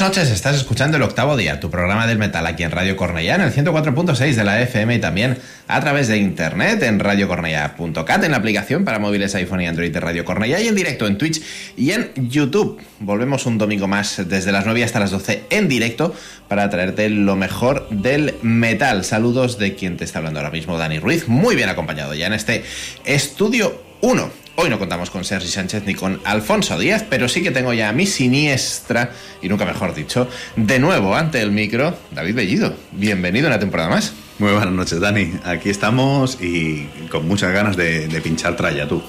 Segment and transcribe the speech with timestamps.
[0.00, 3.34] Buenas noches, estás escuchando el octavo día, tu programa del metal aquí en Radio Cornellá,
[3.34, 5.36] en el 104.6 de la FM y también
[5.68, 10.00] a través de internet en radiocornellá.cat, en la aplicación para móviles iPhone y Android de
[10.00, 11.42] Radio Cornellá y en directo en Twitch
[11.76, 12.80] y en YouTube.
[13.00, 16.14] Volvemos un domingo más desde las 9 hasta las 12 en directo
[16.48, 19.04] para traerte lo mejor del metal.
[19.04, 22.32] Saludos de quien te está hablando ahora mismo, Dani Ruiz, muy bien acompañado ya en
[22.32, 22.64] este
[23.04, 24.39] estudio 1.
[24.62, 27.88] Hoy no contamos con Sergi Sánchez ni con Alfonso Díaz, pero sí que tengo ya
[27.88, 32.76] a mi siniestra, y nunca mejor dicho, de nuevo ante el micro, David Bellido.
[32.92, 34.12] Bienvenido a una temporada más.
[34.38, 35.32] Muy buenas noches, Dani.
[35.44, 39.02] Aquí estamos y con muchas ganas de, de pinchar tralla, tú.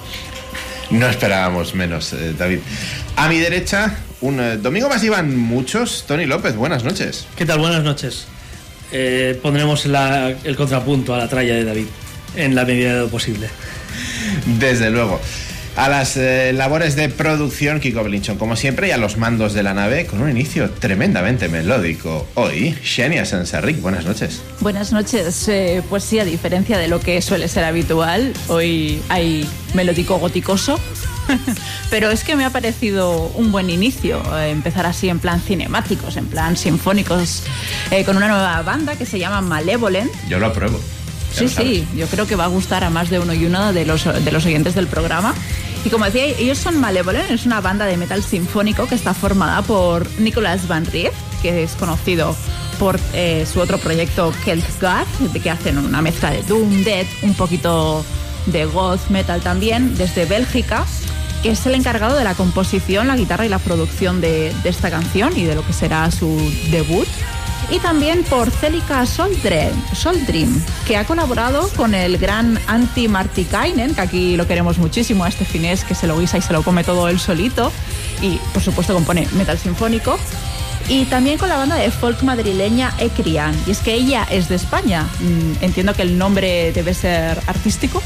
[0.88, 2.60] No esperábamos menos, eh, David.
[3.16, 6.04] A mi derecha, un eh, domingo más iban muchos.
[6.08, 7.26] Tony López, buenas noches.
[7.36, 7.58] ¿Qué tal?
[7.58, 8.24] Buenas noches.
[8.90, 11.86] Eh, pondremos la- el contrapunto a la tralla de David,
[12.36, 13.48] en la medida de lo posible.
[14.46, 15.20] Desde luego.
[15.74, 19.62] A las eh, labores de producción, Kiko Belinchón, como siempre, y a los mandos de
[19.62, 22.26] la nave, con un inicio tremendamente melódico.
[22.34, 24.42] Hoy, Xenia Sanserric, buenas noches.
[24.60, 25.48] Buenas noches.
[25.48, 30.78] Eh, pues sí, a diferencia de lo que suele ser habitual, hoy hay melódico goticoso.
[31.90, 36.18] Pero es que me ha parecido un buen inicio eh, empezar así en plan cinemáticos,
[36.18, 37.44] en plan sinfónicos,
[38.04, 40.12] con una nueva banda que se llama Malevolent.
[40.28, 40.78] Yo lo apruebo.
[41.32, 43.84] Sí, sí, yo creo que va a gustar a más de uno y una de
[43.84, 45.34] los, de los oyentes del programa.
[45.84, 49.62] Y como decía, ellos son Malevolent, es una banda de metal sinfónico que está formada
[49.62, 52.36] por Nicolas Van Rief, que es conocido
[52.78, 57.34] por eh, su otro proyecto Keltgard, de que hacen una mezcla de Doom, Death, un
[57.34, 58.04] poquito
[58.46, 60.84] de Goth Metal también, desde Bélgica,
[61.42, 64.90] que es el encargado de la composición, la guitarra y la producción de, de esta
[64.90, 66.28] canción y de lo que será su
[66.70, 67.08] debut
[67.72, 74.00] y también por Celica Soldren, Soldrim, que ha colaborado con el gran Antti Martikainen, que
[74.00, 76.84] aquí lo queremos muchísimo, a este finés que se lo guisa y se lo come
[76.84, 77.72] todo él solito,
[78.20, 80.18] y por supuesto compone metal sinfónico.
[80.88, 83.54] Y también con la banda de folk madrileña Ecrian.
[83.66, 85.04] Y es que ella es de España.
[85.20, 88.02] Mm, Entiendo que el nombre debe ser artístico,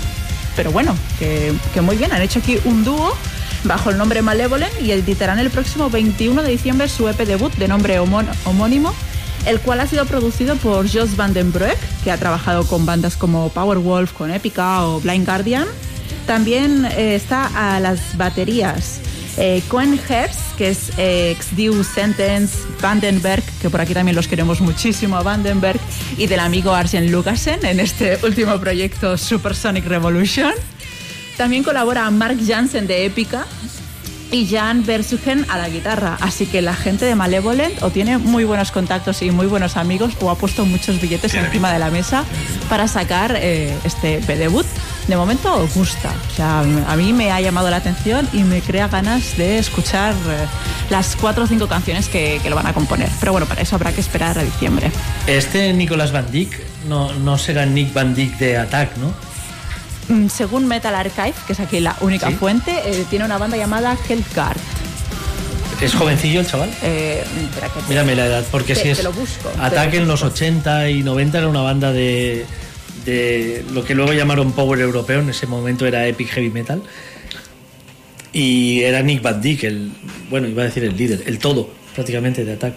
[0.55, 2.13] pero bueno, que, que muy bien.
[2.13, 3.17] Han hecho aquí un dúo
[3.65, 7.67] bajo el nombre Malevolent y editarán el próximo 21 de diciembre su EP debut de
[7.67, 8.95] nombre homón- homónimo,
[9.47, 13.17] el cual ha sido producido por Jos van den Broek, que ha trabajado con bandas
[13.17, 15.67] como Powerwolf, con Epica o Blind Guardian.
[16.27, 19.01] También eh, está a las baterías
[19.39, 20.01] eh, Cohen
[20.57, 25.23] que es eh, ex Diu Sentence, Vandenberg, que por aquí también los queremos muchísimo a
[25.23, 25.79] Vandenberg,
[26.17, 30.53] y del amigo Arjen Lucasen en este último proyecto Supersonic Revolution.
[31.37, 33.47] También colabora Mark Jansen de Epica
[34.31, 36.17] y Jan Versugen a la guitarra.
[36.21, 40.15] Así que la gente de Malevolent o tiene muy buenos contactos y muy buenos amigos
[40.21, 42.25] o ha puesto muchos billetes Tiene encima de la mesa
[42.69, 44.67] para sacar eh, este debut.
[45.09, 46.13] De momento gusta.
[46.33, 50.15] O sea, a mí me ha llamado la atención y me crea ganas de escuchar
[50.15, 50.47] eh,
[50.91, 53.09] las cuatro o cinco canciones que, que lo van a componer.
[53.21, 54.91] Pero bueno, para eso habrá que esperar a diciembre.
[55.29, 59.26] Este Nicolas Van Dyck no, no será Nick Van Dyck de Attack, ¿no?
[60.09, 62.35] Mm, Según Metal Archive, que es aquí la única Sí.
[62.37, 64.57] fuente, eh, tiene una banda llamada Hellguard.
[65.81, 66.71] ¿Es jovencillo el chaval?
[66.83, 69.67] Eh, espera que te- Mírame la edad, porque Te- si es te lo busco, lo
[69.83, 70.27] en los busco.
[70.35, 72.47] 80 y 90 era una banda de,
[73.05, 76.83] de lo que luego llamaron Power Europeo, en ese momento era Epic Heavy Metal.
[78.33, 79.91] Y era Nick Van Dyck, el,
[80.31, 82.75] bueno, iba a decir el líder, el todo prácticamente de Attack.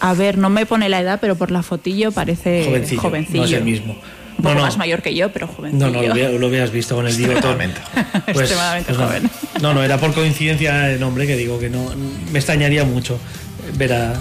[0.00, 3.38] A ver, no me pone la edad, pero por la fotillo parece Jovencillo, jovencillo.
[3.40, 3.96] no es el mismo.
[4.38, 4.66] Un poco No, no.
[4.66, 5.86] más mayor que yo, pero jovencillo.
[5.86, 7.60] No, no, lo, había- lo habías visto con el bigotón.
[7.60, 7.80] Extremadamente.
[8.30, 8.98] Extremadamente no.
[8.98, 9.30] joven.
[9.60, 11.90] No, no, era por coincidencia de nombre que digo que no.
[12.32, 13.18] Me extrañaría mucho
[13.76, 14.14] ver a,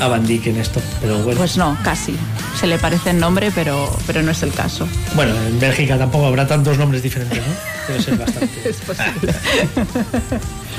[0.00, 0.82] a Van Dyck en esto.
[1.00, 1.38] Pero bueno.
[1.38, 2.14] Pues no, casi.
[2.58, 4.86] Se le parece el nombre, pero, pero no es el caso.
[5.14, 7.54] Bueno, en Bélgica tampoco habrá tantos nombres diferentes, ¿no?
[7.88, 8.48] Debe ser bastante.
[8.68, 9.34] Es posible.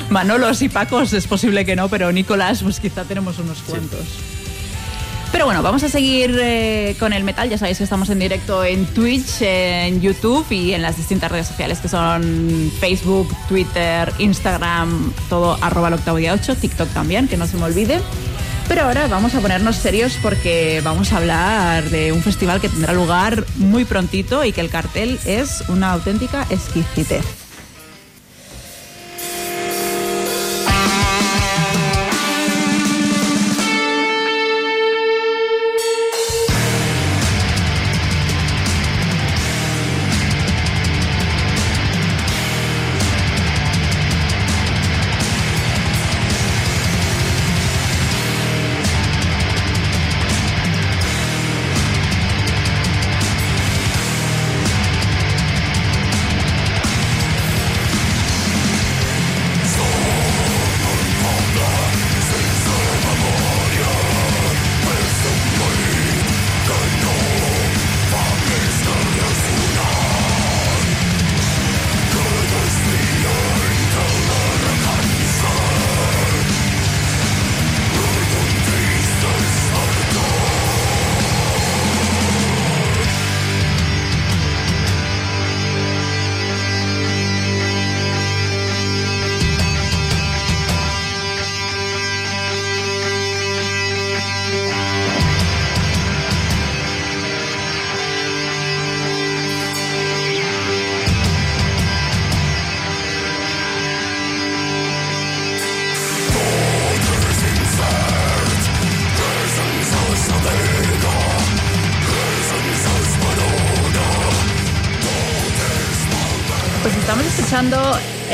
[0.09, 4.01] Manolos y Pacos es posible que no, pero Nicolás, pues quizá tenemos unos cuantos.
[5.35, 7.49] Pero bueno, vamos a seguir eh, con el metal.
[7.49, 11.47] Ya sabéis que estamos en directo en Twitch, en YouTube y en las distintas redes
[11.47, 17.35] sociales que son Facebook, Twitter, Instagram, todo arroba el octavo día 8, TikTok también, que
[17.35, 17.99] no se me olvide.
[18.69, 22.93] Pero ahora vamos a ponernos serios porque vamos a hablar de un festival que tendrá
[22.93, 27.44] lugar muy prontito y que el cartel es una auténtica exquisitez.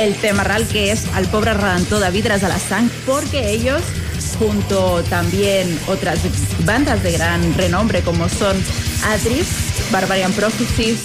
[0.02, 2.58] El tema real que es al pobre Radantó David Ras de la
[3.06, 3.82] porque ellos,
[4.40, 6.20] junto también otras
[6.66, 8.58] bandas de gran renombre como son
[9.06, 9.48] Adris,
[9.92, 11.00] Barbarian Prophecies,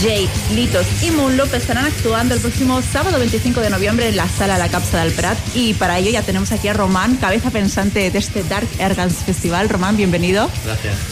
[0.00, 4.58] Jade, Litos y Moonloop estarán actuando el próximo sábado 25 de noviembre en la sala
[4.58, 8.18] La Capsa del Prat y para ello ya tenemos aquí a Román, cabeza pensante de
[8.18, 9.68] este Dark Ergans Festival.
[9.68, 10.50] Román, bienvenido.
[10.64, 11.11] Gracias.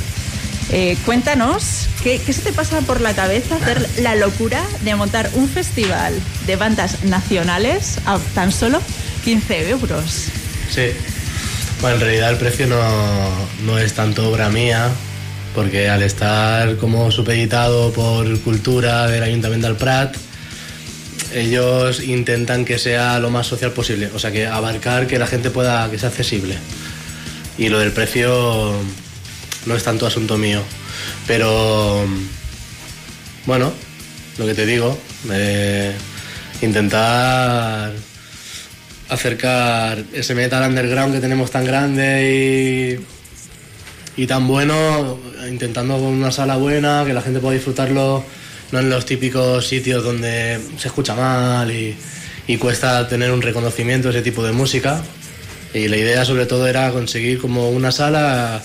[0.72, 5.28] Eh, cuéntanos, ¿qué, ¿qué se te pasa por la cabeza hacer la locura de montar
[5.34, 6.14] un festival
[6.46, 8.80] de bandas nacionales a tan solo
[9.24, 10.28] 15 euros?
[10.70, 10.92] Sí.
[11.80, 12.78] Bueno, en realidad el precio no,
[13.64, 14.90] no es tanto obra mía,
[15.54, 20.14] porque al estar como supeditado por cultura del Ayuntamiento del Prat,
[21.34, 25.50] ellos intentan que sea lo más social posible, o sea, que abarcar que la gente
[25.50, 26.56] pueda, que sea accesible.
[27.58, 28.74] Y lo del precio
[29.66, 30.62] no es tanto asunto mío,
[31.26, 32.06] pero
[33.46, 33.72] bueno,
[34.38, 34.98] lo que te digo,
[35.30, 35.92] eh,
[36.62, 37.92] intentar
[39.08, 42.99] acercar ese metal underground que tenemos tan grande
[44.16, 45.18] y, y tan bueno,
[45.49, 48.25] intentando con una sala buena, que la gente pueda disfrutarlo,
[48.73, 51.96] no en los típicos sitios donde se escucha mal y,
[52.46, 55.02] y cuesta tener un reconocimiento ese tipo de música.
[55.73, 58.60] Y la idea sobre todo era conseguir como una sala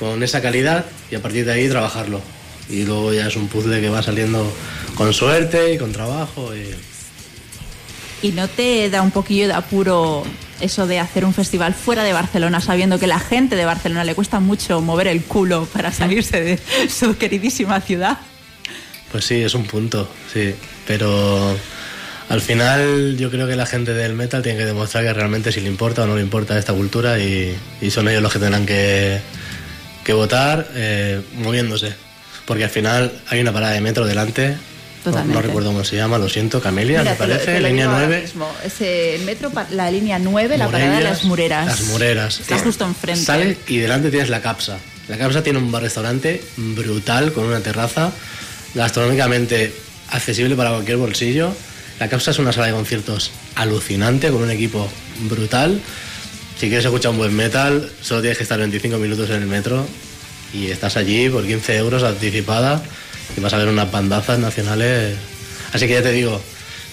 [0.00, 2.20] con esa calidad y a partir de ahí trabajarlo.
[2.70, 4.50] Y luego ya es un puzzle que va saliendo
[4.96, 6.52] con suerte y con trabajo.
[6.56, 8.26] Y...
[8.26, 10.24] ¿Y no te da un poquillo de apuro
[10.60, 14.14] eso de hacer un festival fuera de Barcelona, sabiendo que la gente de Barcelona le
[14.14, 16.58] cuesta mucho mover el culo para salirse de
[16.88, 18.18] su queridísima ciudad?
[19.12, 20.54] Pues sí, es un punto, sí.
[20.86, 21.56] Pero
[22.28, 25.60] al final yo creo que la gente del metal tiene que demostrar que realmente si
[25.60, 28.66] le importa o no le importa esta cultura y, y son ellos los que tendrán
[28.66, 29.20] que,
[30.10, 31.94] que votar eh, moviéndose.
[32.46, 34.56] Porque al final hay una parada de metro delante.
[35.04, 37.60] No, no, recuerdo cómo se llama, lo siento, Camelia, Mira, me parece, te lo, te
[37.62, 38.22] lo línea digo ahora 9.
[38.22, 38.52] mismo.
[38.62, 41.66] Es el metro, la línea 9, la parada de las Mureras.
[41.66, 42.40] Las Mureras.
[42.40, 43.24] Está Eh, justo enfrente.
[43.24, 44.78] Sale y delante tienes la Capsa.
[45.08, 48.12] La Capsa tiene un bar-restaurante brutal con una terraza
[48.74, 49.72] gastronómicamente
[50.10, 51.54] accesible para cualquier bolsillo.
[51.98, 54.88] La Capsa es una sala de conciertos alucinante con un equipo
[55.28, 55.80] brutal.
[56.60, 59.86] Si quieres escuchar un buen metal, solo tienes que estar 25 minutos en el metro
[60.52, 62.82] y estás allí por 15 euros anticipada
[63.34, 65.16] y vas a ver unas bandazas nacionales.
[65.72, 66.38] Así que ya te digo,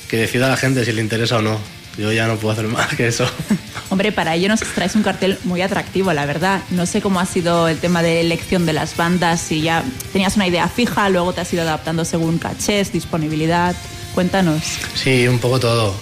[0.07, 1.59] que decida la gente si le interesa o no.
[1.97, 3.29] Yo ya no puedo hacer más que eso.
[3.89, 6.61] Hombre, para ello nos traes un cartel muy atractivo, la verdad.
[6.69, 10.37] No sé cómo ha sido el tema de elección de las bandas, si ya tenías
[10.37, 13.75] una idea fija, luego te has ido adaptando según cachés, disponibilidad.
[14.15, 14.63] Cuéntanos.
[14.95, 15.93] Sí, un poco todo.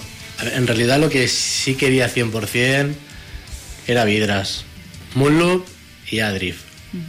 [0.54, 3.05] En realidad lo que sí quería 100%
[3.86, 4.64] era Vidras,
[5.14, 5.66] Moonloop
[6.10, 6.60] y Adrift.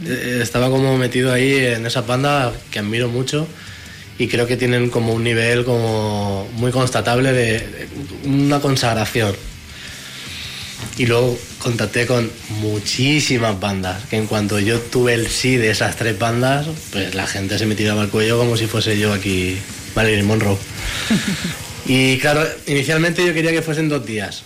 [0.06, 3.46] Eh, Estaba como metido ahí en esa banda que admiro mucho
[4.18, 7.88] y creo que tienen como un nivel como muy constatable de, de
[8.24, 9.34] una consagración.
[10.96, 15.96] Y luego contacté con muchísimas bandas, que en cuanto yo tuve el sí de esas
[15.96, 19.58] tres bandas, pues la gente se me tiraba al cuello como si fuese yo aquí
[19.94, 20.56] Marilyn Monroe.
[21.86, 24.42] y claro, inicialmente yo quería que fuesen dos días,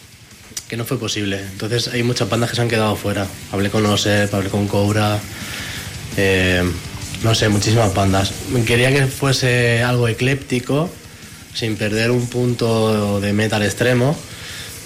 [0.72, 1.38] que no fue posible.
[1.38, 3.26] Entonces hay muchas bandas que se han quedado fuera.
[3.52, 5.20] Hablé con Osep, hablé con Cobra,
[6.16, 6.62] eh,
[7.22, 8.32] no sé, muchísimas bandas.
[8.66, 10.88] Quería que fuese algo ecléptico,
[11.52, 14.16] sin perder un punto de metal extremo,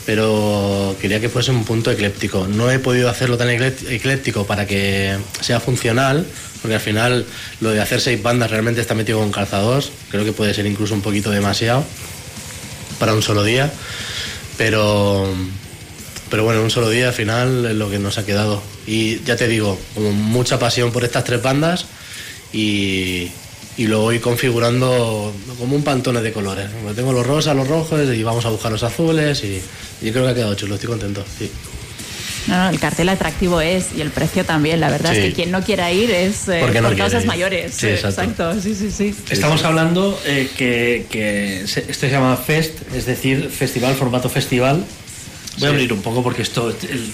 [0.07, 2.49] pero quería que fuese un punto ecléptico.
[2.49, 6.27] No he podido hacerlo tan eclép- ecléptico para que sea funcional,
[6.63, 7.27] porque al final
[7.61, 9.93] lo de hacer seis bandas realmente está metido con calzados.
[10.11, 11.85] Creo que puede ser incluso un poquito demasiado
[12.99, 13.73] para un solo día,
[14.59, 15.33] pero
[16.31, 18.63] pero bueno, un solo día al final es lo que nos ha quedado.
[18.87, 21.87] Y ya te digo, como mucha pasión por estas tres bandas
[22.53, 23.31] y,
[23.77, 26.67] y lo voy configurando como un pantone de colores.
[26.95, 29.61] Tengo los rosas, los rojos y vamos a buscar los azules y,
[30.07, 31.25] y creo que ha quedado chulo, estoy contento.
[31.39, 31.51] Sí.
[32.49, 34.79] No, no, el cartel atractivo es y el precio también.
[34.79, 35.19] La verdad Sí.
[35.19, 37.27] es que quien no quiera ir es eh, ¿Por no causas ir?
[37.27, 37.75] mayores.
[37.75, 38.55] Sí, Eh, exacto.
[38.61, 39.13] sí, sí, sí.
[39.31, 44.85] Estamos hablando eh, que, que esto se llama Fest, es decir, festival, formato festival.
[45.59, 46.71] Voy a abrir un poco porque esto.
[46.71, 47.11] el-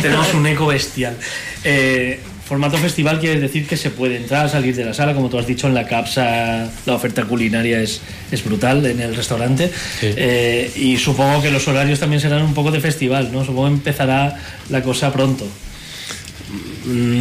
[0.00, 1.16] tenemos un eco bestial.
[1.64, 5.38] Eh, formato festival quiere decir que se puede entrar, salir de la sala, como tú
[5.38, 9.70] has dicho, en la capsa la oferta culinaria es, es brutal en el restaurante.
[10.02, 13.44] Eh, y supongo que los horarios también serán un poco de festival, ¿no?
[13.44, 14.36] Supongo que empezará
[14.68, 15.46] la cosa pronto.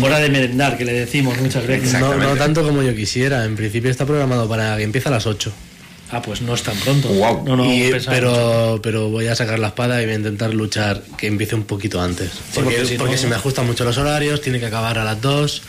[0.01, 1.93] Hora de merendar, que le decimos muchas veces.
[1.93, 5.25] No, no tanto como yo quisiera, en principio está programado para que empiece a las
[5.27, 5.53] 8.
[6.11, 7.07] Ah, pues no es tan pronto.
[7.09, 7.45] Wow.
[7.45, 11.01] No, no, Y- pero, pero voy a sacar la espada y voy a intentar luchar
[11.17, 12.29] que empiece un poquito antes.
[12.53, 15.03] porque porque si porque no- se me ajustan mucho los horarios, tiene que acabar a
[15.03, 15.61] las 2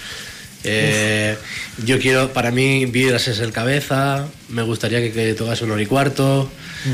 [0.64, 1.36] Eh,
[1.84, 4.26] yo quiero, para mí, Vidras es el cabeza.
[4.48, 6.48] Me gustaría que, que tocase un hora y cuarto.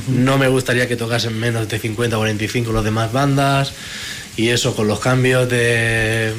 [0.08, 3.72] No me gustaría que tocasen menos de 50 o 45 los demás bandas.
[4.38, 6.32] Y eso con los cambios de.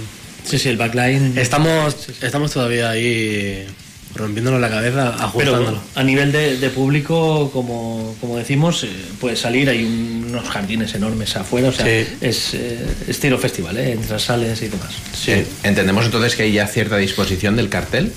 [0.43, 1.37] Sí, sí, el backline.
[1.37, 3.67] Estamos, estamos todavía ahí
[4.15, 5.65] rompiéndonos la cabeza, ajustándolo.
[5.67, 8.89] Pero a nivel de, de público, como, como decimos, eh,
[9.21, 12.07] puede salir, hay unos jardines enormes afuera, o sea, Sí.
[12.21, 13.91] es eh, estilo festival, ¿eh?
[13.93, 14.89] entras, sales y demás.
[15.13, 15.33] Sí.
[15.63, 18.11] Entendemos entonces que hay ya cierta disposición del cartel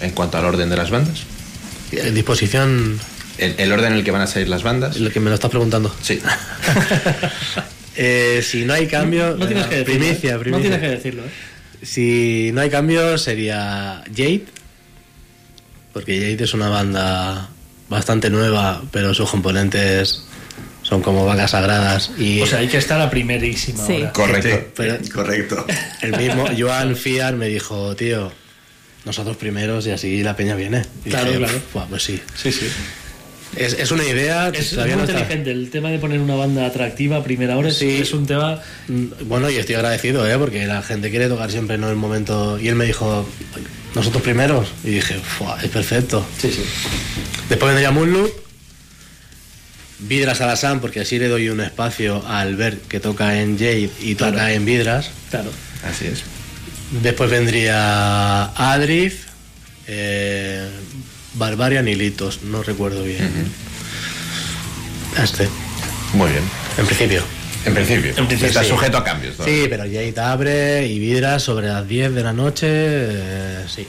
[0.00, 1.20] en cuanto al orden de las bandas.
[1.92, 2.98] En disposición,
[3.38, 4.98] El, el orden en el que van a salir las bandas.
[4.98, 5.94] lo que me lo estás preguntando.
[6.02, 6.20] Sí.
[7.96, 10.00] Eh, si no hay cambio, No tienes eh, que decirlo.
[10.00, 10.38] primicia, ¿eh?
[10.38, 10.50] primicia.
[10.50, 11.86] No tienes que decirlo, ¿eh?
[11.86, 14.44] Si no hay cambio sería Jade,
[15.94, 17.48] porque Jade es una banda
[17.88, 20.24] bastante nueva, pero sus componentes
[20.82, 24.02] son como vacas sagradas y O sea, hay que estar a primerísima Sí.
[24.02, 24.12] hora.
[24.12, 24.72] Correcto.
[24.76, 25.66] pero Correcto.
[26.02, 28.30] el mismo Joan Fiar me dijo, tío,
[29.06, 30.82] nosotros primeros y así la peña viene.
[31.04, 31.60] Y Claro, dije, claro.
[31.72, 32.20] "Buah, pues sí.
[32.36, 32.66] Sí, sí.
[33.56, 35.50] Es, es una idea, Es muy no está- inteligente.
[35.52, 37.98] El tema de poner una banda atractiva a primera hora es- Sí.
[38.00, 38.60] es un tema.
[38.88, 40.36] Mm, Bueno, y estoy agradecido, ¿eh?
[40.38, 42.58] porque la gente quiere tocar siempre en el momento.
[42.58, 43.28] Y él me dijo,
[43.94, 44.68] nosotros primeros.
[44.84, 46.26] Y dije, "Fua, es perfecto.
[46.40, 46.62] Sí, sí.
[47.48, 48.30] Después vendría Moonloop,
[50.00, 54.14] Vidras Alassane, porque así le doy un espacio a Albert que toca en Jade y
[54.16, 54.48] toca Claro.
[54.52, 55.10] en Vidras.
[55.30, 55.50] Claro.
[55.88, 56.22] Así es.
[57.02, 59.26] Después vendría Adrif,
[59.86, 60.68] eh,
[61.34, 63.28] Barbarian y Litos, no recuerdo bien.
[65.22, 65.48] Este,
[66.12, 66.42] Muy bien.
[66.78, 67.22] en principio.
[67.66, 68.10] En principio.
[68.10, 68.68] En principio, Está sí.
[68.70, 69.36] sujeto a cambios.
[69.36, 69.62] todavía.
[69.62, 73.86] Sí, pero Jade abre y Vidras sobre las 10 de la noche, eh, sí.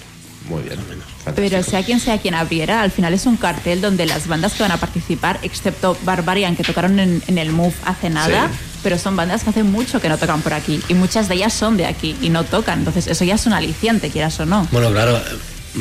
[0.50, 0.78] Muy bien.
[0.88, 1.64] Pero Fantástico.
[1.72, 4.72] sea quien sea quien abriera, al final es un cartel donde las bandas que van
[4.72, 8.60] a participar, excepto Barbarian, que tocaron en, en el Move hace nada, Sí.
[8.84, 10.80] pero son bandas que hace mucho que no tocan por aquí.
[10.88, 12.78] Y muchas de ellas son de aquí y no tocan.
[12.80, 14.68] Entonces, eso ya es un aliciente, quieras o no.
[14.72, 15.20] Bueno, claro,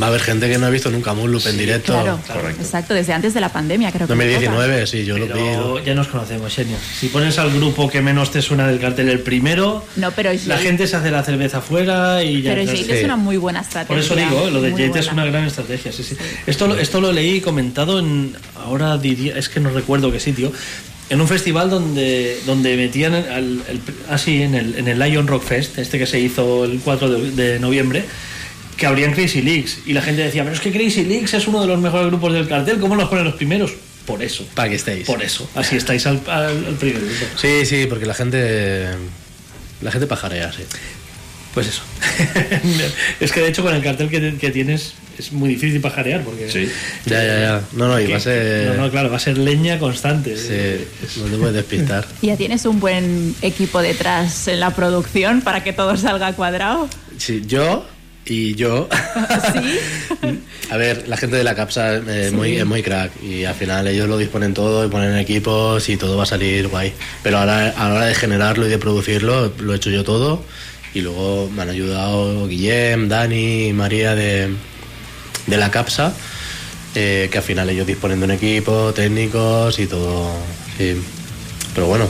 [0.01, 1.93] va a haber gente que no ha visto nunca Moonloop en directo.
[1.93, 2.63] Claro, correcto.
[2.63, 4.15] exacto, desde antes de la pandemia, creo que.
[4.15, 4.33] no tocan.
[4.35, 5.33] 2019, sí, yo lo vi.
[5.33, 6.77] Pero lo- ya nos conocemos, Xenia.
[6.99, 10.59] Si pones al grupo que menos te suena del cartel el primero, No, pero la
[10.59, 12.51] gente se hace la cerveza afuera y ya.
[12.51, 13.89] Pero entras- Jade es una muy buena estrategia.
[13.89, 15.23] Por eso digo, lo de muy Jade es buena.
[15.23, 16.17] una gran estrategia, sí, sí.
[16.47, 20.53] Esto, lo- esto lo leí comentado en, ahora diría, es que no recuerdo qué sitio,
[21.11, 25.45] en un festival donde, donde metían al, el- así en el, en el Lion Rock
[25.45, 28.05] Fest, este que se hizo el 4 de, de noviembre,
[28.77, 31.61] que abrían Crazy Leaks y la gente decía, pero es que Crazy Leaks es uno
[31.61, 33.73] de los mejores grupos del cartel, ¿cómo los ponen los primeros?
[34.07, 34.47] Por eso.
[34.55, 35.07] Para que estéis.
[35.07, 35.49] Por eso.
[35.55, 37.25] Así estáis al, al, al primer grupo.
[37.37, 38.89] Sí, sí, porque la gente.
[39.81, 40.63] La gente pajarea, sí.
[41.55, 41.83] Pues eso.
[43.21, 46.51] es que de hecho con el cartel que, que tienes es muy difícil pajarear porque...
[46.51, 46.69] Sí.
[47.07, 47.63] Ya, ya, ya.
[47.73, 48.75] No, no, y va a ser.
[48.75, 50.37] No, no, claro, va a ser leña constante.
[50.37, 52.07] Sí, no te puedes despistar.
[52.21, 56.89] ¿Y ¿Ya tienes un buen equipo detrás en la producción para que todo salga cuadrado?
[57.19, 57.87] Sí, yo
[58.27, 58.89] y yo.
[59.53, 60.41] ¿Sí?
[60.71, 63.87] A ver, la gente de la CAPSA es, muy, es muy crack y al final
[63.87, 66.93] ellos lo disponen todo y ponen equipos y todo va a salir guay.
[67.23, 70.43] Pero ahora, a la hora de generarlo y de producirlo, lo he hecho yo todo
[70.95, 74.49] y luego me han ayudado Guillem, Dani y María de,
[75.47, 76.13] de la CAPSA,
[76.95, 80.31] eh, que al final ellos disponen de un equipo, técnicos y todo.
[80.79, 80.97] sí.
[81.75, 82.09] Pero bueno,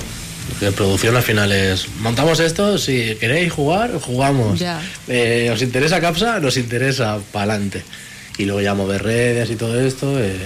[0.60, 4.58] la producción al final es, montamos esto, si queréis jugar, jugamos.
[4.58, 4.80] Ya.
[5.08, 6.40] Eh, ¿Os interesa CAPSA?
[6.40, 7.82] Nos interesa, para adelante.
[8.38, 10.36] Y luego ya mover redes y todo esto, eh,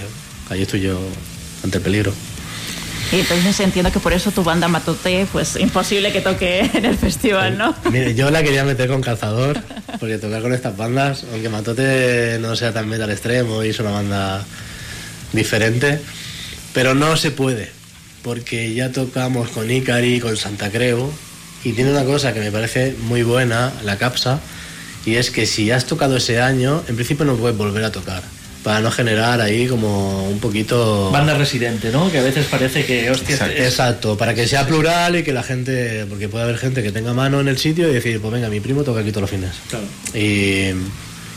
[0.51, 0.99] ahí estoy yo
[1.63, 2.13] ante el peligro.
[3.11, 6.97] Y entonces entiendo que por eso tu banda Matote, pues imposible que toque en el
[6.97, 7.75] festival, ¿no?
[7.91, 9.59] Mire, yo la quería meter con calzador,
[9.99, 13.91] porque tocar con estas bandas, aunque Matote no sea tan metal extremo y es una
[13.91, 14.45] banda
[15.33, 16.01] diferente,
[16.75, 17.71] pero no se puede,
[18.29, 21.11] porque ya tocamos con Icari, con Santa Creu,
[21.65, 24.39] y tiene una cosa que me parece muy buena, la capsa,
[25.07, 28.23] y es que si has tocado ese año, en principio no puedes volver a tocar,
[28.63, 31.11] para no generar ahí como un poquito...
[31.11, 32.13] Banda residente, ¿no?
[32.13, 33.55] Que a veces parece que, hostia, Exacto.
[33.63, 36.93] es- Exacto, para que sea plural y que la gente, porque puede haber gente que
[36.93, 39.31] tenga mano en el sitio y decir, pues venga, mi primo toca aquí todos los
[39.31, 39.53] fines.
[39.71, 39.87] Claro.
[40.13, 40.73] Y,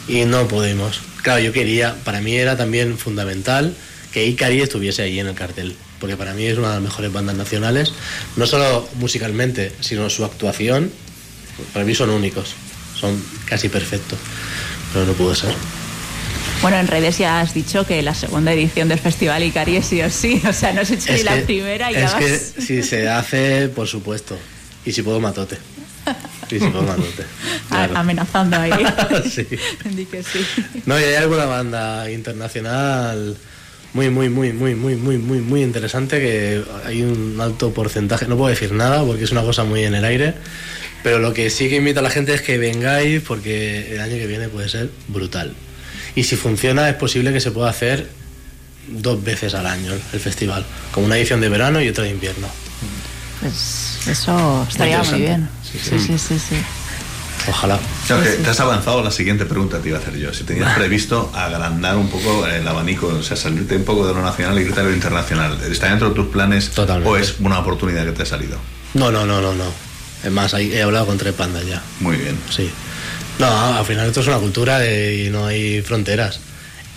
[0.10, 0.99] y no podemos.
[1.21, 3.73] Claro, yo quería, para mí era también fundamental
[4.12, 7.14] que Icari estuviese ahí en el cartel, porque para mí es una de las mejores
[7.14, 7.94] bandas nacionales,
[8.36, 10.92] no solo musicalmente, sino su actuación,
[11.74, 12.56] para mí son únicos,
[13.00, 14.20] son casi perfectos,
[14.92, 15.54] pero no pudo ser.
[16.62, 20.02] Bueno, en redes ya has dicho que la segunda edición del Festival Icari es sí
[20.02, 20.42] o sí.
[20.48, 22.22] O sea, no has hecho ni la que- primera y ya es vas...
[22.24, 24.38] que si se hace, por supuesto,
[24.86, 25.58] y si puedo matote.
[26.52, 27.24] Y si puedo matote.
[27.24, 27.98] a- claro.
[27.98, 28.72] amenazando ahí.
[29.34, 29.48] Sí.
[29.86, 30.46] Di que sí.
[30.86, 33.36] No, y hay alguna banda internacional
[33.93, 38.38] muy, muy, muy, muy, muy, muy, muy, muy interesante que hay un alto porcentaje, no
[38.38, 40.34] puedo decir nada porque es una cosa muy en el aire,
[41.04, 44.15] Pero lo que sí que invito a la gente es que vengáis porque el año
[44.15, 45.54] que viene puede ser brutal.
[46.15, 48.08] Y si funciona es posible que se pueda hacer
[48.88, 52.47] dos veces al año el festival, con una edición de verano y otra de invierno.
[53.39, 55.49] Pues eso estaría muy, bien.
[55.63, 56.56] Sí, sí, sí, sí.
[57.47, 57.75] Ojalá.
[57.75, 60.34] O sea, que te has avanzado la siguiente pregunta que te iba a hacer yo.
[60.34, 64.21] Si tenías previsto agrandar un poco el abanico, o sea, salirte un poco de lo
[64.21, 67.10] nacional y irte a lo internacional, ¿está dentro de tus planes Totalmente.
[67.10, 68.58] o es una oportunidad que te ha salido?
[68.93, 69.65] No, no, no, no, no.
[70.23, 71.82] Es más, he hablado con tres pandas ya.
[71.99, 72.38] Muy bien.
[72.56, 72.69] Sí.
[73.39, 76.39] No, al final esto es una cultura de- y no hay fronteras.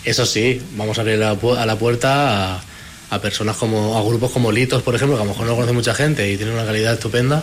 [0.04, 2.62] Eso sí, vamos a abrir la pu- a la puerta a,
[3.10, 5.72] a personas como, a grupos como Litos, por ejemplo, que a lo mejor no conoce
[5.72, 7.42] mucha gente y tienen una calidad estupenda.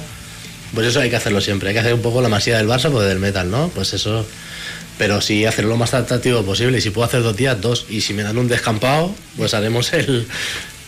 [0.74, 1.70] Pues eso hay que hacerlo siempre.
[1.70, 3.70] Hay que hacer un poco la masía del Barça, pues del metal, ¿no?
[3.70, 4.26] Pues eso.
[4.98, 6.78] Pero sí hacerlo lo más atractivo posible.
[6.78, 7.86] Y si puedo hacer dos días, dos.
[7.90, 10.28] Y si me dan un descampado, pues haremos el.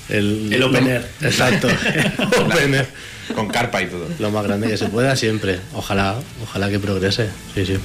[0.10, 1.08] El, El open air.
[1.22, 1.67] Exacto.
[2.46, 2.88] open air.
[3.34, 4.08] Con carpa y todo.
[4.19, 5.60] Lo más grande que se pueda siempre.
[5.74, 7.30] Ojalá, ojalá que progrese.
[7.56, 7.78] Sí, sí.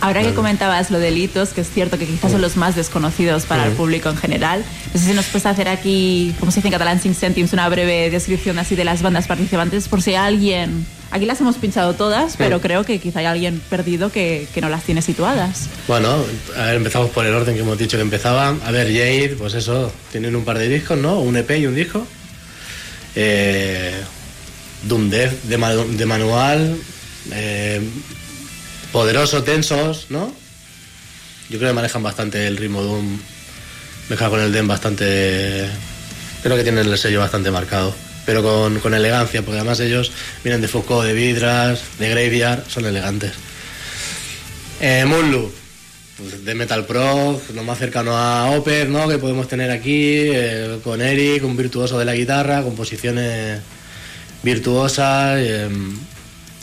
[0.00, 3.44] Ahora que comentabas lo de Litos, que es cierto que quizás son los más desconocidos
[3.44, 6.68] para el público en general, no sé si nos puedes hacer aquí, como se dice
[6.68, 10.86] en catalán, sin céntimos, una breve descripción así de las bandas participantes, por si alguien...
[11.12, 14.68] Aquí las hemos pinchado todas, pero creo que quizá hay alguien perdido que, que no
[14.68, 15.66] las tiene situadas.
[15.88, 16.24] Bueno,
[16.56, 18.60] a ver, empezamos por el orden que hemos dicho que empezaban.
[18.64, 21.18] A ver, Jade, pues eso, tienen un par de discos, ¿no?
[21.20, 22.06] Un EP y un disco.
[23.16, 23.92] Eh,
[24.84, 25.56] Doom Death de,
[25.96, 26.76] de manual.
[27.32, 27.80] eh,
[28.92, 30.32] poderoso, tensos, ¿no?
[31.48, 33.18] Yo creo que manejan bastante el ritmo Doom.
[34.08, 35.68] Mezcla con el Den bastante.
[36.42, 37.94] Creo que tienen el sello bastante marcado.
[38.30, 40.12] Pero con, con elegancia, porque además ellos
[40.44, 43.32] vienen de Foucault, de Vidras, de Graveyard, son elegantes.
[44.80, 45.52] Eh, Moonloop,
[46.16, 49.08] pues de Metal Pro, lo más cercano a Opeth, ¿no?
[49.08, 53.62] Que podemos tener aquí, eh, con Eric, un virtuoso de la guitarra, composiciones
[54.44, 55.68] virtuosas, eh,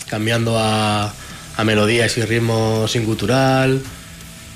[0.10, 1.14] cambiando a,
[1.66, 3.82] melodías y ritmos sin gutural.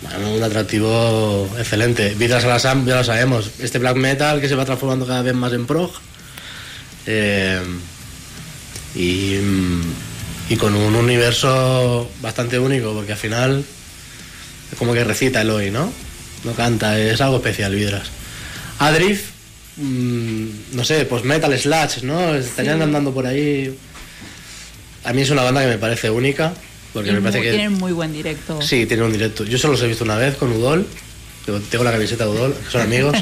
[0.02, 2.16] Bueno, un atractivo excelente.
[2.16, 3.52] Vidas a la Sam, ya lo sabemos.
[3.60, 5.92] Este black metal que se va transformando cada vez más en prog.
[7.08, 7.60] Eh,
[8.96, 9.82] y, mm,
[10.50, 13.64] y con un universo bastante único, porque al final
[14.72, 15.92] es como que recita Eloy, ¿no?
[16.44, 18.08] No canta, es algo especial, Vidras.
[18.80, 19.26] Adrift,
[19.78, 22.36] mm, no sé, pues metal slash, ¿no?
[22.36, 23.76] Estarían andando por ahí.
[25.04, 26.54] A mí es una banda que me parece única,
[26.94, 27.52] porque Tienen me parece muy, que...
[27.58, 28.62] tienen muy buen directo.
[28.62, 29.46] Sí, tiene un directo.
[29.46, 30.86] Yo solo los he visto una vez con Udol.
[31.46, 33.18] Tengo- Tengo la camiseta de Udol, que son amigos.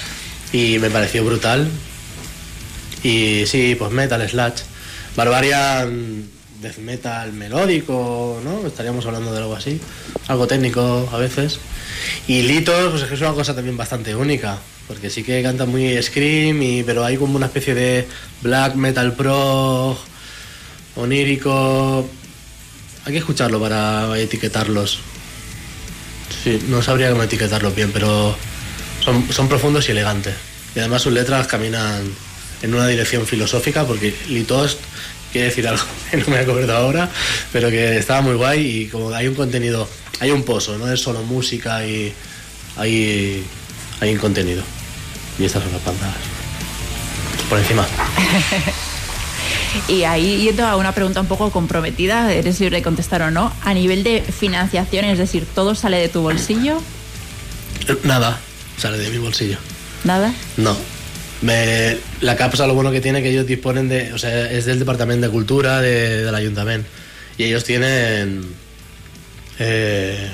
[0.52, 1.68] y me pareció brutal.
[3.04, 4.62] Y sí, pues metal, slash.
[5.14, 6.28] Barbarian,
[6.60, 8.66] death metal melódico, ¿no?
[8.66, 9.80] Estaríamos hablando de algo así.
[10.26, 11.60] Algo técnico a veces.
[12.26, 14.58] Y Litos, pues es que es una cosa también bastante única.
[14.88, 18.08] Porque sí que canta muy scream, y, pero hay como una especie de
[18.42, 19.98] black metal pro,
[20.96, 22.08] onírico.
[23.04, 25.00] Hay que escucharlo para etiquetarlos.
[26.42, 28.34] Sí, no sabría cómo etiquetarlos bien, pero
[29.04, 30.34] son, son profundos y elegantes.
[30.74, 32.02] Y además sus letras caminan
[32.64, 34.80] en una dirección filosófica, porque Litost
[35.30, 37.10] quiere decir algo que no me acuerdo ahora,
[37.52, 39.86] pero que estaba muy guay y como hay un contenido,
[40.18, 42.12] hay un pozo, no es solo música y
[42.76, 43.44] hay,
[44.00, 44.62] hay un contenido.
[45.38, 46.16] Y estas son las pantallas.
[47.48, 47.86] Por encima.
[49.88, 53.52] Y ahí yendo a una pregunta un poco comprometida, eres libre de contestar o no,
[53.64, 56.80] a nivel de financiación, es decir, ¿todo sale de tu bolsillo?
[58.04, 58.38] Nada,
[58.78, 59.58] sale de mi bolsillo.
[60.04, 60.32] ¿Nada?
[60.56, 60.76] No.
[61.44, 64.78] Me- la CAPSA lo bueno que tiene que ellos disponen de, o sea, es del
[64.78, 66.88] Departamento de Cultura de- del Ayuntamiento.
[67.36, 68.44] Y ellos tienen
[69.58, 70.30] eh,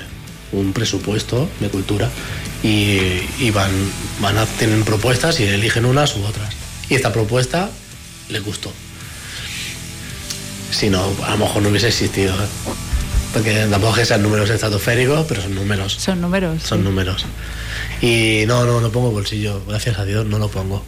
[0.51, 2.09] un presupuesto de cultura
[2.63, 2.99] y,
[3.39, 3.71] y van,
[4.21, 6.53] van a, tienen propuestas y eligen unas u otras.
[6.89, 7.69] Y esta propuesta
[8.29, 8.71] les gustó.
[10.71, 12.33] Si no, a lo mejor no hubiese existido.
[12.35, 12.47] ¿eh?
[13.33, 15.93] Porque tampoco que sean números estratosféricos, pero son números.
[15.99, 16.63] Son números.
[16.63, 16.83] Son sí.
[16.83, 17.25] números.
[18.01, 19.61] Y no, no, no pongo bolsillo.
[19.67, 20.83] Gracias a Dios no lo pongo.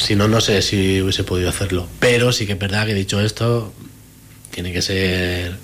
[0.00, 1.86] Si no, no sé si hubiese podido hacerlo.
[1.98, 3.72] Pero sí que es verdad que dicho esto,
[4.50, 5.56] tiene que ser.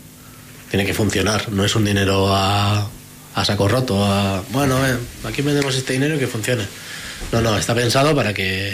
[0.71, 1.51] Tiene que funcionar.
[1.51, 2.89] No es un dinero a,
[3.35, 4.05] a saco roto.
[4.05, 6.65] A, bueno, eh, aquí vendemos este dinero y que funcione.
[7.33, 8.73] No, no, está pensado para que.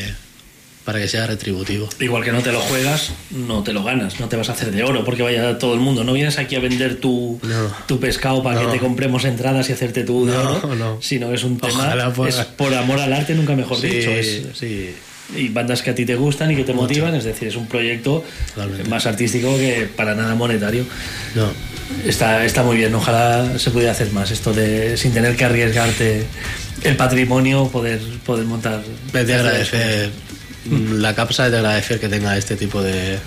[0.84, 1.88] Para que sea retributivo.
[2.00, 4.72] Igual que no te lo juegas, no te lo ganas, no te vas a hacer
[4.72, 6.02] de oro porque vaya todo el mundo.
[6.02, 7.72] No vienes aquí a vender tu, No.
[7.86, 8.66] tu pescado para No.
[8.66, 10.98] que te compremos entradas y hacerte tu de No, oro, no.
[11.00, 11.94] sino es un tema,
[12.26, 14.10] es por amor al arte, nunca mejor Sí, dicho.
[14.10, 14.92] Es, sí.
[15.36, 17.66] Y bandas que a ti te gustan y que te motivan, es decir, es un
[17.66, 18.88] proyecto Totalmente.
[18.88, 20.84] más artístico que para nada monetario.
[21.34, 21.50] No.
[22.06, 26.26] Está, está muy bien, ojalá se pudiera hacer más esto de sin tener que arriesgarte
[26.82, 28.82] el patrimonio, poder, poder montar.
[29.12, 30.10] Es de agradecer.
[30.92, 33.18] La CAPSA es de agradecer que tenga este tipo de,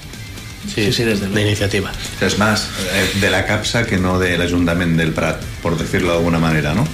[0.74, 1.92] Sí, sí, desde De iniciativa.
[2.22, 6.18] Es más eh, de la CAPSA que no del Ayuntamiento del Prat, por decirlo de
[6.18, 6.88] alguna manera, ¿no?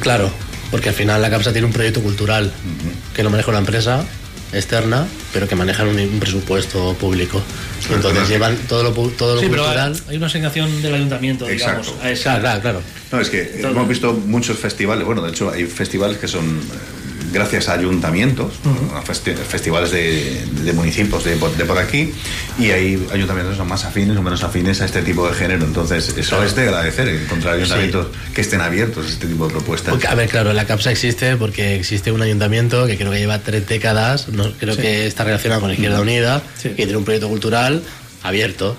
[0.00, 0.30] Claro,
[0.70, 2.52] porque al final la CAPSA tiene un proyecto cultural
[3.14, 4.04] que lo maneja una empresa
[4.52, 7.42] externa, pero que manejan un, un presupuesto público.
[7.92, 10.00] Entonces llevan todo lo, todo lo Sí, pero hay, cultural.
[10.08, 11.86] hay una asignación del ayuntamiento, digamos.
[11.88, 12.02] Exacto.
[12.06, 12.80] a esa- Claro, claro, claro.
[13.12, 17.05] No, es que hemos visto muchos festivales, bueno, de hecho hay festivales que son eh,
[17.36, 18.54] gracias a ayuntamientos,
[18.94, 22.12] a festi- festivales de, de municipios de, por- de por aquí,
[22.58, 25.64] y hay ayuntamientos que son más afines o menos afines a este tipo de género.
[25.64, 29.92] Entonces, eso es de agradecer, encontrar ayuntamientos que estén abiertos a este tipo de propuestas.
[29.92, 33.38] Porque, a ver, claro, la CAPSA existe porque existe un ayuntamiento que creo que lleva
[33.40, 34.80] tres décadas, no, creo Sí.
[34.82, 36.68] que está relacionado con Izquierda Unida, Sí.
[36.70, 37.82] y tiene un proyecto cultural
[38.22, 38.76] abierto.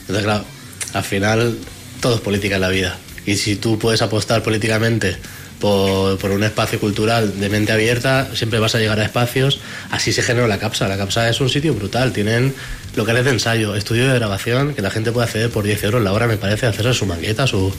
[0.00, 0.44] Entonces, claro,
[0.92, 1.56] al final
[2.00, 2.98] todo es política en la vida.
[3.26, 5.16] Y si tú puedes apostar políticamente
[5.60, 9.60] por, por un espacio cultural de mente abierta, siempre vas a llegar a espacios.
[9.90, 10.88] Así se generó la CAPSA.
[10.88, 12.12] La CAPSA es un sitio brutal.
[12.12, 12.54] Tienen
[12.96, 16.12] locales de ensayo, estudio de grabación, que la gente puede acceder por 10 euros la
[16.12, 17.72] hora, me parece, hacerse su maqueta, su,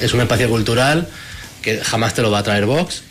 [0.00, 1.08] es un espacio cultural
[1.62, 3.02] que jamás te lo va a traer Vox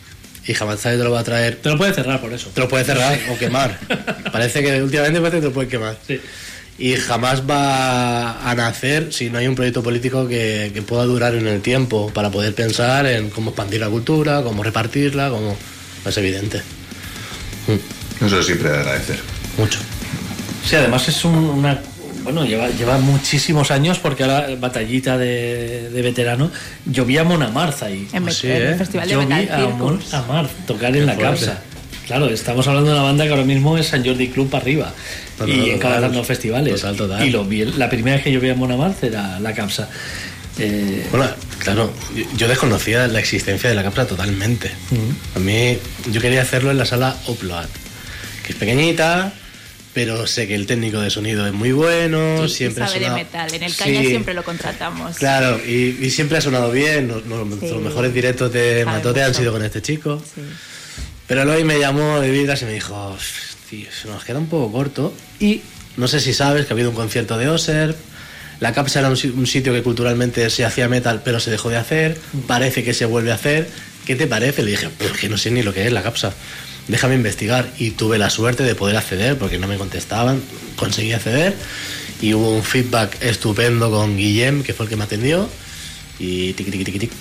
[0.45, 1.55] y jamás te lo va a traer.
[1.55, 2.49] Te lo puede cerrar por eso.
[2.53, 3.79] Te lo puede cerrar o quemar.
[4.31, 5.97] Parece que últimamente parece que te lo puede quemar.
[6.05, 6.19] Sí.
[6.79, 11.35] Y jamás va a nacer si no hay un proyecto político que, que pueda durar
[11.35, 15.55] en el tiempo para poder pensar en cómo expandir la cultura, cómo repartirla, cómo.
[16.05, 16.61] Es evidente.
[18.25, 19.19] Eso siempre de agradecer.
[19.57, 19.79] Mucho.
[20.67, 21.79] Sí, además es un- una.
[22.23, 26.49] Bueno, lleva, lleva muchísimos años porque ahora, batallita de, de veterano,
[26.85, 28.07] yo vi a Mona Marza ahí.
[28.13, 28.67] En, sí, en ¿eh?
[28.69, 30.13] el Festival de Yo vi a Mon Circus.
[30.13, 31.45] Amar tocar en la fuerte.
[31.45, 31.61] Capsa.
[32.07, 34.93] Claro, estamos hablando de una banda que ahora mismo es San Jordi Club para arriba
[35.45, 35.75] Total, y total.
[35.75, 36.75] encabezando festivales.
[36.75, 37.25] Total, total.
[37.27, 39.89] Y lo vi, la primera vez que yo vi a Mona Marza era la Capsa.
[40.59, 41.29] Eh, Bueno,
[41.59, 41.91] claro,
[42.37, 44.71] yo- desconocía la existencia de la cápsula totalmente.
[45.35, 45.77] A mí,
[46.11, 47.65] yo quería hacerlo en la sala Upload,
[48.45, 49.33] que es pequeñita,
[49.95, 53.17] pero sé que el técnico de sonido es muy bueno, siempre ha sabe de sonado-
[53.23, 53.53] metal.
[53.53, 55.17] En el Caña Sí, siempre lo contratamos.
[55.17, 57.07] Claro, y, y siempre ha sonado bien.
[57.07, 57.67] Los, los- Sí.
[57.69, 60.21] los mejores directos de Sabe Matote han sido con este chico.
[60.35, 60.41] Sí.
[61.25, 63.15] Pero hoy me llamó de Vidras y me dijo,
[63.73, 65.13] tío, se nos queda un poco corto.
[65.39, 65.61] Y
[65.97, 67.95] no sé si sabes que ha habido un concierto de Oser.
[68.59, 71.77] La Capsa era un, un sitio que culturalmente se hacía metal, pero se dejó de
[71.77, 72.17] hacer.
[72.47, 73.67] Parece que se vuelve a hacer.
[74.05, 74.63] ¿Qué te parece?
[74.63, 76.33] Le dije, pues que no sé ni lo que es la Capsa.
[76.87, 77.67] Déjame investigar.
[77.79, 80.41] Y tuve la suerte de poder acceder, porque no me contestaban.
[80.75, 81.55] Conseguí acceder.
[82.21, 85.49] Y hubo un feedback estupendo con Guillem, que fue el que me atendió.
[86.19, 87.15] Y tiqui, tiqui, tiqui, tiqui.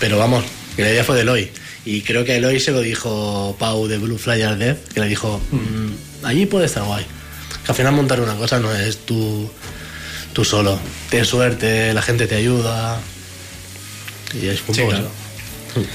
[0.00, 1.50] Pero vamos, que la idea fue de Eloy.
[1.86, 5.06] Y creo que a Eloy se lo dijo Pau de Blue Flyer Death, que le
[5.06, 7.06] dijo, "Mm, allí puede estar guay.
[7.64, 9.48] Que al final montar una cosa no es tú,
[10.32, 10.78] tú solo.
[11.10, 12.98] Tienes suerte, la gente te ayuda.
[14.34, 15.10] Y es un Sí, poco claro.
[15.76, 15.86] eso.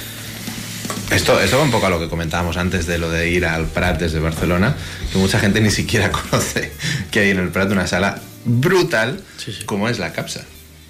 [1.15, 3.65] Esto, esto va un poco a lo que comentábamos antes de lo de ir al
[3.67, 4.75] Prat desde Barcelona,
[5.11, 6.71] que mucha gente ni siquiera conoce
[7.11, 9.63] que hay en el Prat una sala brutal Sí, sí.
[9.65, 10.45] como es la Capsa.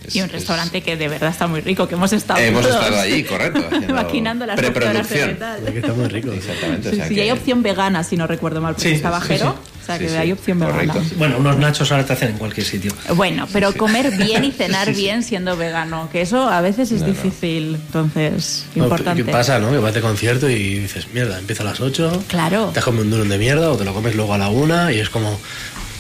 [0.06, 2.62] Es- Y un es- restaurante que de verdad está muy rico, que hemos estado Hemos
[2.68, 3.62] todos estado allí, correcto,
[3.94, 5.30] maquinando las de preproducción.
[5.30, 5.60] metal.
[5.64, 6.32] Porque está muy rico.
[6.32, 6.88] Exactamente.
[6.88, 8.96] o Sí, sea sí, que- y hay opción vegana, si no recuerdo mal, porque Sí,
[8.96, 9.52] está bajero.
[9.52, 9.70] sí.
[9.82, 10.94] O sea, Sí, que sí, hay opción vegana.
[10.94, 11.16] correcto.
[11.18, 12.94] bueno, unos nachos ahora te hacen en cualquier sitio.
[13.16, 17.08] Bueno, pero comer bien y cenar bien siendo vegano, que eso a veces es No,
[17.08, 17.14] no.
[17.14, 19.24] difícil, entonces, No, importante.
[19.24, 19.72] ¿Qué pasa, no?
[19.72, 22.24] Que vas de concierto y dices, mierda, empieza a las 8.
[22.28, 22.70] Claro.
[22.74, 24.92] Te has comido un durum de mierda o te lo comes luego a la una
[24.94, 25.40] y es como.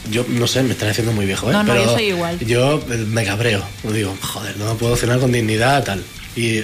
[0.09, 1.53] Yo no sé, me estaré haciendo muy viejo, ¿eh?
[1.53, 2.39] No, no, Pero yo soy igual.
[2.39, 3.63] Yo eh, me cabreo.
[3.83, 6.03] Digo, joder, no puedo cenar con dignidad, tal.
[6.35, 6.61] Y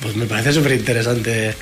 [0.00, 1.54] pues me parece súper interesante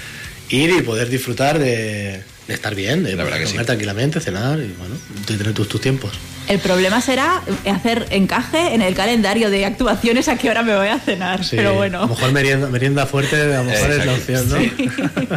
[0.49, 3.57] ir y poder disfrutar de, de estar bien, de comer sí.
[3.59, 4.97] tranquilamente, cenar y bueno,
[5.29, 6.13] de tener tus, tus tiempos.
[6.49, 7.43] El problema será
[7.73, 11.45] hacer encaje en el calendario de actuaciones a qué hora me voy a cenar.
[11.45, 12.09] Sí, pero A lo bueno.
[12.09, 14.57] mejor merienda, merienda fuerte, a lo mejor es la opción, ¿no?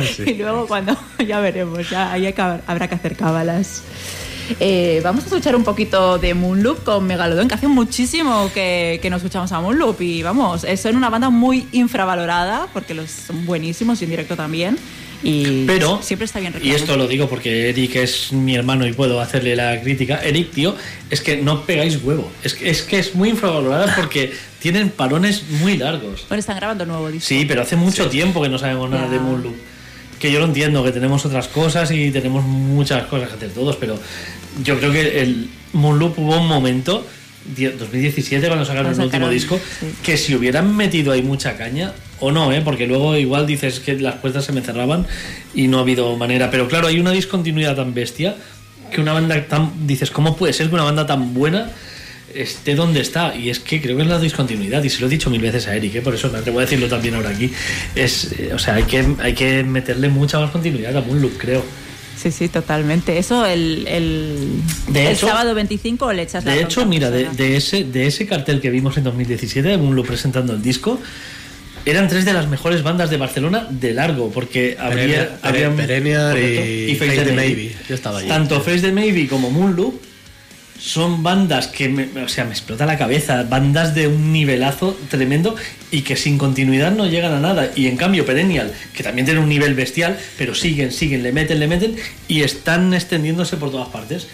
[0.04, 0.24] Sí.
[0.32, 2.34] Y luego cuando ya veremos, ya ahí
[2.66, 3.84] habrá que hacer cábalas.
[4.60, 9.10] Eh, vamos a escuchar un poquito de Moonloop con Megalodon, que hace muchísimo que, que
[9.10, 13.46] no escuchamos a Moonloop y vamos, eh, son una banda muy infravalorada porque los son
[13.46, 14.78] buenísimos y en directo también.
[15.26, 16.78] Y Pero, siempre está bien y recordado.
[16.78, 20.20] esto lo digo porque Eric es mi hermano y puedo hacerle la crítica.
[20.22, 20.76] Eric, tío,
[21.10, 22.30] es que no pegáis huevo.
[22.44, 26.26] Es que es, que es muy infravalorada porque tienen parones muy largos.
[26.28, 27.26] Bueno, están grabando nuevo disco.
[27.30, 29.12] Sí, pero hace mucho tiempo que no sabemos nada Ya.
[29.14, 29.56] de Moonloop.
[30.24, 33.76] Que yo lo entiendo, que tenemos otras cosas y tenemos muchas cosas que hacer todos,
[33.76, 34.00] pero
[34.64, 37.06] yo creo que el Moonloop hubo un momento,
[37.58, 39.88] die- 2017, cuando sacaron el último disco, sí.
[40.02, 42.62] que si hubieran metido ahí mucha caña, o no, ¿eh?
[42.64, 45.06] porque luego igual dices que las puertas se me cerraban
[45.54, 46.50] y no ha habido manera.
[46.50, 48.38] Pero claro, hay una discontinuidad tan bestia
[48.94, 49.86] que una banda tan.
[49.86, 51.70] Dices, ¿cómo puede ser que una banda tan buena
[52.36, 53.36] esté donde está?
[53.36, 55.68] Y es que creo que es la discontinuidad, y se lo he dicho mil veces
[55.68, 56.02] a Eric, ¿eh?
[56.02, 57.52] por eso me atrevo a decirlo también ahora aquí.
[57.96, 61.64] Es, eh, o sea, hay que, hay que meterle mucha más continuidad a Moonloop, creo.
[62.22, 63.18] Sí, sí, totalmente.
[63.18, 64.38] Eso el, el,
[64.88, 68.08] De el hecho- sábado 25 le echas la De hecho, mira, de, de ese, de
[68.08, 71.02] ese cartel que vimos en 2017, de Munlo presentando el disco,
[71.86, 76.32] eran tres de las mejores bandas de Barcelona de largo, porque habría, Perennial- habían- Perennial
[76.34, 77.56] correcto, y Face Face the the Maybe.
[77.56, 77.76] Maybe.
[77.90, 78.28] Yo estaba allí.
[78.30, 80.02] Tanto Face the Maybe como Moonloop
[80.84, 85.56] son bandas que me, o sea, me explota la cabeza, bandas de un nivelazo tremendo
[85.92, 87.72] y que sin continuidad no llegan a nada.
[87.74, 91.62] Y en cambio Perennial, que también tiene un nivel bestial, pero siguen, siguen, le meten,
[91.62, 91.96] le meten
[92.28, 94.28] y están extendiéndose por todas partes.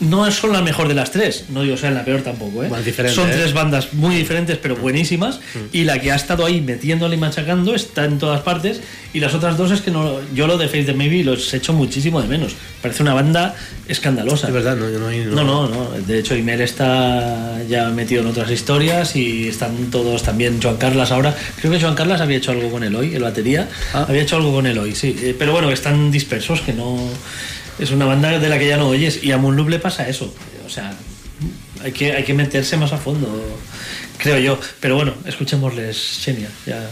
[0.00, 2.68] No son la mejor de las tres, no digo sea la peor tampoco, ¿eh?
[3.14, 3.32] Son ¿eh?
[3.34, 5.40] tres bandas muy diferentes pero buenísimas
[5.72, 8.80] y la que ha estado ahí metiéndole y machacando está en todas partes
[9.12, 11.72] y las otras dos es que no yo lo de Face the Maybe los echo
[11.72, 12.54] muchísimo de menos.
[12.82, 13.54] Parece una banda
[13.88, 14.48] escandalosa.
[14.48, 15.90] Es verdad, no, no, hay- No, no, no.
[16.06, 20.60] De hecho, Imer está ya metido en otras historias y están todos también.
[20.62, 21.34] Joan Carlas ahora.
[21.60, 23.68] Creo que Joan Carlas había hecho algo con Eloy, el batería.
[23.94, 24.06] Ah.
[24.08, 25.16] Había hecho algo con Eloy, sí.
[25.20, 26.96] Eh, Pero bueno, están dispersos, que no.
[27.78, 29.22] Es una banda de la que ya no oyes.
[29.22, 30.34] Y a Moonloop le pasa eso.
[30.64, 30.94] O sea,
[31.82, 33.28] hay que, hay que meterse más a fondo,
[34.18, 34.58] creo yo.
[34.80, 36.48] Pero bueno, escuchémosles, Xenia.
[36.66, 36.88] Ya.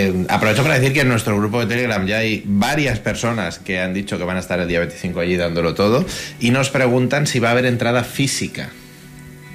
[0.00, 3.80] Eh, aprovecho para decir que en nuestro grupo de Telegram ya hay varias personas que
[3.80, 6.04] han dicho que van a estar el día 25 allí dándolo todo
[6.38, 8.70] y nos preguntan si va a haber entrada física.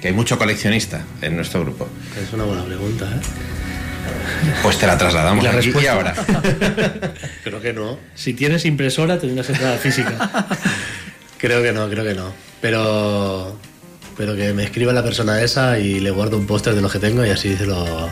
[0.02, 1.88] Que hay mucho coleccionista en nuestro grupo.
[2.22, 3.20] Es una buena pregunta, ¿eh?
[4.62, 5.92] Pues te la trasladamos ¿Y la aquí y respuesta?
[5.92, 6.14] ahora.
[7.44, 7.98] Creo que no.
[8.14, 10.46] Si tienes impresora, tendrás entrada física.
[11.38, 12.32] Creo que no, creo que no.
[12.60, 13.58] Pero.
[14.16, 16.98] Pero que me escriba la persona esa y le guardo un póster de los que
[16.98, 18.08] tengo y así se lo.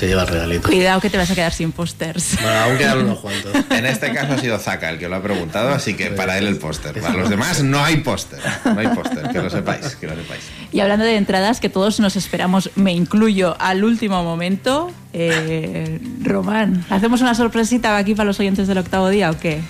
[0.00, 0.66] Se lleva el regalito.
[0.66, 2.38] Cuidado que te vas a quedar sin pósters.
[2.40, 3.52] Bueno, aún quedan unos cuantos.
[3.68, 6.46] En este caso ha sido Zaka el que lo ha preguntado, así que para él
[6.46, 6.98] el póster.
[6.98, 8.38] Para los demás no hay póster.
[8.64, 10.42] No hay póster, que lo sepáis, que lo sepáis.
[10.72, 14.90] Y hablando de entradas, que todos nos esperamos, me incluyo al último momento.
[15.12, 19.60] Eh, Román, ¿hacemos una sorpresita aquí para los oyentes del octavo día o qué?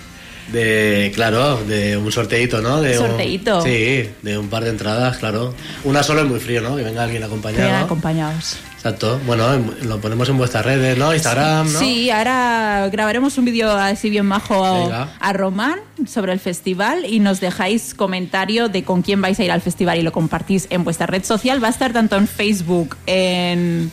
[0.52, 2.80] De, claro, de un sorteito, ¿no?
[2.80, 3.60] De un- Sorteíto.
[3.62, 5.54] sí, de un par de entradas, claro.
[5.84, 6.74] Una solo es muy frío, ¿no?
[6.76, 7.64] Que venga alguien acompañado.
[7.64, 8.56] vengan acompañados.
[8.74, 9.20] Exacto.
[9.26, 11.14] Bueno, en- lo ponemos en vuestras redes, ¿no?
[11.14, 11.78] Instagram, ¿no?
[11.78, 15.10] Sí, ahora grabaremos un vídeo así bien majo Venga.
[15.20, 19.52] a Román sobre el festival y nos dejáis comentario de con quién vais a ir
[19.52, 21.62] al festival y lo compartís en vuestra red social.
[21.62, 23.92] Va a estar tanto en Facebook, en,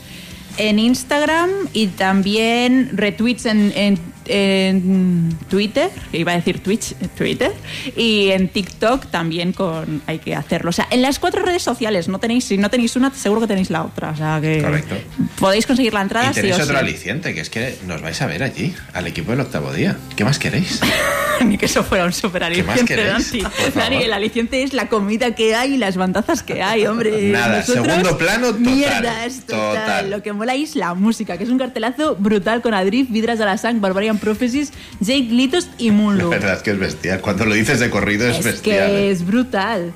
[0.58, 7.54] en Instagram y también retweets en, en- en Twitter, iba a decir Twitch, eh, Twitter,
[7.96, 10.70] y en TikTok también con hay que hacerlo.
[10.70, 13.48] O sea, en las cuatro redes sociales no tenéis, si no tenéis una, seguro que
[13.48, 14.12] tenéis la otra.
[14.12, 14.96] O sea que Correcto.
[15.40, 16.80] podéis conseguir la entrada Y sí tenéis o otro sí.
[16.80, 19.98] aliciente, que es que nos vais a ver allí, al equipo del octavo día.
[20.16, 20.82] ¿Qué más queréis?
[21.46, 23.06] Ni que eso fuera un super ¿Qué más aliciente?
[23.06, 23.44] Dani.
[23.76, 27.12] Dani, el aliciente es la comida que hay y las bandazas que hay, hombre.
[27.32, 28.62] Nada, Nosotros, segundo plano total.
[28.62, 29.76] Mierdas, total.
[29.78, 30.10] Total.
[30.10, 33.46] Lo que mola es la música, que es un cartelazo brutal con Adrift, Vidras de
[33.46, 36.30] la Sang, Barbarian Prophecies, Jake Litos y La Moonloop.
[36.32, 37.22] verdad es que es bestial.
[37.22, 38.88] Cuando lo dices de corrido es, Es bestial.
[38.90, 39.12] que ¿eh?
[39.12, 39.94] es brutal.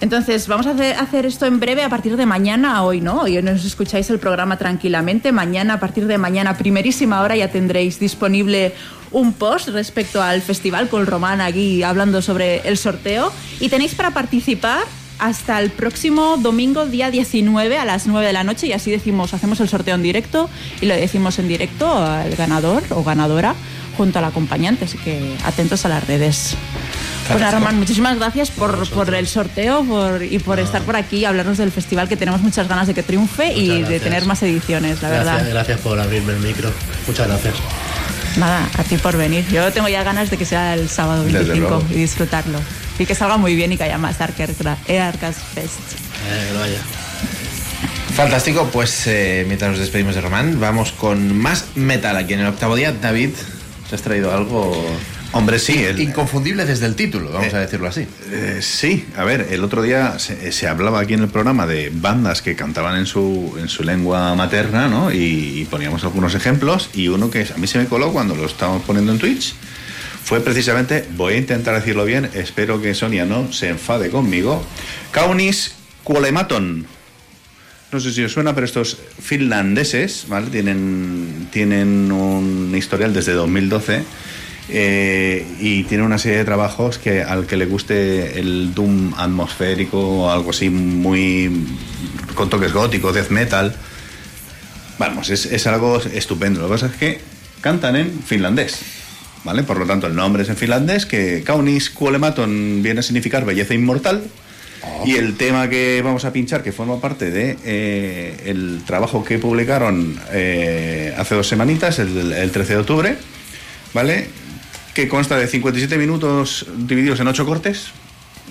[0.00, 3.42] Entonces, vamos a hacer, hacer esto en breve a partir de mañana, hoy no, hoy
[3.42, 5.32] nos escucháis el programa tranquilamente.
[5.32, 8.72] Mañana, a partir de mañana, primerísima hora, ya tendréis disponible
[9.10, 13.32] un post respecto al festival con Román aquí hablando sobre el sorteo.
[13.58, 14.84] Y tenéis para participar
[15.18, 19.34] hasta el próximo domingo, día 19, a las 9 de la noche, y así decimos,
[19.34, 20.48] hacemos el sorteo en directo
[20.80, 23.54] y lo decimos en directo al ganador o ganadora
[23.96, 26.54] junto al acompañante, así que atentos a las redes.
[27.26, 31.16] Pues nada, Román, muchísimas gracias por, por el sorteo por, y por estar por aquí
[31.18, 34.42] y hablarnos del festival que tenemos muchas ganas de que triunfe y de tener más
[34.42, 35.50] ediciones, la Gracias, verdad.
[35.50, 36.72] gracias por abrirme el micro.
[37.06, 37.54] Muchas gracias.
[38.38, 39.44] Nada, a ti por venir.
[39.48, 41.84] Yo tengo ya ganas de que sea el sábado Desde 25 luego.
[41.90, 42.60] y disfrutarlo.
[42.98, 44.16] Y que salga muy bien y que haya más
[45.36, 45.78] Fest.
[46.28, 46.80] Eh, que lo vaya.
[48.14, 52.46] Fantástico, pues eh, mientras nos despedimos de Román, vamos con más metal aquí en el
[52.46, 52.92] octavo día.
[52.92, 53.30] David,
[53.88, 54.84] ¿te has traído algo
[55.30, 55.74] Hombre, sí.
[55.84, 58.06] el- inconfundible desde el título, vamos Eh, a decirlo así?
[58.32, 61.90] Eh, sí, a ver, el otro día se, se hablaba aquí en el programa de
[61.94, 65.12] bandas que cantaban en su, en su lengua materna, ¿no?
[65.12, 68.46] Y, y poníamos algunos ejemplos y uno que a mí se me coló cuando lo
[68.46, 69.54] estábamos poniendo en Twitch
[70.28, 74.62] fue precisamente, voy a intentar decirlo bien, espero que Sonia no se enfade conmigo,
[75.10, 75.74] Kaunis
[76.04, 76.84] Kuolematon.
[77.90, 80.50] No sé si os suena, pero estos finlandeses, ¿vale?
[80.50, 84.02] Tienen, tienen un historial desde 2012
[84.68, 89.98] eh, y tienen una serie de trabajos que al que le guste el doom atmosférico
[89.98, 91.64] o algo así muy
[92.34, 93.74] con toques góticos, death metal.
[94.98, 96.60] Vamos, es, es algo estupendo.
[96.60, 97.20] Lo que pasa es que
[97.62, 98.98] cantan en finlandés.
[99.44, 99.62] ¿Vale?
[99.62, 103.74] Por lo tanto, el nombre es en finlandés, que Kaunis Kuolematon viene a significar belleza
[103.74, 104.22] inmortal.
[105.04, 109.38] Y el tema que vamos a pinchar, que forma parte de eh, el trabajo que
[109.38, 113.16] publicaron eh, hace dos semanitas, el, el 13 de octubre,
[113.92, 114.28] ¿vale?
[114.94, 117.88] Que consta de 57 minutos divididos en 8 cortes,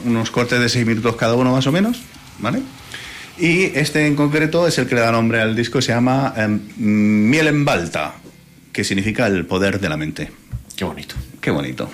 [0.05, 2.01] unos cortes de 6 minutos cada uno más o menos,
[2.39, 2.61] ¿vale?
[3.37, 6.47] Y este en concreto es el que le da nombre al disco, se llama eh,
[6.77, 8.15] Miel en Balta,
[8.71, 10.31] que significa el poder de la mente.
[10.77, 11.15] Qué bonito.
[11.41, 11.89] Qué bonito.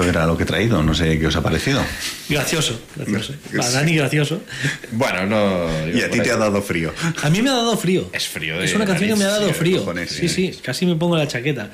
[0.00, 0.82] Esto era lo que he traído.
[0.82, 1.82] No sé qué os ha parecido.
[2.28, 3.34] Gracioso, gracioso.
[3.56, 4.42] Para Dani, gracioso.
[4.92, 5.88] Bueno, no.
[5.92, 6.92] Y a ti te ha dado frío.
[7.22, 8.08] A mí me ha dado frío.
[8.12, 9.78] Es frío de Es una canción que me ha dado frío.
[9.80, 10.58] cojones, Sí, sí.
[10.62, 11.70] casi me pongo la chaqueta.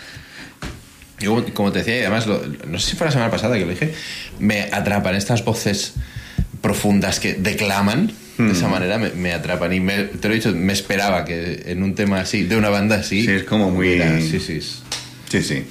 [1.21, 3.65] Yo, como- te decía, y además, lo- no sé si fue la semana pasada que
[3.65, 3.95] lo dije,
[4.41, 5.95] me atrapan estas voces
[6.61, 9.73] profundas que declaman de esa manera, me, me atrapan.
[9.75, 12.69] Y me- te lo he dicho, me esperaba que en un tema así, de una
[12.69, 13.25] banda así.
[13.25, 14.61] Sí, es como muy- hubiera- sí, sí.
[15.31, 15.65] Sí, sí.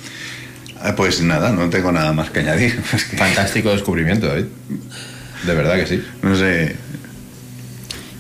[0.84, 2.80] Ah, Pues nada, no tengo nada más que añadir.
[2.94, 4.46] Es que, Fantástico descubrimiento, David.
[5.46, 6.04] De verdad que sí.
[6.22, 6.76] no sé.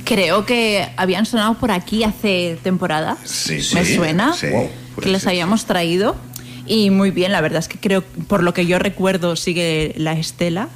[0.05, 3.17] Creo que habían sonado por aquí hace temporadas.
[3.23, 4.47] Sí, Me sí, suena sí,
[5.01, 6.15] que les habíamos traído.
[6.65, 10.13] Y muy bien, la verdad es que creo, por lo que yo recuerdo, sigue la
[10.13, 10.69] estela.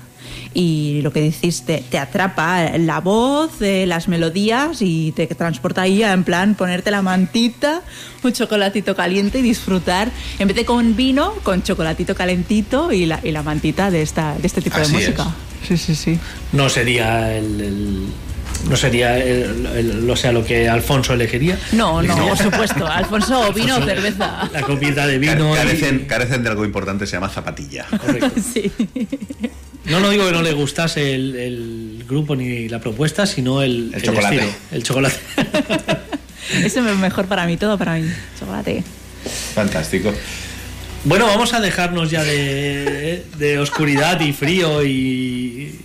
[0.54, 5.82] Y lo que decís, te, te atrapa la voz, eh, las melodías y te transporta
[5.84, 7.82] ahí a, en plan ponerte la mantita,
[8.24, 13.20] un chocolatito caliente y disfrutar, en vez de con vino, con chocolatito calentito y la,
[13.24, 15.26] y la mantita de, esta, de este tipo Así de música.
[15.68, 16.20] Sí, sí, sí.
[16.54, 17.62] No sería el.
[17.62, 18.08] el-
[18.70, 21.60] no sería el, el- o sea, lo que Alfonso elegiría.
[21.74, 22.88] No, no, por supuesto.
[22.88, 24.50] Alfonso, vino o cerveza.
[24.52, 25.54] La copita de vino.
[25.54, 27.86] y- Carecen, carecen de algo importante, se llama zapatilla.
[27.86, 28.32] Correcto.
[28.54, 28.72] Sí.
[29.90, 33.92] No, no digo que no le gustase el, el grupo ni la propuesta, sino el,
[33.94, 34.36] El chocolate.
[34.36, 35.16] estilo, el chocolate.
[36.64, 38.10] Eso es mejor para mí, todo para mí.
[38.40, 38.84] Chocolate.
[39.54, 40.14] Fantástico.
[41.04, 45.80] Bueno, vamos a dejarnos ya de, de oscuridad y frío y,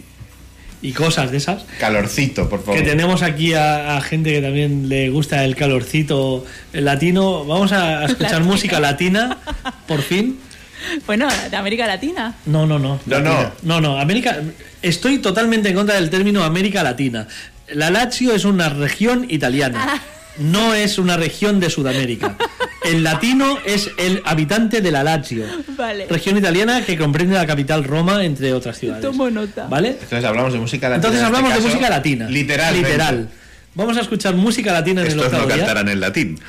[0.81, 1.63] y cosas de esas.
[1.79, 2.81] Calorcito, por favor.
[2.81, 7.45] Que tenemos aquí a, a gente que también le gusta el calorcito latino.
[7.45, 8.51] Vamos a escuchar Latino.
[8.53, 9.39] música latina,
[9.87, 10.39] por fin.
[11.07, 12.35] Bueno, de América Latina.
[12.47, 13.01] No, no, no.
[13.07, 13.53] No, Latina.
[13.63, 13.99] No, no.
[14.01, 14.39] América.
[14.83, 17.27] Estoy totalmente en contra del término América Latina.
[17.73, 20.01] La Lazio es una región italiana.
[20.39, 22.37] No es una región de Sudamérica.
[22.85, 25.45] El latino es el habitante de la Lazio.
[25.77, 26.07] Vale.
[26.09, 29.03] Región italiana que comprende la capital Roma, entre otras ciudades.
[29.03, 29.67] Tomo nota.
[29.69, 29.91] ¿Vale?
[29.91, 30.97] Entonces hablamos de música latina.
[30.97, 32.29] Entonces en este hablamos de caso, música latina.
[32.29, 32.75] Literal.
[32.75, 33.29] Literal.
[33.75, 35.65] Vamos a escuchar música latina en el Estos no octavo día.
[35.65, 36.41] cantarán en latín.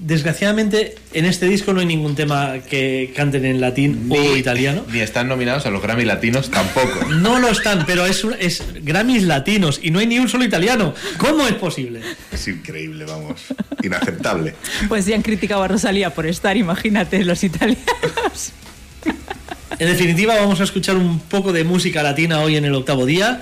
[0.00, 4.84] Desgraciadamente, en este disco no hay ningún tema que canten en latín o italiano.
[4.92, 7.06] Ni están nominados a los Grammy latinos tampoco.
[7.12, 10.44] No lo están, pero es, un- es Grammys latinos y no hay ni un solo
[10.44, 10.94] italiano.
[11.18, 12.00] ¿Cómo es posible?
[12.32, 13.40] Es increíble, vamos.
[13.82, 14.54] Inaceptable.
[14.88, 18.52] Pues ya han criticado a Rosalía por estar, imagínate, los italianos.
[19.78, 23.40] En definitiva, vamos a escuchar un poco de música latina hoy en el octavo día.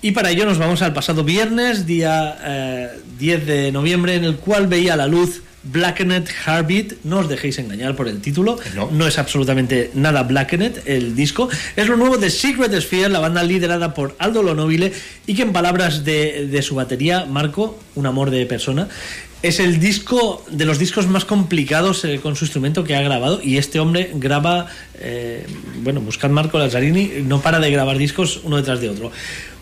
[0.00, 2.88] Y para ello nos vamos al pasado viernes, día eh,
[3.18, 7.04] 10 de noviembre, en el cual veía la luz Blackened Heartbeat.
[7.04, 8.58] No os dejéis engañar por el título.
[8.74, 9.06] No.
[9.06, 11.48] es absolutamente nada Blackened el disco.
[11.76, 14.92] Es lo nuevo de Secret Sphere, la banda liderada por Aldo Lonobile
[15.26, 18.88] y que en palabras de, de su batería, Marco, un amor de persona,
[19.42, 23.40] es el disco de los discos más complicados eh, con su instrumento que ha grabado
[23.42, 24.66] y este hombre graba,
[24.98, 25.46] eh,
[25.82, 29.12] bueno, buscad Marco Lazzarini, no para de grabar discos uno detrás de otro.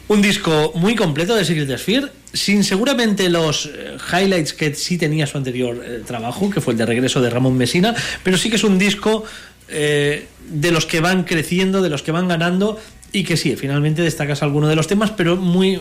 [0.09, 5.27] Un disco muy completo de Secret Sphere, sin seguramente los eh, highlights que sí tenía
[5.27, 7.93] su anterior eh, trabajo, que fue el de regreso de Ramón Mesina,
[8.23, 9.25] pero sí que es un disco
[9.69, 12.79] eh, de los que van creciendo, de los que van ganando
[13.11, 15.81] y que sí, finalmente destacas alguno de los temas, pero muy,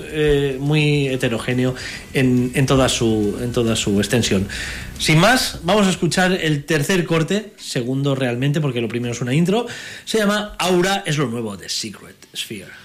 [0.59, 1.75] muy heterogéneo
[2.13, 4.47] en, en toda su, en toda su extensión.
[4.99, 9.33] Sin más, vamos a escuchar el tercer corte, segundo realmente, porque lo primero es una
[9.33, 9.65] intro.
[10.05, 12.84] Se llama Aura, es lo nuevo de Secret Sphere.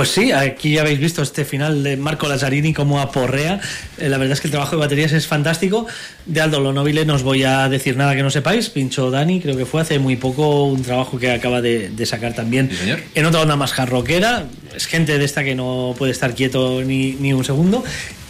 [0.00, 3.60] Pues sí, aquí habéis visto este final de Marco Lazzarini como aporrea.
[3.98, 5.86] Eh, la verdad es que el trabajo de baterías es fantástico.
[6.24, 8.70] De Aldo Lonovile no os voy a decir nada que no sepáis.
[8.70, 12.32] Pincho Dani, creo que fue hace muy poco un trabajo que acaba de, de sacar
[12.32, 12.70] también
[13.14, 14.46] en otra onda más hardrockera.
[14.74, 17.84] Es gente de esta que no puede estar quieto ni, ni un segundo.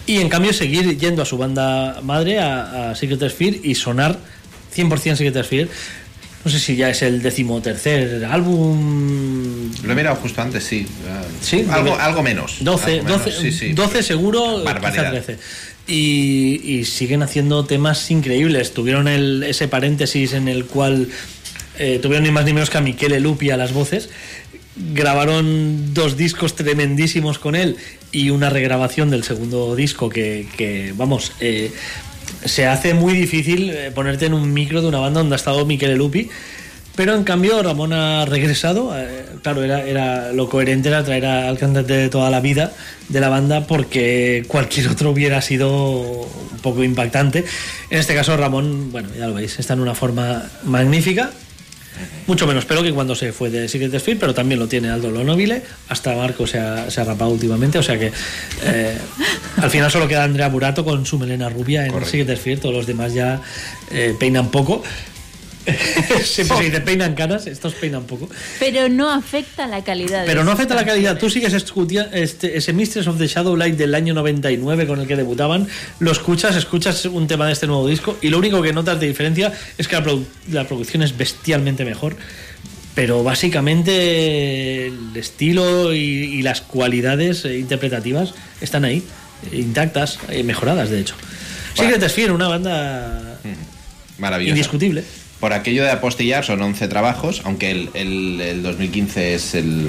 [0.06, 4.18] Y en cambio seguir yendo a su banda madre, a, a Secret Sphere, y sonar
[4.74, 5.68] 100% Secret Sphere.
[6.44, 9.70] No sé si ya es el decimotercer álbum.
[9.84, 10.86] Lo he mirado justo antes, sí.
[11.42, 12.56] Sí, algo, algo menos.
[12.60, 13.72] 12, Algo menos, 12, sí, sí.
[13.72, 15.12] 12 seguro, Barbaridad.
[15.12, 15.38] quizá 13.
[15.86, 18.72] Y, y siguen haciendo temas increíbles.
[18.72, 21.08] Tuvieron el- ese paréntesis en el cual
[21.78, 24.08] eh, tuvieron ni más ni menos que a Michele Lupi a las voces.
[24.94, 27.76] Grabaron dos discos tremendísimos con él
[28.12, 31.70] y una regrabación del segundo disco que, que, vamos, eh,
[32.44, 35.66] se hace muy difícil eh, ponerte en un micro de una banda donde ha estado
[35.66, 36.28] Michele Lupi.
[36.96, 38.96] Pero en cambio Ramón ha regresado.
[38.98, 42.72] eh, claro, era, era lo coherente era traer al cantante de toda la vida
[43.08, 47.44] de la banda porque cualquier otro hubiera sido un poco impactante.
[47.90, 51.30] En este caso Ramón, bueno, ya lo veis, está en una forma magnífica.
[52.26, 55.10] Mucho menos pero que cuando se fue de Secret Sphere, pero también lo tiene Aldo
[55.10, 55.62] Lonovile.
[55.88, 58.12] Hasta Marco se ha, se ha rapado últimamente, o sea que
[58.64, 58.96] eh,
[59.56, 62.12] al final solo queda Andrea Burato con su melena rubia en Correcto.
[62.12, 62.56] Secret Sphere.
[62.58, 63.40] Todos los demás ya
[63.90, 64.82] eh, peinan poco.
[66.24, 68.28] Siempre se dice peinan caras, estos peinan poco.
[68.58, 70.24] Pero no afecta la calidad.
[70.26, 71.18] Pero no afecta la calidad.
[71.18, 75.06] Tú sigues escuchando este, ese Mistress of the Shadow Light del año 99 con el
[75.06, 75.66] que debutaban,
[75.98, 79.06] lo escuchas, escuchas un tema de este nuevo disco y lo único que notas de
[79.08, 82.16] diferencia es que la, produ- la producción es bestialmente mejor.
[82.94, 89.02] Pero básicamente el estilo y, y las cualidades eh, interpretativas están ahí,
[89.52, 91.14] eh, intactas, eh, mejoradas de hecho.
[91.74, 93.38] Secret Sphere, una banda
[94.18, 94.50] Maravilloso.
[94.56, 95.04] indiscutible.
[95.40, 99.88] Por aquello de apostillar son 11 trabajos, aunque el, el- el 2015 es el,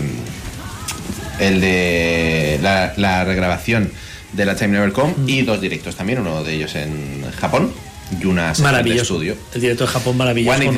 [1.39, 3.91] el de la, la regrabación
[4.33, 5.29] de la Time Never Come Mm.
[5.29, 7.73] y dos directos también, uno de ellos en Japón
[8.21, 9.35] y una de estudio.
[9.53, 10.55] El director de Japón maravilloso.
[10.57, 10.75] One con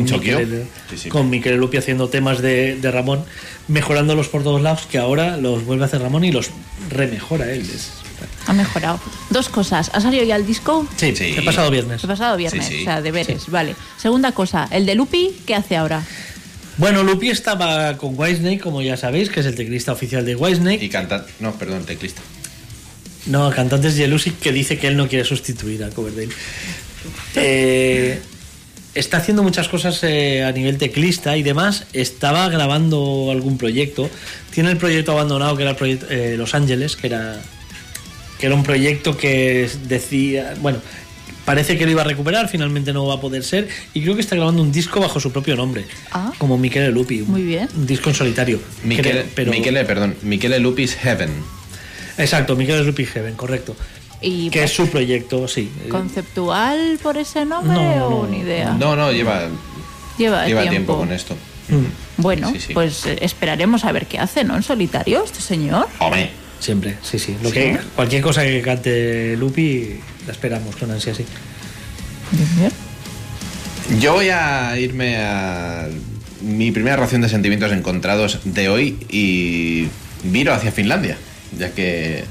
[0.90, 1.10] Sí, sí.
[1.10, 3.24] con Lupi haciendo temas de, de Ramón,
[3.68, 6.50] mejorándolos por todos lados, que ahora los vuelve a hacer Ramón y los
[6.90, 7.62] remejora él.
[7.62, 7.92] Es-
[8.48, 9.00] Ha mejorado.
[9.30, 9.90] Dos cosas.
[9.94, 10.88] ¿Ha salido ya el disco?
[10.98, 11.34] Sí, Sí.
[11.38, 12.04] el pasado viernes.
[12.04, 12.82] El pasado viernes, Sí, sí.
[12.82, 13.76] o sea, deberes, vale.
[13.98, 16.04] Segunda cosa, el de Lupi, ¿qué hace ahora?
[16.78, 20.82] Bueno, Lupi estaba con Whitesnake, como ya sabéis, que es el teclista oficial de Whitesnake.
[20.84, 22.22] Y canta, no, perdón, teclista.
[23.28, 26.34] No, cantante es Jelusic, que dice que él no quiere sustituir a Coverdale.
[27.36, 28.20] Eh,
[28.96, 31.86] está haciendo muchas cosas eh, a nivel teclista y demás.
[31.94, 34.10] Estaba grabando algún proyecto.
[34.52, 37.42] Tiene el proyecto abandonado, que era el proyecto eh, Los Ángeles, que era,
[38.40, 40.56] que era un proyecto que decía.
[40.62, 40.80] Bueno,
[41.46, 43.68] parece que lo iba a recuperar, finalmente no va a poder ser.
[43.94, 46.32] Y creo que está grabando un disco bajo su propio nombre, Ah.
[46.38, 47.22] como Michele Lupi.
[47.22, 47.68] un- Muy bien.
[47.76, 48.60] Un disco en solitario.
[48.84, 51.32] Michele, Creo, pero- Michele, perdón, Michele Lupis Heaven.
[52.18, 53.76] Exacto, Michele Lupi Heaven, correcto.
[54.22, 55.70] Y Que es su proyecto, sí.
[55.90, 58.30] conceptual por ese nombre No, no, o no.
[58.32, 58.72] ni idea.
[58.80, 59.50] No, no, lleva,
[60.18, 60.70] Lleva, lleva tiempo.
[60.70, 61.36] tiempo con esto.
[62.18, 62.74] Bueno, Sí, sí.
[62.74, 64.56] pues eh, esperaremos a ver qué hace, ¿no?
[64.56, 65.88] En solitario, este señor.
[66.00, 66.30] Hombre,
[66.64, 67.36] Siempre, sí, sí.
[67.44, 67.56] Lo Sí.
[67.56, 71.26] que, cualquier cosa que cante Lupi, la esperamos con ansia, sí.
[74.00, 75.90] Yo voy a irme a
[76.42, 79.90] mi primera ración de sentimientos encontrados de hoy y
[80.24, 81.18] viro hacia Finlandia,
[81.60, 82.24] ya que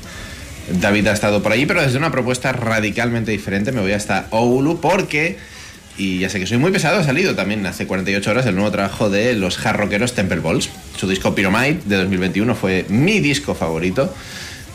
[0.80, 3.70] David ha estado por allí, pero desde una propuesta radicalmente diferente.
[3.70, 5.36] Me voy hasta Oulu porque,
[5.98, 8.70] y ya sé que soy muy pesado, ha salido también hace 48 horas el nuevo
[8.70, 10.70] trabajo de los hard rockeros Temple Balls.
[10.96, 14.12] Su disco Pyromite de 2021 fue mi disco favorito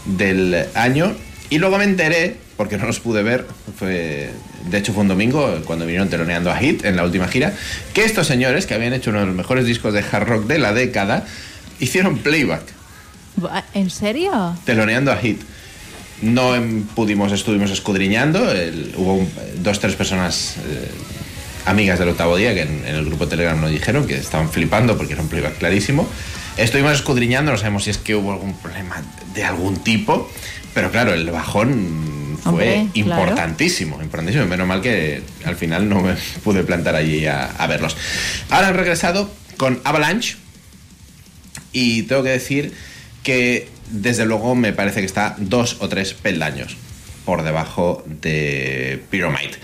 [0.05, 1.15] del año.
[1.49, 3.45] Y luego me enteré, porque no los pude ver,
[3.77, 4.29] fue,
[4.69, 7.53] de hecho fue un domingo cuando vinieron teloneando a Hit en la última gira,
[7.93, 10.59] que estos señores, que habían hecho uno de los mejores discos de hard rock de
[10.59, 11.25] la década,
[11.79, 12.63] hicieron playback,
[13.73, 14.57] ¿En serio?
[14.65, 15.39] teloneando a Hit.
[16.21, 19.29] No em, pudimos, estuvimos escudriñando, el- hubo un-
[19.61, 20.89] dos, tres personas eh,
[21.65, 24.97] amigas del octavo día que en, en el grupo Telegram nos dijeron que estaban flipando
[24.97, 26.07] porque era un playback clarísimo.
[26.57, 29.03] Estuvimos escudriñando, no sabemos si es que hubo algún problema
[29.35, 30.27] de algún tipo,
[30.73, 33.21] pero claro, el bajón fue Hombre, claro.
[33.21, 34.45] importantísimo, importantísimo.
[34.47, 37.95] Menos mal que al final no me pude plantar allí a, a verlos.
[38.49, 40.35] Ahora han regresado con Avalanche
[41.73, 42.73] y tengo que decir
[43.23, 46.77] que desde luego me parece que está dos o tres peldaños
[47.25, 49.57] por debajo de Pyromite.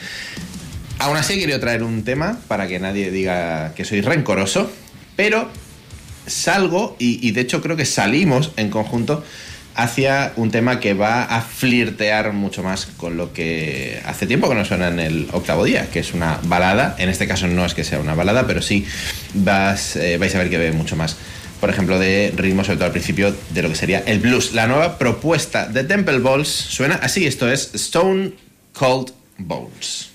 [0.99, 4.71] Aún así querido traer un tema para que nadie diga que soy rencoroso,
[5.15, 5.49] pero
[6.27, 9.23] salgo y, y de hecho creo que salimos en conjunto
[9.75, 14.55] hacia un tema que va a flirtear mucho más con lo que hace tiempo que
[14.55, 16.95] no suena en el octavo día, que es una balada.
[16.99, 18.85] En este caso no es que sea una balada, pero sí
[19.33, 21.17] vas, eh, vais a ver que ve mucho más
[21.63, 24.51] por ejemplo, de ritmo, sobre todo al principio, de lo que sería el blues.
[24.51, 28.33] La nueva propuesta de Temple Balls suena así, esto es Stone
[28.73, 30.09] Cold Bones.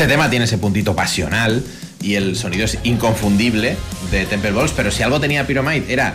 [0.00, 1.62] Este tema tiene ese puntito pasional
[2.00, 3.76] y el sonido es inconfundible
[4.10, 6.14] de Temple Balls, pero si algo tenía Pyromite era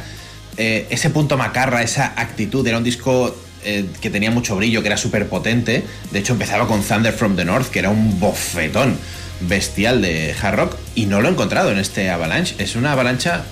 [0.58, 4.88] eh, ese punto macarra, esa actitud, era un disco eh, que tenía mucho brillo, que
[4.88, 5.84] era súper potente.
[6.10, 8.98] De hecho, empezaba con Thunder from the North, que era un bofetón
[9.42, 12.56] bestial de hard rock, y no lo he encontrado en este Avalanche.
[12.58, 13.44] Es una avalancha,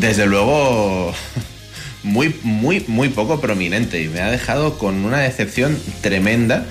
[0.00, 1.12] desde luego,
[2.04, 6.64] muy, muy, muy poco prominente, y me ha dejado con una decepción tremenda.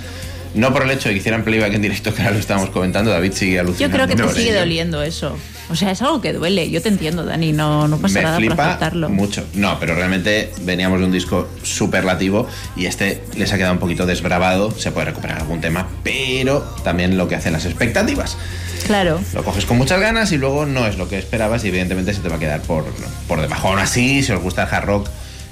[0.58, 3.12] No por el hecho de que hicieran playback en directo, que ahora lo estábamos comentando,
[3.12, 3.96] David sigue Yo alucinando.
[3.96, 4.60] creo que te sigue ello.
[4.60, 5.38] doliendo eso.
[5.70, 6.70] O sea, es algo que duele.
[6.72, 7.52] Yo te entiendo, Dani.
[7.54, 9.10] No, no pasa Me nada por flipa aceptarlo.
[9.10, 9.46] mucho.
[9.54, 14.06] No, pero realmente veníamos de un disco superlativo y este les ha quedado un poquito
[14.06, 14.72] desbravado.
[14.72, 18.38] Se puede recuperar algún tema, pero también lo que hacen las expectativas.
[18.86, 19.20] Claro.
[19.34, 22.22] Lo coges con muchas ganas y luego no es lo que esperabas y evidentemente se
[22.22, 22.86] te va a quedar por,
[23.28, 23.68] por debajo.
[23.68, 25.10] Aún así, si os gusta el hard rock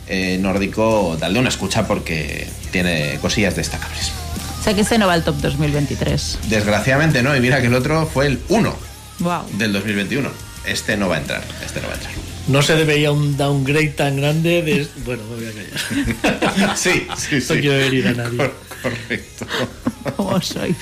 [0.08, 4.12] eh, nórdico, dadle una escucha porque tiene cosillas destacables.
[4.66, 6.40] O sea que este no va al top 2023.
[6.50, 8.76] Desgraciadamente no, y mira que el otro fue el 1
[9.20, 9.44] Wow.
[9.60, 10.28] del 2021.
[10.66, 12.14] Este no va a entrar, este no va a entrar.
[12.48, 14.88] No se debería un downgrade tan grande de...
[15.06, 16.76] Bueno, me voy a callar.
[16.78, 18.38] Sí, sí, No quiero herir a nadie.
[18.38, 19.46] Cor- Correcto.
[20.18, 20.76] ¿Cómo sois?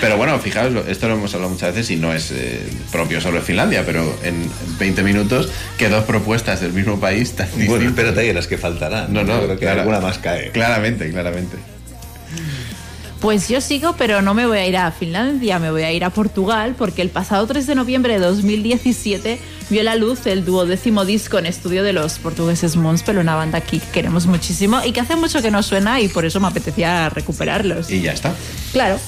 [0.00, 3.36] Pero bueno, fijaos, esto lo hemos hablado muchas veces y no es eh, propio solo
[3.38, 5.48] de Finlandia, pero en 20 minutos
[5.78, 7.88] que dos propuestas del mismo país tan Bueno, distintas.
[7.98, 9.12] espérate ahí, las que faltarán.
[9.12, 10.50] No, no, creo que alguna más cae.
[10.50, 11.56] Claramente, claramente.
[13.20, 16.04] Pues yo sigo, pero no me voy a ir a Finlandia, me voy a ir
[16.04, 19.40] a Portugal, porque el pasado 3 de noviembre de 2017
[19.70, 23.80] vio la luz el duodécimo disco en estudio de los portugueses Monspel, una banda que
[23.80, 27.90] queremos muchísimo y que hace mucho que no suena y por eso me apetecía recuperarlos.
[27.90, 28.34] Y ya está.
[28.72, 28.98] Claro,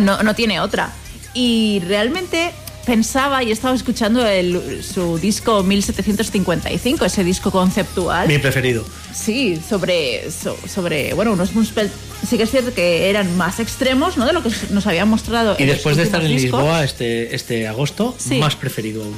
[0.00, 0.90] no, no tiene otra.
[1.34, 2.52] Y realmente
[2.92, 8.26] pensaba y estaba escuchando el- su disco 1755, ese disco conceptual.
[8.26, 8.82] Mi preferido.
[9.14, 11.90] Sí, sobre, so- sobre bueno, unos Moonspell
[12.26, 14.24] sí que es cierto que eran más extremos, ¿no?
[14.26, 15.54] De lo que nos habían mostrado.
[15.58, 16.60] Y en los después de estar en discos.
[16.60, 18.36] Lisboa este, este agosto, Sí.
[18.38, 19.14] más preferido aún.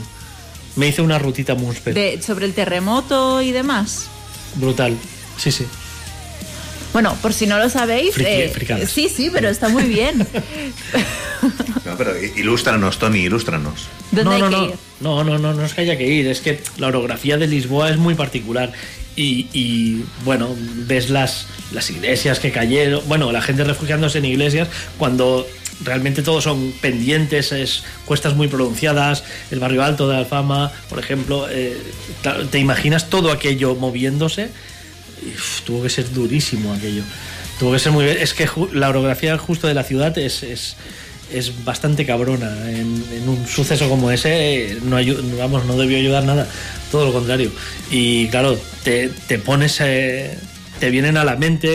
[0.75, 1.95] Me hice una rutita Moonspell.
[1.95, 4.07] De- sobre el terremoto y demás.
[4.57, 4.97] Brutal.
[5.39, 5.65] Sí, sí.
[6.93, 10.27] Bueno, por si no lo sabéis, Friki- eh, sí, sí, pero está muy bien.
[11.87, 13.89] No, pero ilústranos, Tony, ilústranos.
[14.11, 14.75] ¿Dónde no, hay no, que no, ir?
[15.01, 17.89] no, no, no, no es que haya que ir, es que la orografía de Lisboa
[17.91, 18.73] es muy particular.
[19.17, 20.55] Y, y, bueno,
[20.87, 24.69] ves las, las iglesias que cayeron, bueno, la gente refugiándose en iglesias
[24.99, 25.47] cuando
[25.83, 31.47] realmente todos son pendientes, es cuestas muy pronunciadas, el barrio alto de Alfama, por ejemplo,
[31.51, 31.77] eh,
[32.51, 34.51] te imaginas todo aquello moviéndose,
[35.65, 37.03] tuvo que ser durísimo aquello.
[37.59, 38.07] Tuvo que ser muy...
[38.07, 40.77] Es que la orografía justo de la ciudad es, es,
[41.33, 42.71] es bastante cabrona.
[42.71, 44.97] En, un suceso como ese, eh, no,
[45.37, 46.49] vamos, no debió ayudar nada.
[46.91, 47.51] Todo lo contrario.
[47.91, 49.81] Y claro, te, te pones...
[49.81, 50.39] eh,
[50.81, 51.69] te vienen a la mente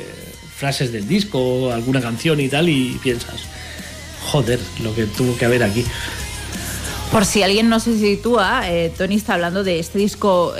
[0.00, 0.04] eh,
[0.56, 3.40] frases del disco, alguna canción y tal, y piensas,
[4.26, 5.84] joder, lo que tuvo que haber aquí.
[7.10, 10.54] Por si alguien no se sitúa, eh, Tony está hablando de este disco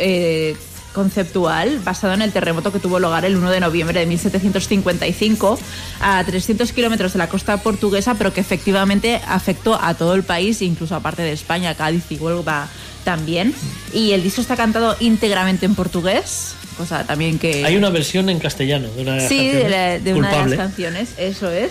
[0.93, 5.59] conceptual basado en el terremoto que tuvo lugar el 1 de noviembre de 1755
[6.01, 10.63] a 300 kilómetros de la costa portuguesa, pero que efectivamente afectó a todo el país,
[10.63, 12.69] incluso aparte de España, Cádiz y Huelva
[13.05, 13.55] también.
[13.93, 17.65] Y el disco está cantado íntegramente en portugués, cosa también que...
[17.65, 20.31] Hay una versión en castellano de una de las Sí, de, canciones, la- de una
[20.31, 21.71] de las canciones, eso es.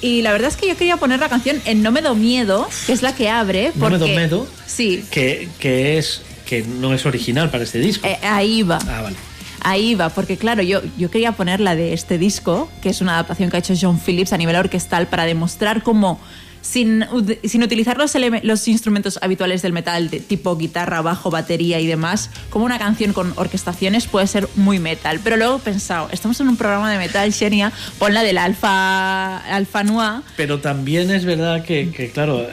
[0.00, 2.68] Y la verdad es que yo quería poner la canción en No me do miedo,
[2.86, 3.70] que es la que abre.
[3.76, 4.46] No me porque, do miedo.
[4.66, 8.06] Sí, que, que es que no es original para este disco.
[8.06, 8.78] eh, ahí va.
[8.88, 9.16] Ah, vale.
[9.64, 13.12] Ahí va, porque claro, yo, yo quería poner la de este disco, que es una
[13.12, 16.20] adaptación que ha hecho John Phillips a nivel orquestal para demostrar cómo,
[16.62, 17.04] sin,
[17.44, 18.12] sin utilizar los,
[18.42, 23.12] los instrumentos habituales del metal, de tipo guitarra, bajo, batería y demás, como una canción
[23.12, 25.20] con orquestaciones puede ser muy metal.
[25.22, 29.38] Pero luego he pensado, estamos en un programa de metal, Xenia, pon la del Alfa,
[29.38, 30.22] Alfa Noir.
[30.36, 32.48] Pero también es verdad que, que, claro,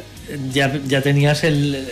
[0.54, 1.88] ya, ya tenías el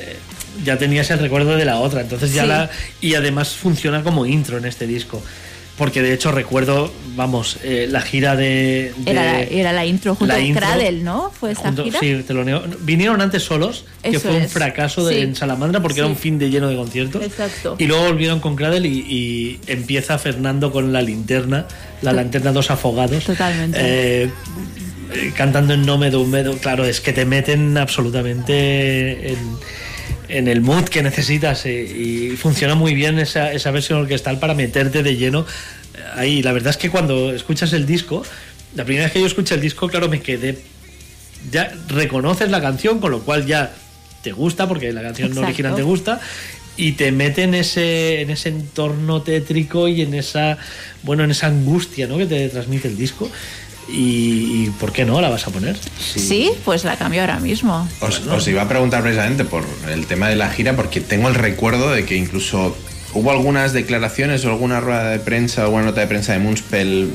[0.63, 2.47] ya tenías el recuerdo de la otra, entonces ya Sí.
[2.49, 2.69] la
[3.01, 5.21] y además funciona como intro en este disco.
[5.77, 10.15] Porque de hecho recuerdo, vamos, eh, la gira de, de- Era, la- era la intro
[10.15, 11.29] junto la a intro, Cradle, ¿no?
[11.39, 11.99] ¿Fue esta junto- gira?
[11.99, 12.63] sí, te lo niego.
[12.79, 15.21] Vinieron antes solos, que Eso fue un fracaso de- Sí.
[15.21, 17.21] en Salamandra porque era un fin de lleno de conciertos.
[17.23, 17.75] Exacto.
[17.77, 21.67] Y luego volvieron con Cradle y, y empieza Fernando con la linterna,
[22.01, 23.25] la linterna dos afogados.
[23.25, 23.77] Totalmente.
[23.79, 24.31] Eh,
[25.13, 29.37] eh, cantando en Nome de un Medo, claro, es que te meten absolutamente en,
[30.29, 34.53] en el mood que necesitas eh, y funciona muy bien esa, esa versión orquestal para
[34.53, 35.45] meterte de lleno
[36.15, 36.41] ahí.
[36.41, 38.23] La verdad es que cuando escuchas el disco,
[38.75, 40.57] la primera vez que yo escuché el disco, claro, me quedé.
[41.51, 43.73] Ya reconoces la canción, con lo cual ya
[44.21, 45.47] te gusta, porque la canción Exacto.
[45.47, 46.19] original te gusta.
[46.75, 50.59] Y te mete en ese, en ese entorno tétrico y en esa
[51.01, 52.19] bueno en esa angustia ¿no?
[52.19, 53.31] que te transmite el disco.
[53.89, 55.77] Y, y ¿por qué no la vas a poner?
[55.97, 57.87] Sí, pues la cambio ahora mismo.
[58.01, 61.35] Os, os iba a preguntar precisamente por el tema de la gira, porque tengo el
[61.35, 62.75] recuerdo de que incluso
[63.13, 67.09] hubo algunas declaraciones o alguna rueda de prensa o alguna nota de prensa de Moonspell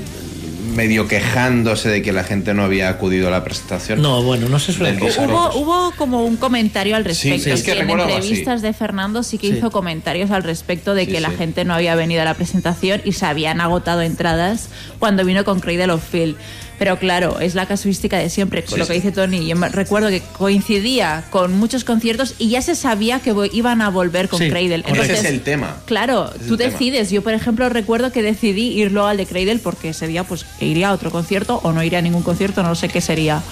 [0.75, 4.01] medio quejándose de que la gente no había acudido a la presentación.
[4.01, 4.97] No, bueno, no se suele.
[5.03, 7.37] Hubo, hubo como un comentario al respecto.
[7.37, 8.13] Sí, sí, es que en algo así.
[8.15, 9.57] entrevistas de Fernando sí que Sí.
[9.59, 11.37] hizo comentarios al respecto de Sí, que la sí.
[11.37, 15.61] gente no había venido a la presentación y se habían agotado entradas cuando vino con
[15.61, 16.37] Cradle of Field.
[16.79, 19.47] Pero claro, es la casuística de siempre, Sí, lo que dice Tony.
[19.47, 24.29] Yo recuerdo que coincidía con muchos conciertos y ya se sabía que iban a volver
[24.29, 24.83] con Sí, Cradle.
[24.83, 25.03] correcto.
[25.13, 25.77] Ese es el tema.
[25.85, 26.71] Claro, Ese tú el tema.
[26.73, 27.11] decides.
[27.11, 30.45] Yo, por ejemplo, recuerdo que decidí ir luego al de Cradle porque ese día pues
[30.61, 33.43] iría a otro concierto o no iría a ningún concierto, no sé qué sería.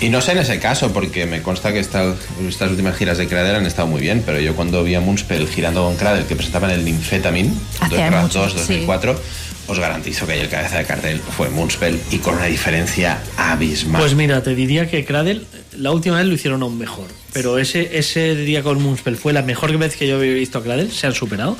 [0.00, 2.14] Y no sé en ese caso, porque me consta que esta-
[2.48, 5.46] estas últimas giras de Cradle han estado muy bien, pero yo cuando vi a Moonspell
[5.46, 9.20] girando con Cradle, que presentaban el Ninfetamin, Hace mucho, 2, 2004,
[9.66, 14.00] os garantizo que el cabeza de cartel fue Moonspell y con una diferencia abismal.
[14.00, 15.42] Pues mira, te diría que Cradle,
[15.76, 17.06] la última vez lo hicieron aún mejor.
[17.32, 20.62] Pero ese, ese día con Moonspell fue la mejor vez que yo había visto a
[20.62, 21.56] Cradle, se han superado.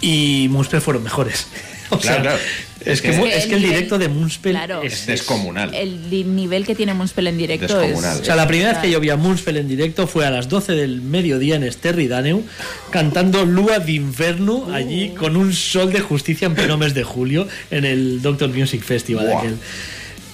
[0.00, 1.48] Y Moonspell fueron mejores.
[1.90, 2.38] O Claro, sea, claro.
[2.84, 4.82] Es, que, Es es, que que el el- directo de Moonspell Claro.
[4.82, 5.74] es, es descomunal.
[5.74, 8.14] El nivel que tiene Moonspell en directo Descomunal.
[8.16, 8.22] es.
[8.22, 10.48] O sea, la primera vez que yo vi a Moonspell en directo fue a las
[10.48, 12.44] 12 del mediodía en Esterri Daneu,
[12.90, 17.84] cantando Lua d'Inferno allí con un sol de justicia en pleno mes de julio en
[17.84, 19.32] el Doctor Music Festival.
[19.32, 19.56] Aquel.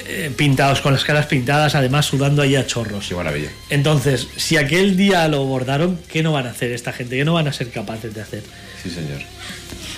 [0.06, 3.06] Eh, pintados, con las caras pintadas, además sudando ahí a chorros.
[3.08, 3.48] Qué maravilla.
[3.70, 7.16] Entonces, si aquel día lo abordaron, ¿qué no van a hacer esta gente?
[7.16, 8.42] ¿Qué no van a ser capaces de hacer?
[8.82, 9.22] Sí, señor.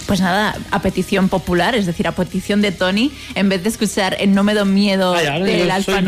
[0.07, 4.17] Pues nada, a petición popular, es decir, a petición de Tony, en vez de escuchar
[4.21, 6.01] En No me do miedo del Alfa.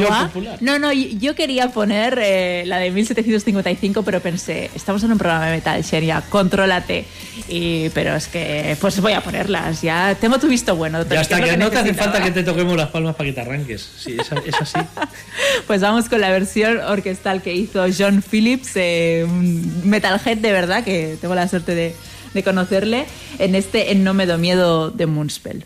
[0.60, 5.46] No, no, yo quería poner eh, la de 1755, pero pensé, estamos en un programa
[5.46, 7.06] de metal, Sheria, contrólate.
[7.48, 11.04] Y, pero es que, pues voy a ponerlas, ya tengo tu visto bueno.
[11.08, 13.32] Ya es lo que no te hace falta que te toquemos las palmas para que
[13.32, 13.88] te arranques.
[13.98, 14.78] Sí, es, es así.
[15.66, 20.84] Pues vamos con la versión orquestal que hizo John Phillips, eh, un metalhead de verdad,
[20.84, 21.94] que tengo la suerte de,
[22.34, 23.06] de conocerle,
[23.38, 25.64] en este En No me do miedo de Moonspell.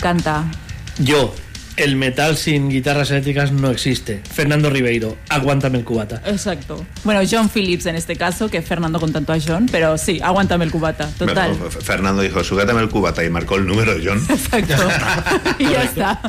[0.00, 0.44] Encanta.
[0.98, 1.34] Yo,
[1.76, 4.22] el metal sin guitarras eléctricas no existe.
[4.32, 6.22] Fernando Ribeiro, aguántame el cubata.
[6.24, 6.86] Exacto.
[7.04, 10.64] Bueno, John Phillips en este caso, que Fernando con tanto a John, pero sí, aguántame
[10.64, 11.52] el cubata, total.
[11.52, 14.24] Bueno, Fernando dijo, súgatame el cubata y marcó el número de John.
[14.30, 14.74] Exacto.
[15.58, 16.22] y ya está.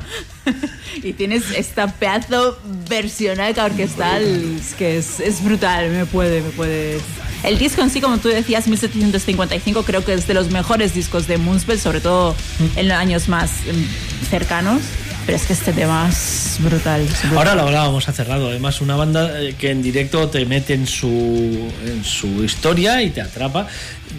[1.02, 4.24] y tienes esta pedazo versionaca orquestal
[4.60, 7.00] es que es, es brutal, me puede, me puede.
[7.44, 11.28] El disco en sí, como tú decías, 1755, creo que es de los mejores discos
[11.28, 12.36] de Moonspell, sobre todo
[12.76, 13.86] en los años más em,
[14.30, 14.82] cercanos.
[15.26, 17.02] Pero es que este tema es brutal.
[17.02, 17.38] es brutal.
[17.38, 18.48] Ahora lo hablábamos hace rato.
[18.48, 23.12] Además, una banda eh, que en directo te mete en su, en su historia y
[23.12, 23.68] te atrapa.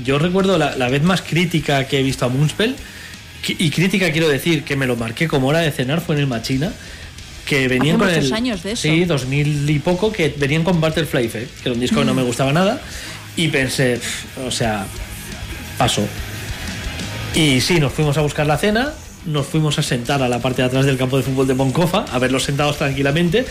[0.04, 2.76] Yo recuerdo la, la vez más crítica que he visto a Moonspell,
[3.48, 6.26] y crítica quiero decir que me lo marqué como hora de cenar, fue en el
[6.26, 6.72] Machina.
[7.46, 8.82] Que venían Hace con muchos el, años de eso.
[8.82, 12.14] Sí, 2000 y poco, que venían con Butterfly Effect, que era un disco que no
[12.14, 12.80] me gustaba nada.
[13.36, 14.86] Y pensé, "Pff, o sea,
[15.78, 16.06] pasó.
[17.34, 18.92] Y sí, nos fuimos a buscar la cena,
[19.24, 22.04] nos fuimos a sentar a la parte de atrás del campo de fútbol de Moncofa,
[22.12, 23.46] a verlos sentados tranquilamente.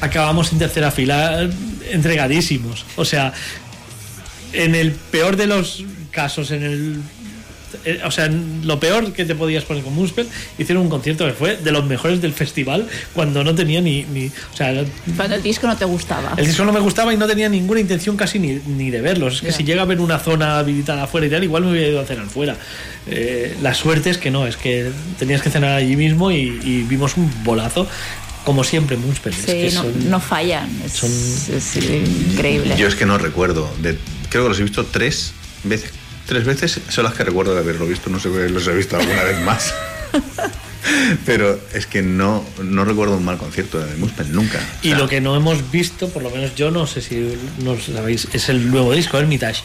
[0.00, 1.48] Acabamos en tercera fila
[1.90, 2.86] entregadísimos.
[2.96, 3.32] O sea,
[4.52, 7.02] en el peor de los casos, en el.
[7.86, 10.26] Eh, O sea, lo peor que te podías poner con Moonspell,
[10.58, 14.02] hicieron un concierto que fue de los mejores del festival cuando no tenía ni.
[14.04, 14.74] ni o sea,
[15.16, 16.34] Cuando el disco no te gustaba.
[16.36, 19.36] el disco no me gustaba y no tenía ninguna intención casi ni, ni de verlos.
[19.36, 21.88] Es que si llega a ver una zona habilitada afuera y tal, igual me hubiera
[21.88, 22.56] ido a cenar fuera.
[23.08, 26.82] Eh, la suerte es que no, es que tenías que cenar allí mismo y, y
[26.88, 27.86] vimos un bolazo,
[28.44, 29.32] como siempre, Moonspell.
[29.32, 30.68] Es Sí, que no, son- no fallan.
[30.84, 31.10] Es, son-
[31.56, 32.74] es increíble.
[32.76, 33.68] Yo es que no recuerdo.
[33.80, 33.96] De,
[34.28, 35.32] creo que los he visto tres
[35.64, 35.90] veces.
[36.26, 38.10] Tres veces son las que recuerdo de haberlo visto.
[38.10, 39.72] No sé si los he visto alguna vez más.
[41.24, 44.60] Pero es que no, no recuerdo un mal concierto de Muspel nunca.
[44.82, 48.28] Y lo que no hemos visto, por lo menos yo no sé si no sabéis,
[48.32, 49.62] es el nuevo disco, Hermitage,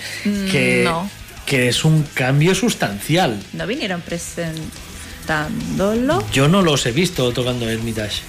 [0.52, 1.08] que, Mm, no.
[1.46, 3.40] que es un cambio sustancial.
[3.54, 6.24] ¿No vinieron presentándolo?
[6.34, 8.24] Yo no los he visto tocando Hermitage.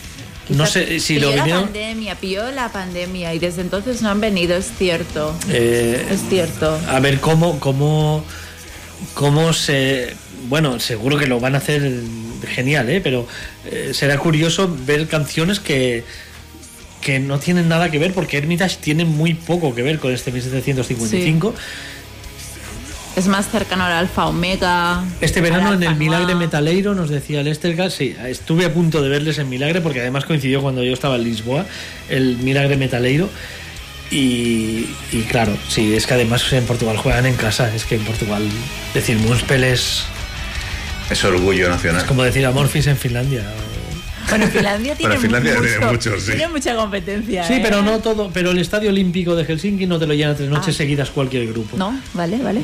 [0.48, 1.64] No sé si pilló lo la vinieron.
[1.64, 5.34] pandemia, pilló la pandemia y desde entonces no han venido, es cierto.
[5.48, 6.78] Eh, Es cierto.
[6.88, 8.24] a ver cómo, cómo,
[9.14, 10.14] cómo se.
[10.48, 11.92] Bueno, seguro que lo van a hacer
[12.48, 13.00] genial, ¿eh?
[13.00, 13.26] pero
[13.64, 16.02] eh, será curioso ver canciones que,
[17.00, 20.32] que no tienen nada que ver, porque Hermitage tiene muy poco que ver con este
[20.32, 21.54] 1755.
[23.14, 25.04] Es más cercano al Alfa Omega.
[25.20, 26.34] Este verano en el Milagre.
[26.34, 30.24] Metaleiro nos decía el Estergas, sí, estuve a punto de verles en Milagre porque además
[30.24, 31.66] coincidió cuando yo estaba en Lisboa,
[32.08, 33.28] el Milagre Metaleiro.
[34.10, 38.04] Y, y claro, sí, es que además en Portugal juegan en casa, es que en
[38.04, 38.42] Portugal
[38.94, 40.04] decir Munspel es,
[41.10, 42.00] Es orgullo nacional.
[42.02, 43.42] es como decir Amorphis en Finlandia.
[44.30, 46.30] Bueno, Finlandia tiene, Bueno, Finlandia mucho, tiene muchos, sí.
[46.32, 47.44] tiene mucha competencia.
[47.46, 47.60] Sí, ¿eh?
[47.62, 50.74] pero no todo, pero el Estadio Olímpico de Helsinki no te lo llena tres noches
[50.74, 50.78] Ah.
[50.78, 51.76] seguidas cualquier grupo.
[51.76, 52.60] No, vale, vale.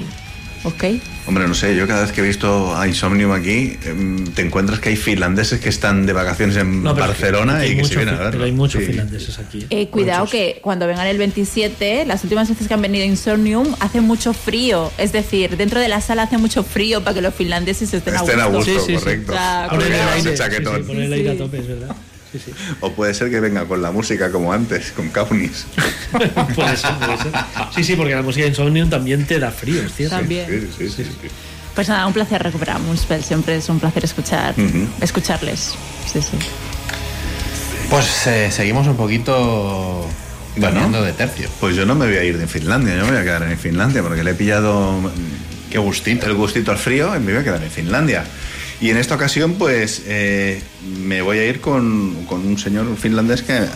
[0.65, 0.85] Ok.
[1.27, 4.81] Hombre, no sé, yo cada vez que he visto a Insomnium aquí, em, te encuentras
[4.81, 7.85] que hay finlandeses que están de vacaciones en No, pero es que- Barcelona y que
[7.85, 8.33] se vienen a verlo.
[8.33, 8.87] Pero hay muchos Sí.
[8.89, 9.67] finlandeses aquí.
[9.71, 10.33] Eh, cuidado Muchos.
[10.33, 14.33] que cuando vengan el 27, las últimas veces que han venido a Insomnium hace mucho
[14.33, 14.91] frío.
[14.99, 18.41] Es decir, dentro de la sala hace mucho frío para que los finlandeses estén, Estén
[18.41, 18.95] a gusto, Sí, sí, sí.
[18.95, 19.33] correcto.
[19.33, 20.77] O sea, Poner el aire, chaquetón.
[20.77, 21.97] sí, sí, poner el Sí, aire a tope, es verdad.
[22.33, 22.53] Sí, sí.
[22.81, 25.67] O puede ser que venga con la música como antes, con Kaunis.
[26.55, 27.33] puede ser, puede ser.
[27.75, 30.17] Sí, sí, porque la música de Insomnium también te da frío, es cierto.
[30.17, 30.47] También.
[30.77, 31.29] Sí, sí, sí, sí.
[31.75, 33.23] Pues nada, un placer recuperar Moonspell.
[33.23, 34.55] Siempre es un placer escuchar,
[35.01, 35.75] escucharles.
[36.13, 36.37] Sí, sí.
[37.89, 40.07] Pues eh, seguimos un poquito
[40.61, 41.49] cambiando de tercio.
[41.61, 43.59] Pues yo no me voy a ir de Finlandia, yo me voy a quedar en
[43.59, 46.27] Finlandia porque le he pillado mm, Qué gustito.
[46.27, 48.25] el gustito al frío y me voy a quedar en Finlandia.
[48.81, 50.63] Y en esta ocasión, pues eh,
[51.01, 53.67] me voy a ir con, con un señor finlandés que,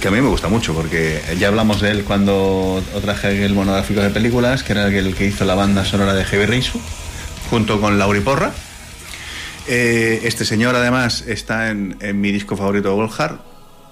[0.00, 4.02] que a mí me gusta mucho, porque ya hablamos de él cuando traje el monográfico
[4.02, 6.78] de películas, que era el que hizo la banda sonora de Heavy Reisu,
[7.48, 8.52] junto con Lauri Porra.
[9.68, 13.30] Eh, este señor además está en, en mi disco favorito de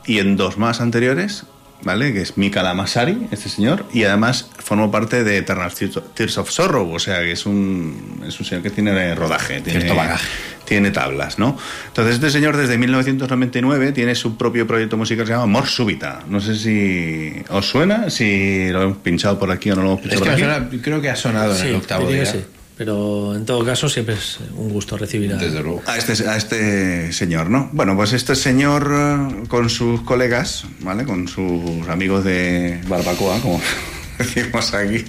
[0.06, 1.44] y en dos más anteriores,
[1.82, 2.12] ¿vale?
[2.12, 5.72] Que es Mika Lamasari, este señor, y además formó parte de Eternal
[6.14, 9.92] Tears of Sorrow, o sea que es un, es un señor que tiene rodaje, tiene,
[9.92, 10.26] bagaje.
[10.64, 11.58] tiene tablas, ¿no?
[11.88, 16.20] Entonces este señor desde 1999 tiene su propio proyecto musical que se llama Mor Súbita.
[16.28, 20.00] No sé si os suena, si lo hemos pinchado por aquí o no lo hemos
[20.00, 20.68] Es pinchado que por me aquí.
[20.70, 22.24] suena- creo que ha sonado en el octavo día.
[22.26, 22.44] sí.
[22.76, 25.36] Pero en todo caso siempre es un gusto recibir a...
[25.36, 25.82] Desde luego.
[25.86, 27.70] A este, a este señor, ¿no?
[27.72, 31.04] Bueno, pues este señor eh, con sus colegas, ¿vale?
[31.04, 33.60] Con sus amigos de barbacoa, como
[34.18, 35.04] decimos aquí,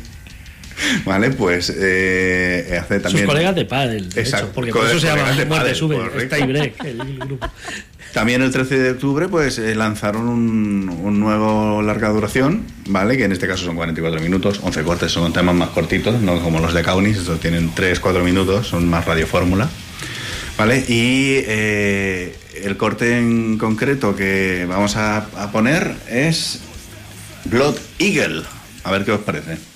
[1.05, 1.31] ¿vale?
[1.31, 3.25] Pues eh, hace también...
[3.25, 6.35] Sus colegas de pádel, de Exacto, hecho, porque por eso se llama Muerte Sube, correcto.
[6.35, 7.49] es tiebreak, el grupo.
[8.15, 13.17] También el 13 de octubre pues eh, lanzaron un, nuevo larga duración, ¿vale?
[13.17, 16.61] Que en este caso son 44 minutos, 11 cortes, son temas más cortitos, no como
[16.61, 19.67] los de Kaunis, estos tienen 3-4 minutos, son más radiofórmula.
[20.57, 22.33] Vale, y eh,
[22.63, 26.61] el corte en concreto que vamos a poner es
[27.43, 28.43] Blood Eagle.
[28.85, 29.74] A ver qué os parece.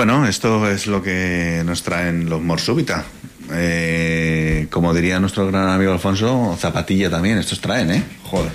[0.00, 3.04] Bueno, esto es lo que nos traen los Mor Súbita.
[3.52, 8.02] Eh, como diría nuestro gran amigo Alfonso, zapatilla también, estos traen, ¿eh?
[8.22, 8.50] Joder.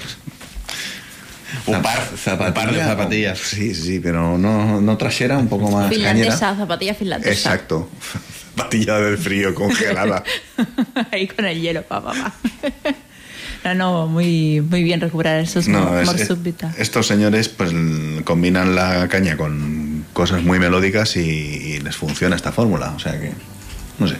[1.67, 1.99] Un par,
[2.47, 3.37] un par de zapatillas.
[3.37, 6.13] Sí, sí, pero no, no trasera, un poco más cañera.
[6.13, 7.31] Finlandesa, zapatilla finlandesa.
[7.31, 7.89] Exacto.
[8.55, 10.23] Zapatilla del frío congelada.
[11.11, 12.33] Ahí con el hielo, pa, pa, pa.
[13.65, 16.29] No, no, muy, muy bien recuperar esos No, es-
[16.77, 17.71] estos señores pues
[18.23, 19.74] combinan la caña con
[20.15, 22.93] cosas muy melódicas y, y les funciona esta fórmula.
[22.95, 23.33] O sea que,
[23.99, 24.15] no sé.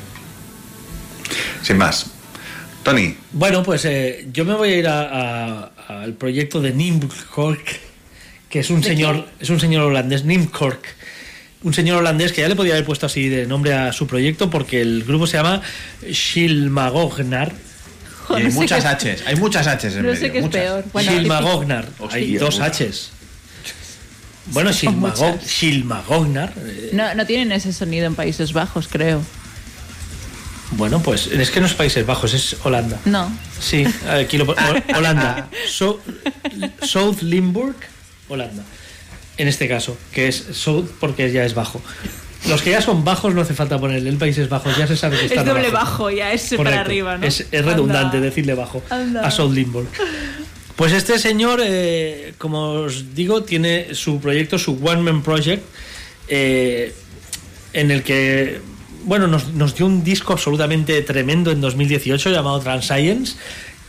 [1.63, 2.07] Sin más.
[2.83, 5.71] Tony, Bueno, pues eh, yo me voy a ir a- a-
[6.03, 7.79] al proyecto de Nimkork,
[8.49, 10.85] que es un señor, es un señor holandés, Nimkork.
[11.63, 14.51] Un señor holandés que ya le podía haber puesto así de nombre a su proyecto
[14.51, 15.61] porque el grupo se llama
[16.07, 17.53] Shilmagognar.
[18.29, 20.15] Y hay no sé muchas H's, hay muchas H's en No medio.
[20.19, 20.61] sé qué es muchas.
[20.61, 20.85] peor.
[20.93, 21.87] Bueno, Shilmagognar.
[21.99, 22.59] Hostia, Hay dos.
[22.59, 23.11] H's.
[24.47, 24.71] Bueno.
[24.71, 26.53] Shilmagognar.
[26.57, 29.21] eh, No, no tienen ese sonido en Países Bajos, creo.
[30.71, 32.99] Bueno, pues es que no es Países Bajos, es Holanda.
[33.05, 33.31] No.
[33.59, 34.45] Sí, aquí lo
[34.95, 35.47] Holanda.
[35.69, 36.01] So-
[36.81, 37.75] South Limburg,
[38.29, 38.63] Holanda.
[39.37, 41.81] En este caso, que es South porque ya es bajo.
[42.47, 45.17] Los que ya son bajos no hace falta ponerle el Países Bajos, ya se sabe
[45.17, 47.25] que Es están doble bajo, ya es para arriba, ¿no?
[47.25, 48.27] Es, es redundante Anda.
[48.27, 49.21] decirle bajo Anda.
[49.25, 49.87] a South Limburg.
[50.75, 55.63] Pues este señor, eh, como os digo, tiene su proyecto, su One Man Project,
[56.27, 56.93] eh,
[57.71, 58.59] en el que,
[59.05, 63.35] bueno, nos, dio un disco absolutamente tremendo en 2018 llamado Transcience,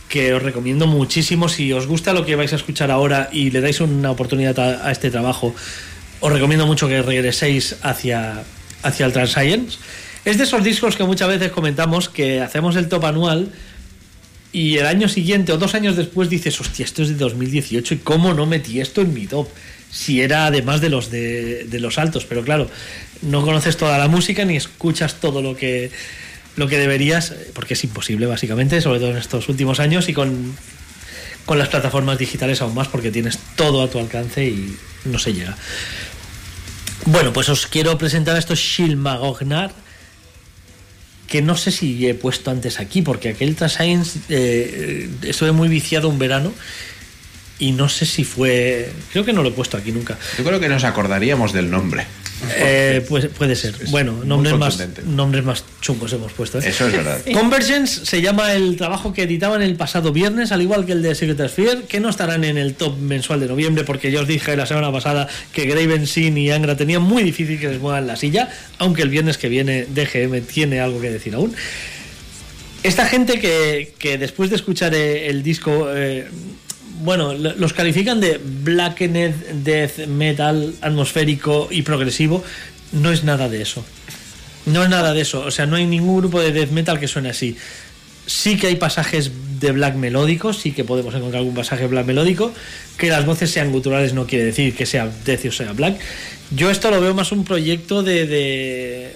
[0.07, 1.49] que os recomiendo muchísimo.
[1.49, 4.87] Si os gusta lo que vais a escuchar ahora y le dais una oportunidad a,
[4.87, 5.53] a este trabajo,
[6.21, 8.43] os recomiendo mucho que regreséis hacia,
[8.81, 9.77] hacia el Transcience.
[10.23, 13.49] Es de esos discos que muchas veces comentamos que hacemos el top anual
[14.51, 17.97] y el año siguiente o dos años después dices, hostia, esto es de 2018 y
[17.97, 19.47] cómo no metí esto en mi top.
[19.91, 22.69] Si era además de los de, los altos, pero claro,
[23.21, 25.91] no conoces toda la música ni escuchas todo lo que
[26.55, 30.55] lo que deberías, porque es imposible básicamente, sobre todo en estos últimos años y con,
[31.45, 34.75] con las plataformas digitales aún más, porque tienes todo a tu alcance y
[35.05, 35.55] no se llega.
[37.05, 39.71] Bueno, pues os quiero presentar a estos Shilmagognar,
[41.27, 46.09] que no sé si he puesto antes aquí, porque aquel Science eh, estuve muy viciado
[46.09, 46.53] un verano
[47.59, 48.89] y no sé si fue.
[49.11, 50.17] Creo que no lo he puesto aquí nunca.
[50.37, 52.05] Yo creo que nos acordaríamos del nombre.
[52.55, 53.75] Eh, pues puede ser.
[53.81, 56.59] Es bueno, nombres más, nombres más chungos hemos puesto.
[56.59, 56.63] ¿eh?
[56.67, 57.19] Eso es verdad.
[57.33, 61.15] Convergence se llama el trabajo que editaban el pasado viernes, al igual que el de
[61.15, 64.55] Secret Sphere, que no estarán en el top mensual de noviembre, porque yo os dije
[64.55, 68.15] la semana pasada que Graven Sin y Angra tenían muy difícil que les muevan la
[68.15, 71.55] silla, aunque el viernes que viene DGM tiene algo que decir aún.
[72.83, 76.27] Esta gente que, que después de escuchar eh, el disco, eh,
[77.03, 79.33] bueno, lo- los califican de blackened
[79.63, 82.43] death metal atmosférico y progresivo,
[82.91, 83.83] no es nada de eso.
[84.65, 87.07] No es nada de eso, o sea, no hay ningún grupo de death metal que
[87.07, 87.55] suene así.
[88.25, 92.53] Sí que hay pasajes de black melódico, sí que podemos encontrar algún pasaje black melódico.
[92.97, 95.97] Que las voces sean guturales no quiere decir que sea death o sea black.
[96.51, 99.15] Yo esto lo veo más un proyecto de, de-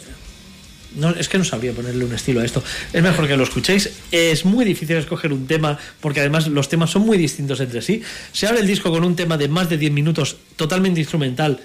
[0.95, 2.63] no, es que no sabría ponerle un estilo a esto.
[2.91, 3.89] Es mejor que lo escuchéis.
[4.11, 8.01] Es muy difícil escoger un tema porque además los temas son muy distintos entre sí.
[8.31, 11.59] Se abre el disco con un tema de más de 10 minutos totalmente instrumental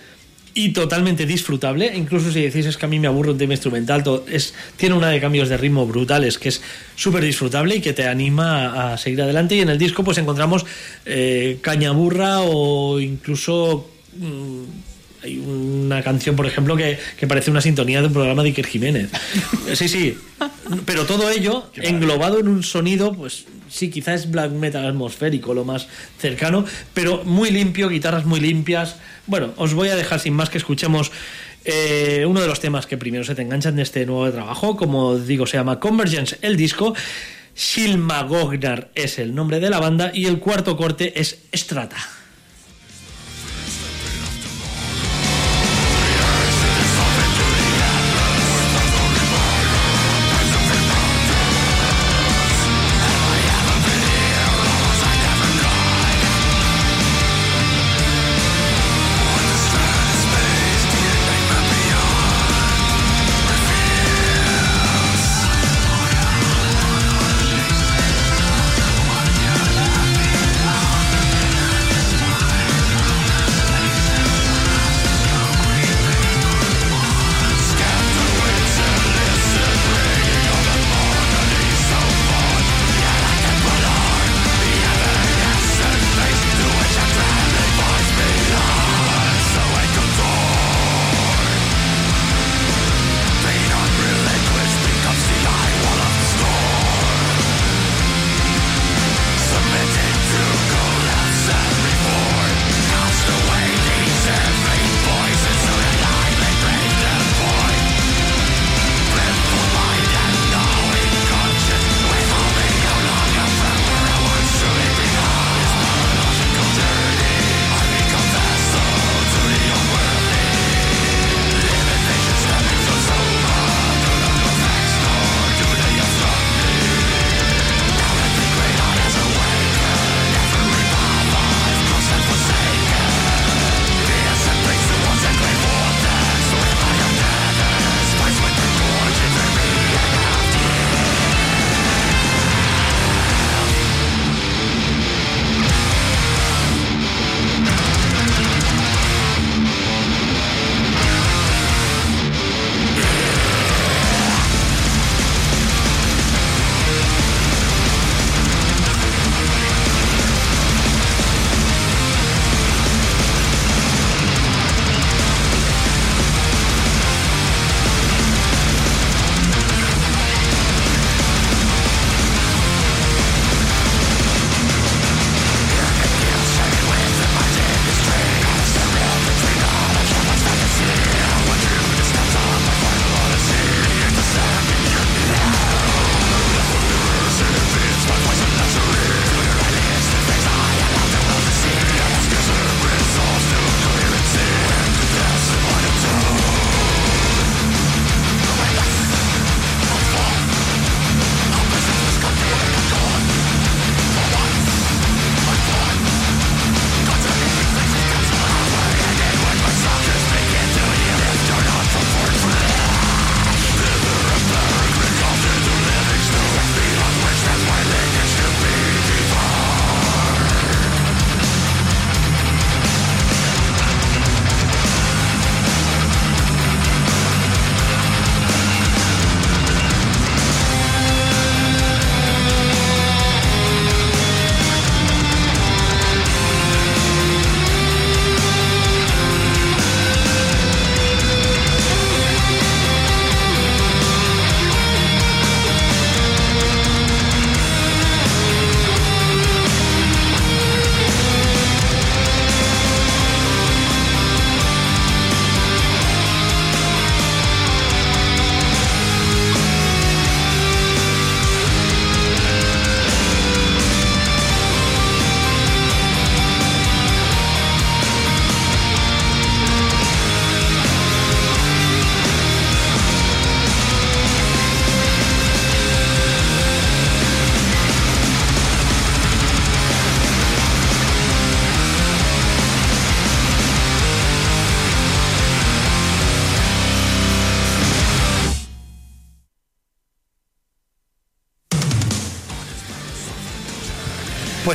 [0.55, 1.93] y totalmente disfrutable.
[1.95, 4.95] Incluso si decís es que a mí me aburre un tema instrumental, to- es, tiene
[4.95, 6.63] una de cambios de ritmo brutales que es
[6.95, 9.55] súper disfrutable y que te anima a, seguir adelante.
[9.57, 10.65] Y en el disco pues encontramos
[11.05, 13.91] eh, cañaburra o incluso...
[15.27, 18.67] hay una canción, por ejemplo, que, que parece una sintonía de un programa de Iker
[18.67, 19.11] Jiménez.
[19.75, 20.17] Sí, sí.
[20.87, 25.65] Pero todo ello englobado en un sonido, pues sí, quizás es black metal atmosférico, lo
[25.65, 25.89] más
[26.19, 28.97] cercano, pero muy limpio, guitarras muy limpias.
[29.27, 31.11] Bueno, os voy a dejar sin más que escuchemos
[31.65, 34.77] eh, uno de los temas que primero se te enganchan de este nuevo trabajo.
[34.77, 36.95] Como digo, se llama Convergence, el disco.
[37.57, 41.97] Shilmagognar es el nombre de la banda y el cuarto corte es Strata.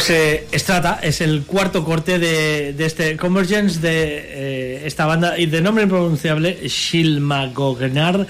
[0.02, 5.38] Pues eh, Strata es el cuarto corte de, de este Convergence de eh, esta banda
[5.38, 8.26] y de nombre impronunciable Shilmagognar.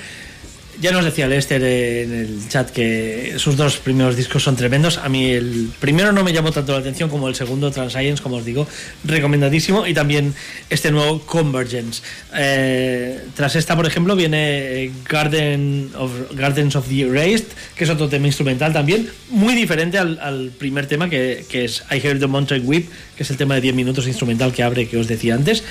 [0.81, 4.97] Ya nos decía Lester en el chat que sus dos primeros discos son tremendos.
[4.97, 8.37] A mí el primero no me llamó tanto la atención como el segundo, Transscience, como
[8.37, 8.67] os digo,
[9.03, 9.85] recomendadísimo.
[9.85, 10.33] Y también
[10.71, 12.01] este nuevo Convergence.
[12.35, 17.89] Eh, tras esta, por ejemplo, viene eh, Garden of, Gardens of the Erased, que es
[17.91, 22.63] otro tema instrumental también, muy diferente al, primer tema, que, es I Heard the Mountain
[22.65, 25.63] Whip, que es el tema de 10 minutos instrumental que abre, que os decía antes.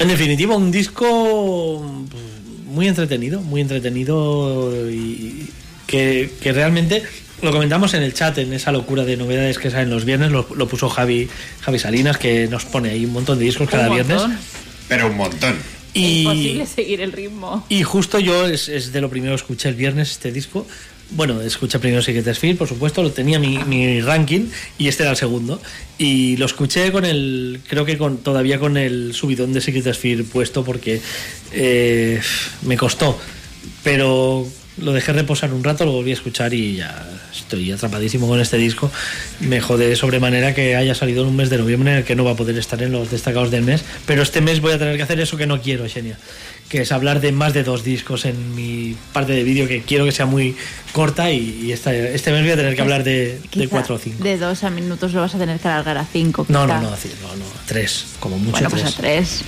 [0.00, 2.31] En definitiva, un disco pues,
[2.72, 5.48] muy entretenido, muy entretenido y
[5.86, 7.02] que, que realmente
[7.42, 10.46] lo comentamos en el chat, en esa locura de novedades que salen los viernes, lo,
[10.54, 11.28] lo puso Javi,
[11.60, 14.16] Javi Salinas, que nos pone ahí un montón de discos cada Un viernes.
[14.20, 14.38] montón.
[14.88, 15.56] Pero un montón.
[15.94, 17.66] Y, Imposible seguir el ritmo.
[17.68, 20.66] y justo yo es, es de lo primero que escuché el viernes este disco.
[21.14, 24.46] Bueno, escuché primero Secret Sphere, por supuesto, lo tenía mi, mi ranking
[24.78, 25.60] y este era el segundo.
[25.98, 30.24] Y lo escuché con el, creo que con todavía con el subidón de Secret Sphere
[30.24, 31.00] puesto porque
[31.52, 32.20] eh,
[32.62, 33.18] me costó.
[33.84, 34.48] Pero
[34.78, 38.56] lo dejé reposar un rato, lo volví a escuchar y ya estoy atrapadísimo con este
[38.56, 38.90] disco.
[39.40, 42.16] Me jode de sobremanera que haya salido en un mes de noviembre en el que
[42.16, 43.84] no va a poder estar en los destacados del mes.
[44.06, 46.18] Pero este mes voy a tener que hacer eso que no quiero, Xenia.
[46.68, 50.06] Que es hablar de más de dos discos en mi parte de vídeo que quiero
[50.06, 50.56] que sea muy
[50.92, 54.24] corta y, y esta- este mes voy a tener que hablar de, cuatro o cinco.
[54.24, 56.46] De dos a minutos lo vas a tener que alargar a cinco.
[56.48, 56.80] No, quizá.
[56.80, 58.94] no, no, no, no, tres, como mucho Bueno, pues tres.
[58.94, 59.44] a tres.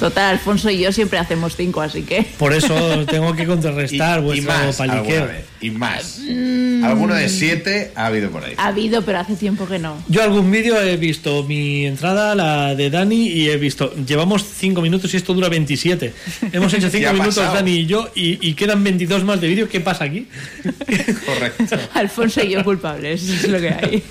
[0.00, 2.22] Total, Alfonso y yo siempre hacemos cinco, así que.
[2.38, 5.26] Por eso tengo que contrarrestar y vuestro más, paliqueo.
[5.26, 6.20] vez, y más.
[6.26, 6.82] Mm.
[6.84, 8.54] Alguno de siete ha habido por ahí.
[8.56, 10.02] Ha habido, pero hace tiempo que no.
[10.08, 14.80] Yo algún vídeo he visto mi entrada, la de Dani, y he visto, llevamos 5
[14.80, 16.14] minutos y esto dura 27.
[16.50, 17.56] Hemos hecho ¿Qué 5 ha minutos pasado?
[17.56, 19.68] Dani y yo y, y quedan 22 más de vídeo.
[19.68, 20.26] ¿Qué pasa aquí?
[21.26, 21.76] Correcto.
[21.92, 24.02] Alfonso y yo culpables, eso es lo que hay.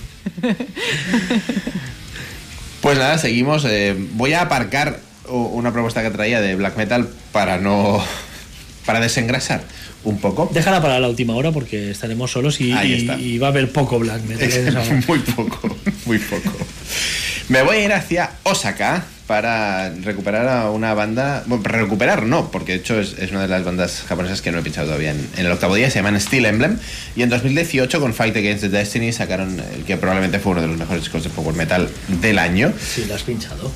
[2.82, 3.66] Pues nada, seguimos.
[3.66, 8.04] eh, voy a aparcar una propuesta que traía de black metal para no.
[8.86, 9.62] para desengrasar
[10.04, 10.50] un poco.
[10.54, 12.72] Déjala para la última hora porque estaremos solos y,
[13.38, 15.04] va a haber poco black metal hora.
[15.08, 15.76] muy poco,
[16.06, 16.52] muy poco.
[17.50, 21.44] Me voy a ir hacia Osaka para recuperar a una banda.
[21.48, 24.60] Bueno, recuperar no, porque de hecho es, es una de las bandas japonesas que no
[24.60, 25.90] he pinchado todavía en, en el octavo día.
[25.90, 26.78] Se llaman Steel Emblem.
[27.16, 30.68] Y en 2018, con Fight Against the Destiny, sacaron el que probablemente fue uno de
[30.68, 31.90] los mejores discos de power metal
[32.22, 32.74] del año.
[32.80, 33.72] Sí, la has pinchado.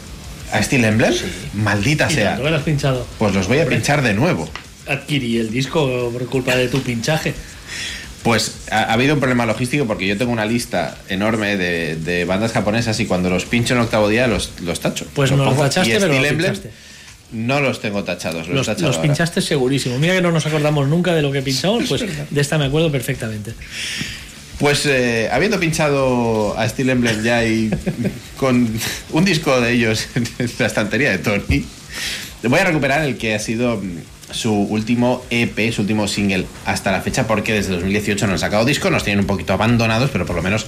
[0.51, 1.13] ¿A Steel Emblem?
[1.53, 2.29] Maldita Y sea.
[2.31, 3.07] tanto que la has pinchado.
[3.17, 4.49] Pues los voy a pinchar de nuevo.
[4.87, 7.33] Adquirí el disco por culpa de tu pinchaje.
[8.23, 12.25] Pues ha, ha habido un problema logístico porque yo tengo una lista enorme de, de
[12.25, 15.05] bandas japonesas y cuando los pincho en octavo día los, los tacho.
[15.13, 16.71] Pues no los tachaste, pero los pinchaste.
[17.31, 19.07] No los tengo tachados, los, Los, tachado los ahora.
[19.09, 19.97] pinchaste segurísimo.
[19.97, 22.91] Mira que no nos acordamos nunca de lo que pinchamos, pues de esta me acuerdo
[22.91, 23.53] perfectamente.
[24.59, 27.71] Pues eh, habiendo pinchado a Steel Emblem ya y
[28.37, 28.69] con
[29.11, 30.27] un disco de ellos en
[30.59, 31.65] la estantería de Tony,
[32.43, 33.99] voy a recuperar el que ha sido mm,
[34.31, 38.65] su último EP, su último single hasta la fecha, porque desde 2018 no han sacado
[38.65, 40.67] disco, nos tienen un poquito abandonados, pero por lo menos,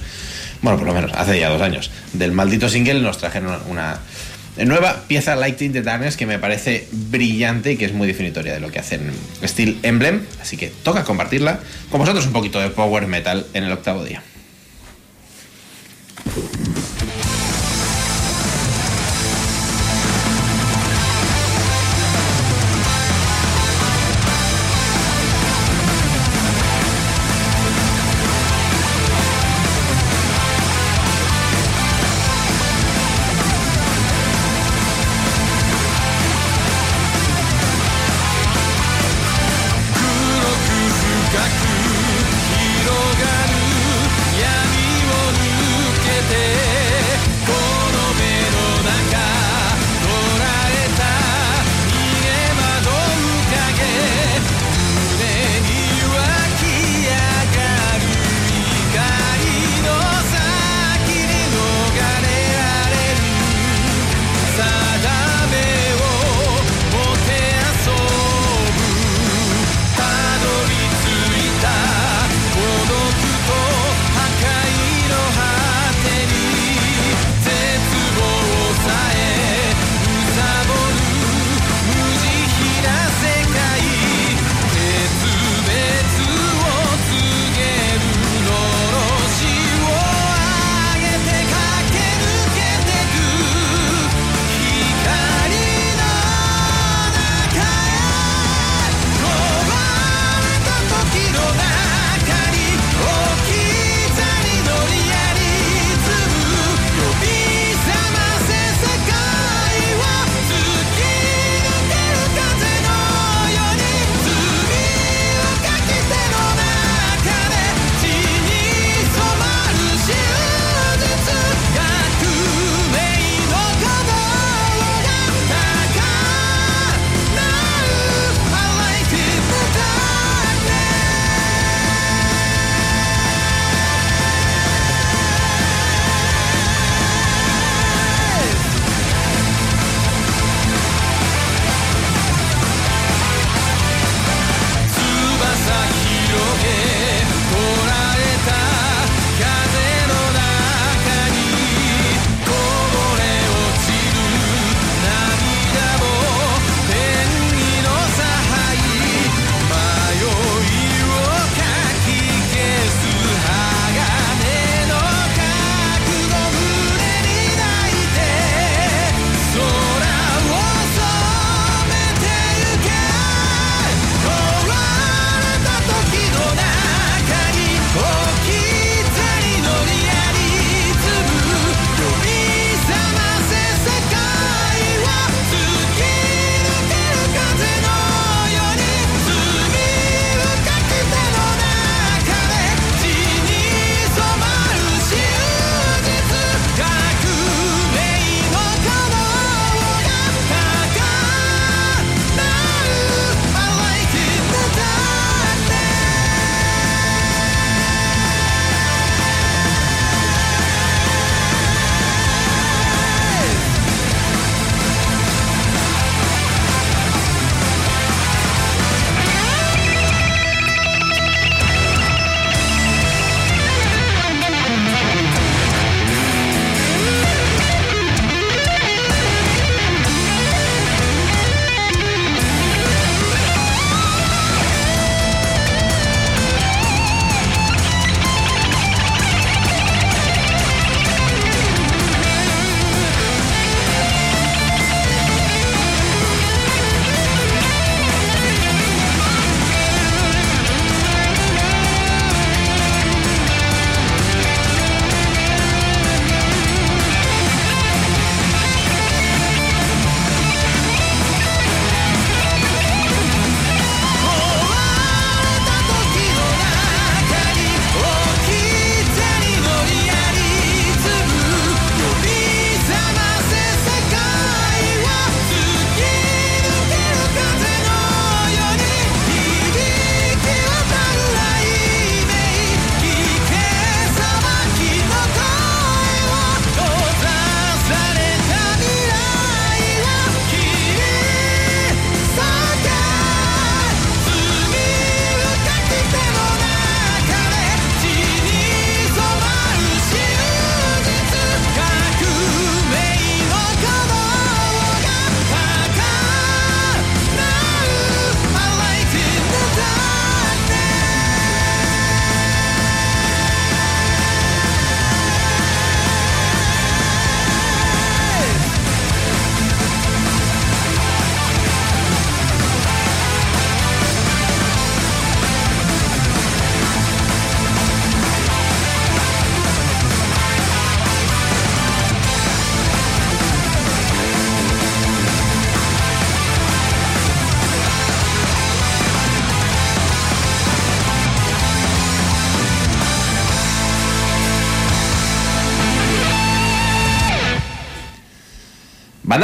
[0.62, 4.00] bueno, por lo menos hace ya dos años, del maldito single nos trajeron una
[4.64, 8.60] nueva pieza Lighting the Darkness que me parece brillante y que es muy definitoria de
[8.60, 9.10] lo que hacen
[9.44, 11.60] Steel Emblem, así que toca compartirla
[11.90, 14.22] con vosotros un poquito de power metal en el octavo día.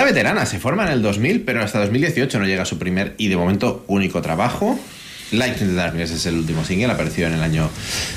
[0.02, 3.14] Banda veterana, se forma en el 2000, pero hasta 2018 no llega a su primer
[3.18, 4.78] y de momento único trabajo.
[5.30, 7.70] Light in the Darkness es el último single, apareció en el año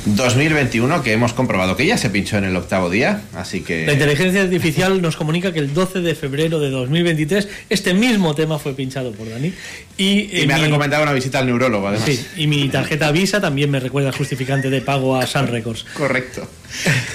[0.06, 3.94] 2021, que hemos comprobado que ya se pinchó en el octavo día, así La que...
[3.94, 8.74] inteligencia artificial nos comunica que el 12 de febrero de 2023 este mismo tema fue
[8.74, 9.54] pinchado por Dani.
[9.98, 12.06] Y, Y eh, me ha mi- recomendado una visita al neurólogo, además.
[12.10, 15.86] Sí, y mi tarjeta Visa también me recuerda justificante de pago a Sun Records.
[15.94, 16.46] Correcto.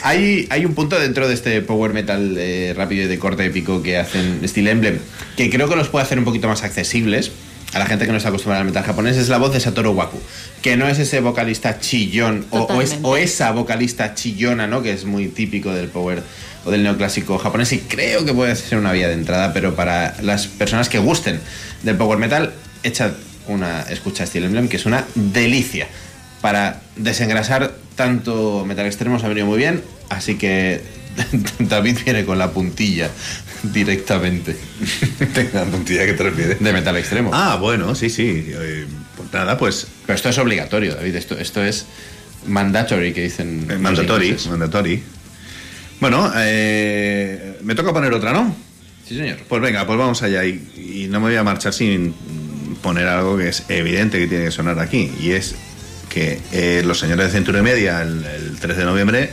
[0.03, 3.83] Hay, hay un punto dentro de este power metal eh, rápido y de corte épico
[3.83, 4.99] que hacen Steel Emblem
[5.37, 7.31] que creo que los puede hacer un poquito más accesibles
[7.73, 9.17] a la gente que no está acostumbrada al metal japonés.
[9.17, 10.19] Es la voz de Satoru Waku,
[10.61, 13.09] que no es ese vocalista chillón o, o es- Totalmente.
[13.09, 14.83] o esa vocalista chillona, ¿no?
[14.83, 16.23] Que es muy típico del power
[16.65, 20.17] o del neoclásico japonés y creo que puede ser una vía de entrada, pero para
[20.23, 21.41] las personas que gusten
[21.85, 22.53] del power metal,
[22.83, 23.13] echad
[23.47, 25.87] una escucha a Steel Emblem que es una delicia
[26.41, 30.81] para desengrasar tanto metal extremo os ha venido muy bien, así que
[31.59, 33.11] David viene con la puntilla
[33.63, 34.57] directamente
[35.53, 36.61] La puntilla que te refieres.
[36.61, 37.31] de metal extremo.
[37.35, 38.47] Ah, bueno, sí, sí.
[38.49, 38.87] Eh,
[39.17, 41.85] pues nada, pues Pero esto es obligatorio, David, esto, esto es
[42.47, 43.67] mandatory que dicen.
[43.71, 45.03] eh, mandatory, mandatory.
[46.01, 48.57] Bueno, eh, me toca poner otra, ¿no?
[49.07, 49.37] Sí, señor.
[49.47, 50.43] Pues venga, pues vamos allá.
[50.47, 52.15] Y, y no me voy a marchar sin
[52.81, 55.13] poner algo que es evidente que tiene que sonar aquí.
[55.21, 55.55] Y es
[56.11, 59.31] que eh, los señores de Centuria Media, el, el 3 de noviembre,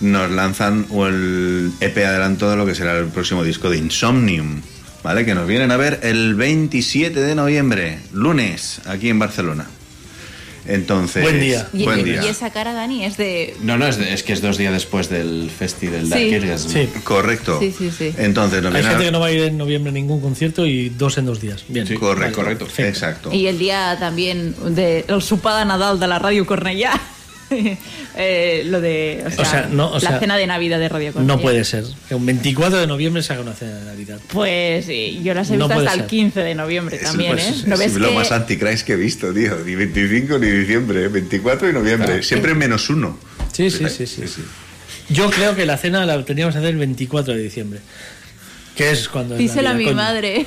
[0.00, 4.60] nos lanzan el EP adelanto de lo que será el próximo disco de Insomnium.
[5.02, 5.26] ¿Vale?
[5.26, 9.66] Que nos vienen a ver el 27 de noviembre, lunes, aquí en Barcelona.
[10.66, 11.22] Entonces.
[11.22, 11.68] Buen día.
[11.72, 12.24] Y, Buen y- día.
[12.24, 13.56] y esa cara, Dani, es de.
[13.60, 16.34] No, no, es, de- es que es dos días después del festi del Dark Sí.
[16.34, 16.68] Orgasm.
[16.70, 16.88] Sí.
[17.04, 17.58] Correcto.
[17.60, 18.14] Sí, sí, sí.
[18.18, 20.88] Entonces nos Hay gente que no va a ir en noviembre a ningún concierto y
[20.88, 21.64] dos en dos días.
[21.68, 21.86] Bien.
[21.86, 22.64] Sí, Correcto, correcto.
[22.64, 22.88] perfecto.
[22.88, 23.32] Exacto.
[23.32, 26.92] Y el día también de el supada Nadal de la Radio Cornellá.
[28.16, 29.24] Eh, lo de.
[29.26, 31.34] O sea, O sea, no, o la sea, cena de Navidad de Radio Cornellá.
[31.34, 31.84] No puede ser.
[32.08, 34.20] Que un 24 de noviembre se haga una cena de Navidad.
[34.32, 36.08] Pues sí, yo las he No visto puede hasta el ser.
[36.10, 37.54] 15 de noviembre también, pues, ¿eh?
[37.66, 39.56] ¿No es ves lo que- más antichrist que he visto, tío.
[39.66, 41.08] Ni 25 ni diciembre, ¿eh?
[41.08, 42.22] 24 y noviembre.
[42.22, 43.18] Siempre menos uno.
[43.52, 44.22] Sí, sí, sí, sí.
[45.10, 47.80] Yo creo que la cena la teníamos que hacer el 24 de diciembre.
[48.76, 49.36] Que es cuando.
[49.36, 49.96] Díselo a mi coño.
[49.96, 50.46] madre.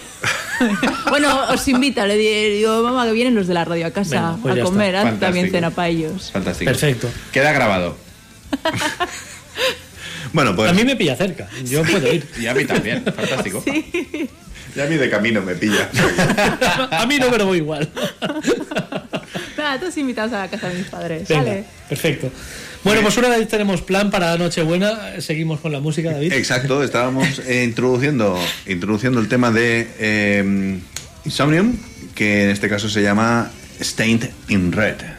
[1.10, 4.32] bueno, os invita, le di- digo, mamá, que vienen los de la radio a casa
[4.32, 6.32] Venga, pues a comer, haz también cena para ellos.
[6.32, 6.70] Fantástico.
[6.70, 7.10] Perfecto.
[7.32, 7.98] Queda grabado.
[10.34, 11.48] Bueno, pues A mí me pilla cerca.
[11.64, 12.28] Yo puedo ir.
[12.38, 13.02] Y a mí también.
[13.16, 13.64] Fantástico.
[14.76, 15.90] ya a mí de camino me pilla.
[16.92, 17.90] a mí no me lo voy igual.
[19.58, 21.28] Nada, todos invitados a la casa de mis padres.
[21.28, 21.64] Venga, Vale.
[21.90, 22.32] perfecto.
[22.84, 26.32] Bueno, pues una vez tenemos plan para Nochebuena, seguimos con la música, David.
[26.34, 30.80] Exacto, estábamos eh, introduciendo, introduciendo el tema de eh,
[31.26, 31.76] Insomnium,
[32.16, 33.52] que en este caso se llama
[33.82, 35.17] Stained in Red.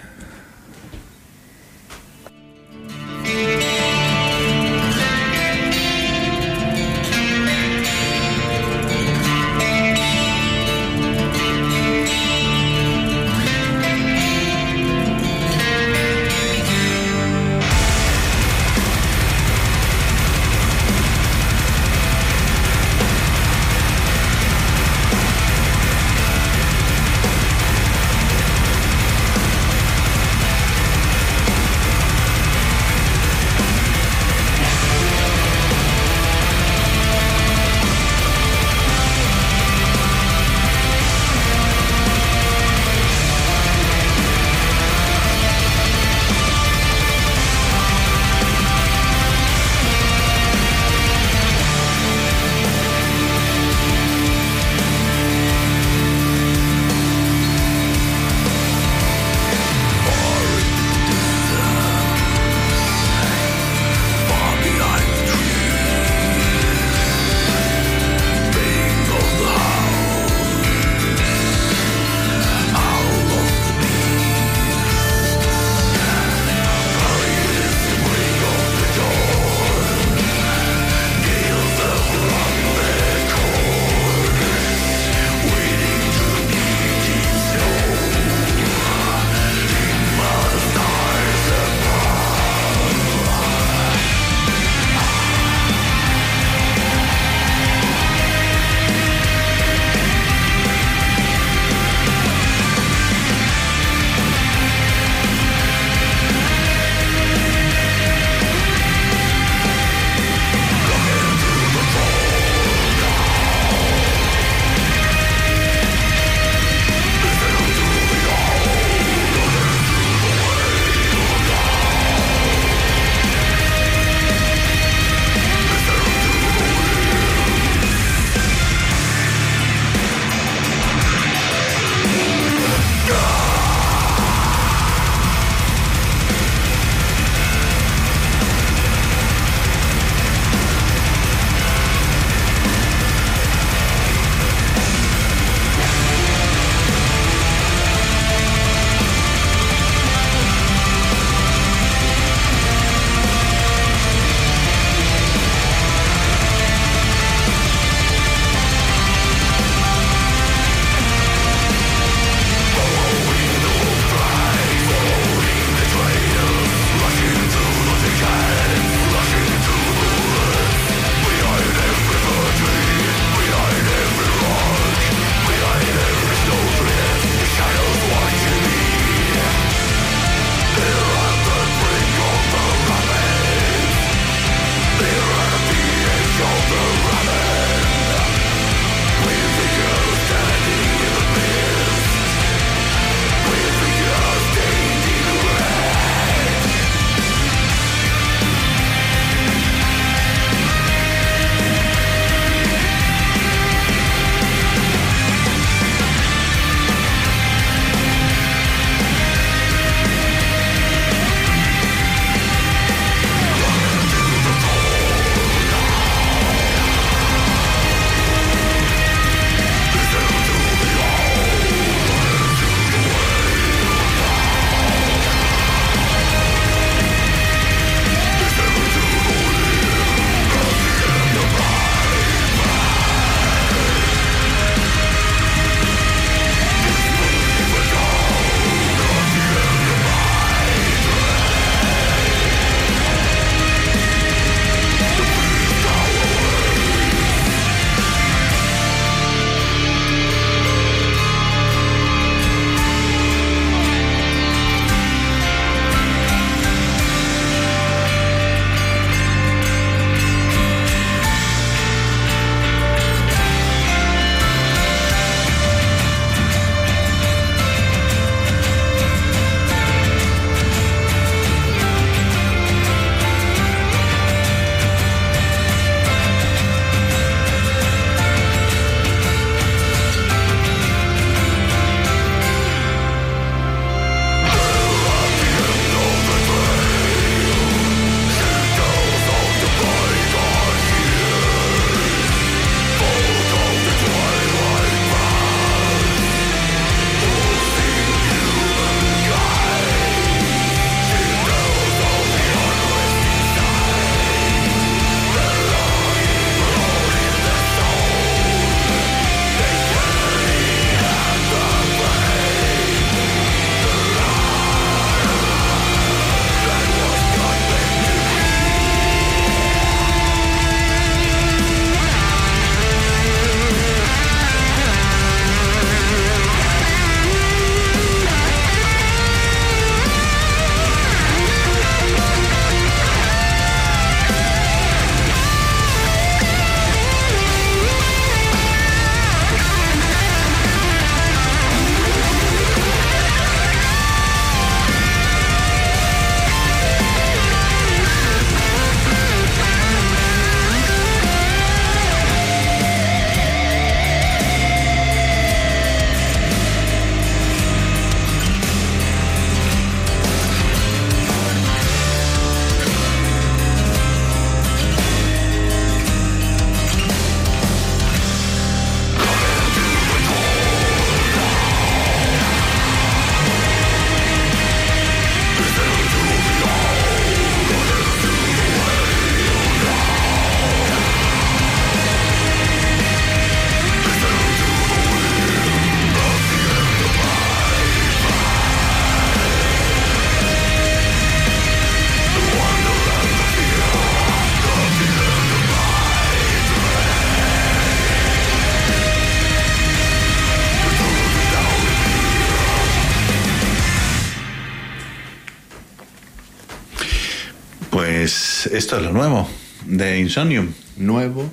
[408.79, 409.49] Esto es lo nuevo
[409.87, 410.69] de Insomnium.
[410.97, 411.51] Nuevo.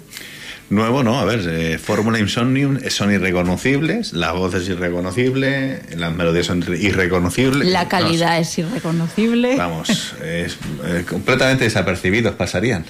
[0.69, 6.47] Nuevo, no, a ver, eh, Fórmula Insomnium son irreconocibles, la voz es irreconocible, las melodías
[6.47, 7.67] son irre- irreconocibles.
[7.67, 9.55] La No calidad es irreconocible.
[9.57, 9.89] vamos,
[10.23, 12.83] es, eh, completamente desapercibidos pasarían.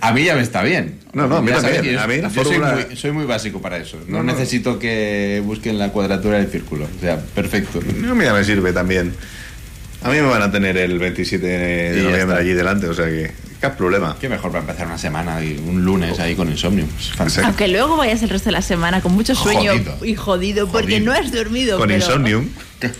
[0.00, 0.98] A mí ya me está bien.
[1.14, 3.24] No, no, a mí Ya sabes yo- A mí la yo soy muy, soy muy
[3.24, 3.98] básico para eso.
[4.06, 4.32] No, No, no.
[4.32, 6.84] necesito que busquen la cuadratura del círculo.
[6.84, 7.80] O sea, perfecto.
[7.98, 9.12] No, mira, me sirve también.
[10.04, 13.32] A mí me van a tener el 27 de noviembre allí delante, o sea que,
[13.58, 14.16] qué problema.
[14.20, 16.88] Qué mejor para empezar una semana y un lunes ahí con Insomnium.
[16.98, 17.46] Es fantástico.
[17.46, 20.04] Aunque luego vayas el resto de la semana con mucho sueño Jodido.
[20.04, 21.04] y jodido porque Jodido.
[21.06, 21.78] no has dormido.
[21.78, 22.48] Con pero Insomnium.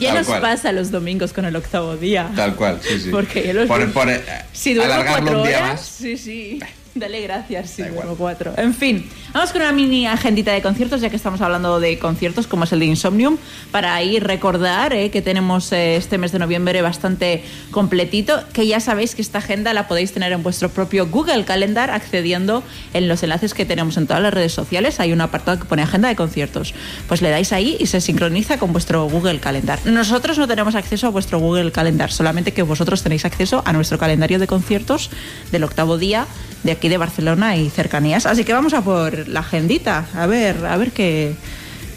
[0.00, 0.40] Ya Tal nos cual.
[0.40, 2.28] pasa los domingos con el octavo día.
[2.34, 3.08] Tal cual, sí, sí.
[3.12, 4.20] Porque yo los por, por, eh,
[4.52, 5.86] Si duermo cuatro un día horas, más.
[5.86, 6.58] sí, sí.
[6.94, 7.94] Dale gracias, igual.
[7.94, 8.52] duermo cuatro.
[8.56, 12.48] En fin, vamos con una mini agendita de conciertos, ya que estamos hablando de conciertos
[12.48, 13.36] como es el de Insomnium,
[13.70, 18.80] para ahí recordar eh, que tenemos eh, este mes de noviembre bastante completito, que ya
[18.80, 23.22] sabéis que esta agenda la podéis tener en vuestro propio Google Calendar accediendo en los
[23.22, 24.98] enlaces que tenemos en todas las redes sociales.
[24.98, 26.74] Hay un apartado que pone agenda de conciertos.
[27.06, 29.78] Pues le dais ahí y se sincroniza con vuestro Google Calendar.
[29.84, 33.96] Nosotros no tenemos acceso a vuestro Google Calendar, solamente que vosotros tenéis acceso a nuestro
[33.96, 35.10] calendario de conciertos
[35.52, 36.26] del octavo día
[36.64, 38.24] de aquí de Barcelona y cercanías.
[38.24, 41.34] Así que vamos a por la agendita, a ver, a ver qué,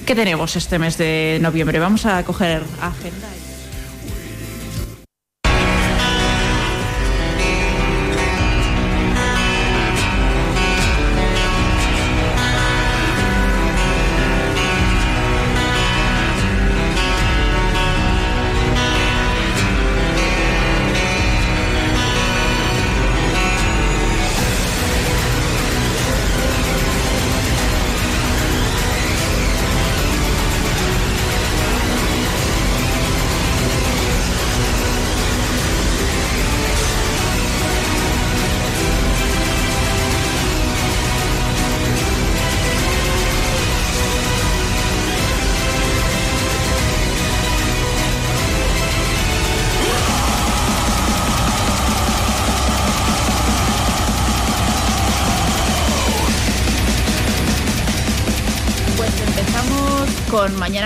[0.06, 1.80] qué tenemos este mes de noviembre.
[1.80, 3.43] Vamos a coger agenda.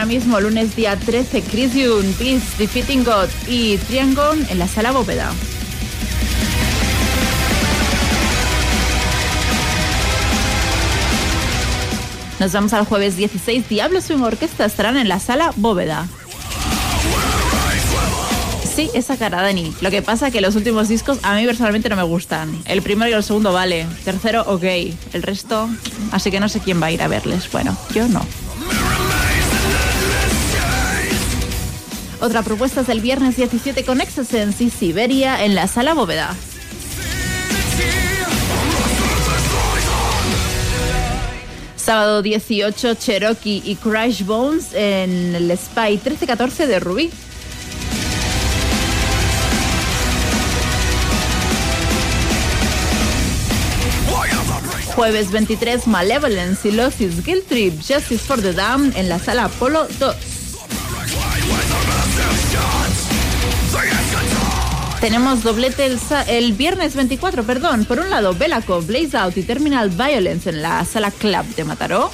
[0.07, 5.31] Mismo, lunes día 13, Chris Young, Peace, Defeating God y Triangon en la sala bóveda.
[12.39, 16.07] Nos vamos al jueves 16, Diablo Swing Orquesta estarán en la sala bóveda.
[18.75, 19.73] Sí, esa cara, Dani.
[19.81, 22.61] Lo que pasa que los últimos discos a mí personalmente no me gustan.
[22.65, 23.87] El primero y el segundo vale.
[24.05, 24.63] Tercero, ok.
[25.13, 25.67] El resto,
[26.11, 27.51] así que no sé quién va a ir a verles.
[27.51, 28.23] Bueno, yo no.
[32.19, 36.35] Otra propuesta es el viernes 17 con Exosense y Siberia en la sala bóveda.
[41.75, 47.11] Sábado 18, Cherokee y Crash Bones en el Spy 13-14 de Rubí.
[54.95, 59.87] Jueves 23, Malevolence y Losis Guilt Trip, Justice for the Damned en la sala Apolo
[59.99, 60.36] 2.
[65.07, 65.89] Tenemos doblete
[66.27, 67.85] el, viernes 24, perdón.
[67.85, 72.11] Por un lado, Belaco, Blaze Out y Terminal Violence en la sala Club de Mataró.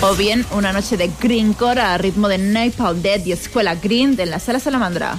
[0.00, 4.30] O bien una noche de Greencore a ritmo de Napalm Dead y Escuela Green en
[4.30, 5.18] la sala Salamandra.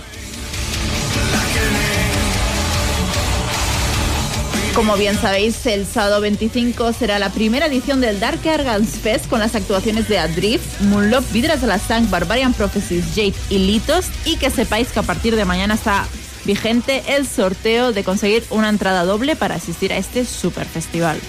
[4.75, 9.39] Como bien sabéis, el sábado 25 será la primera edición del Dark Argans Fest con
[9.39, 14.07] las actuaciones de Adrift, Moonlop, Vidras de la Sang, Barbarian Prophecies, Jade y Litos.
[14.25, 16.07] Y que sepáis que a partir de mañana está
[16.45, 21.19] vigente el sorteo de conseguir una entrada doble para asistir a este super festival.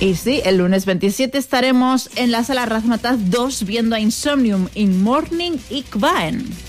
[0.00, 5.02] Y sí, el lunes 27 estaremos en la sala Razmataz 2 viendo a Insomnium in
[5.02, 6.67] Morning y Kvaen.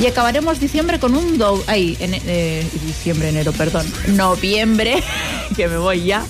[0.00, 1.62] Y acabaremos diciembre con un do...
[1.66, 3.86] Ay, en- eh, diciembre, enero, perdón.
[4.08, 5.02] Noviembre,
[5.56, 6.24] que me voy ya.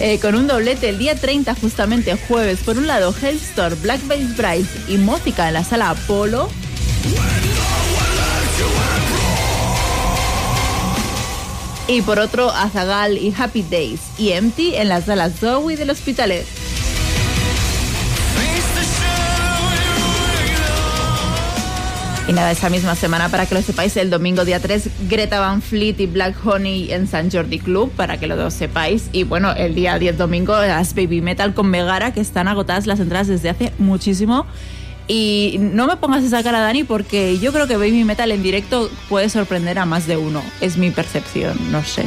[0.00, 2.58] eh, con un doblete el día 30, justamente jueves.
[2.64, 6.48] Por un lado, Hellstore, Black Veil Brides y Mótica en la sala Apolo.
[11.88, 16.46] Y por otro, Azagal y Happy Days y Empty en las salas Zoe del Hospitalet.
[22.28, 25.60] Y nada, esa misma semana, para que lo sepáis, el domingo día 3, Greta Van
[25.60, 29.08] Fleet y Black Honey en San Jordi Club, para que lo sepáis.
[29.12, 33.00] Y bueno, el día 10 domingo, las Baby Metal con Megara, que están agotadas las
[33.00, 34.46] entradas desde hace muchísimo.
[35.08, 38.88] Y no me pongas esa cara, Dani, porque yo creo que Baby Metal en directo
[39.08, 40.42] puede sorprender a más de uno.
[40.60, 42.04] Es mi percepción, no sé.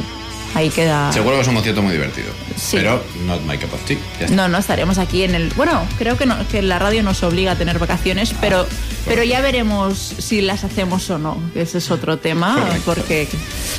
[0.56, 1.12] Ahí queda.
[1.12, 2.28] Seguro que es un concierto muy divertido.
[2.56, 2.78] Sí.
[2.78, 3.98] Pero not my cup of tea.
[4.18, 4.34] Ya está.
[4.34, 5.50] No, no estaremos aquí en el.
[5.50, 8.66] Bueno, creo que, no, que la radio nos obliga a tener vacaciones, pero,
[9.04, 11.38] pero ya veremos si las hacemos o no.
[11.54, 12.82] Ese es otro tema, Correcto.
[12.86, 13.28] porque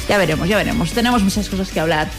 [0.08, 0.92] ya veremos, ya veremos.
[0.92, 2.10] Tenemos muchas cosas que hablar.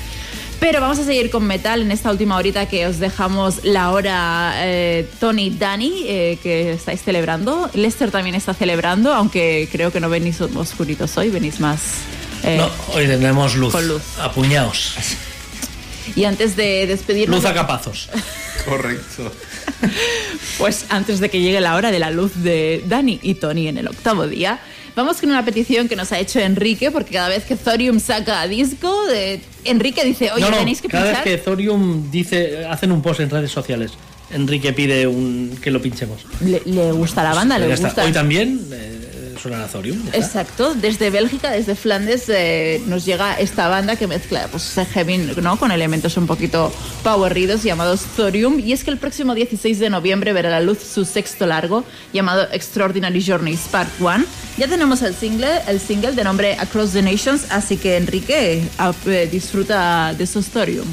[0.58, 4.54] Pero vamos a seguir con metal en esta última horita que os dejamos la hora
[4.56, 7.70] eh, Tony Dani, eh, que estáis celebrando.
[7.74, 11.80] Lester también está celebrando, aunque creo que no venís oscuritos hoy, venís más.
[12.44, 13.72] Eh, No, hoy tenemos luz.
[13.72, 14.02] con luz.
[14.20, 14.94] Apuñaos.
[16.16, 17.36] Y antes de despedirnos.
[17.42, 18.08] Luz a capazos.
[18.64, 19.30] Correcto.
[20.58, 23.78] Pues antes de que llegue la hora de la luz de Dani y Tony en
[23.78, 24.58] el octavo día,
[24.96, 28.46] vamos con una petición que nos ha hecho Enrique, porque cada vez que Thorium saca
[28.48, 31.24] disco, de- Enrique dice, oye, no, no, tenéis que cada pinchar.
[31.24, 33.92] vez que Thorium dice, hacen un post en redes sociales.
[34.30, 36.20] Enrique pide un, que lo pinchemos.
[36.44, 37.88] Le, le gusta la banda, Ya le está.
[37.88, 38.04] gusta.
[38.04, 39.68] Hoy también eh, suena.
[40.12, 45.58] Exacto, desde Bélgica, desde Flandes, eh, nos llega esta banda que mezcla pues, heavy ¿no?
[45.58, 48.58] con elementos un poquito powerridos llamados Thorium.
[48.58, 52.48] Y es que el próximo 16 de noviembre verá la luz su sexto largo llamado
[52.52, 54.24] Extraordinary Journeys Part 1.
[54.56, 58.62] Ya tenemos el single, el single de nombre Across the Nations, así que Enrique
[59.06, 60.86] eh, disfruta de esos Thorium.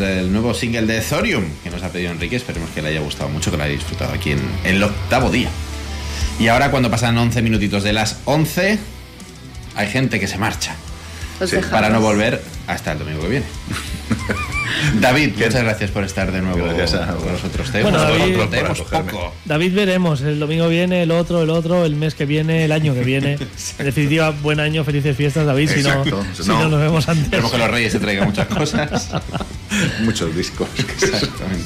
[0.00, 2.36] El nuevo single de Thorium que nos ha pedido Enrique.
[2.36, 5.30] Esperemos que le haya gustado mucho, que lo haya disfrutado aquí en, en el octavo
[5.30, 5.48] día.
[6.38, 8.78] Y ahora, cuando pasan 11 minutitos de las 11,
[9.76, 10.74] hay gente que se marcha
[11.46, 13.46] Sí, para no volver hasta el domingo que viene.
[15.00, 17.70] David, muchas gracias por estar de nuevo Gracias a con nosotros.
[17.70, 18.36] Te Bueno, David-
[18.90, 19.34] poco.
[19.44, 22.94] David veremos, el domingo viene, el otro, el otro, el mes que viene, el año
[22.94, 23.38] que viene.
[23.78, 25.70] En definitiva, buen año, felices fiestas, David.
[25.70, 26.10] Si no, si
[26.46, 26.62] No.
[26.62, 27.24] no nos vemos antes.
[27.24, 29.08] Esperemos que los reyes se traigan muchas cosas.
[30.00, 30.68] Muchos discos.
[30.78, 31.64] Exactamente.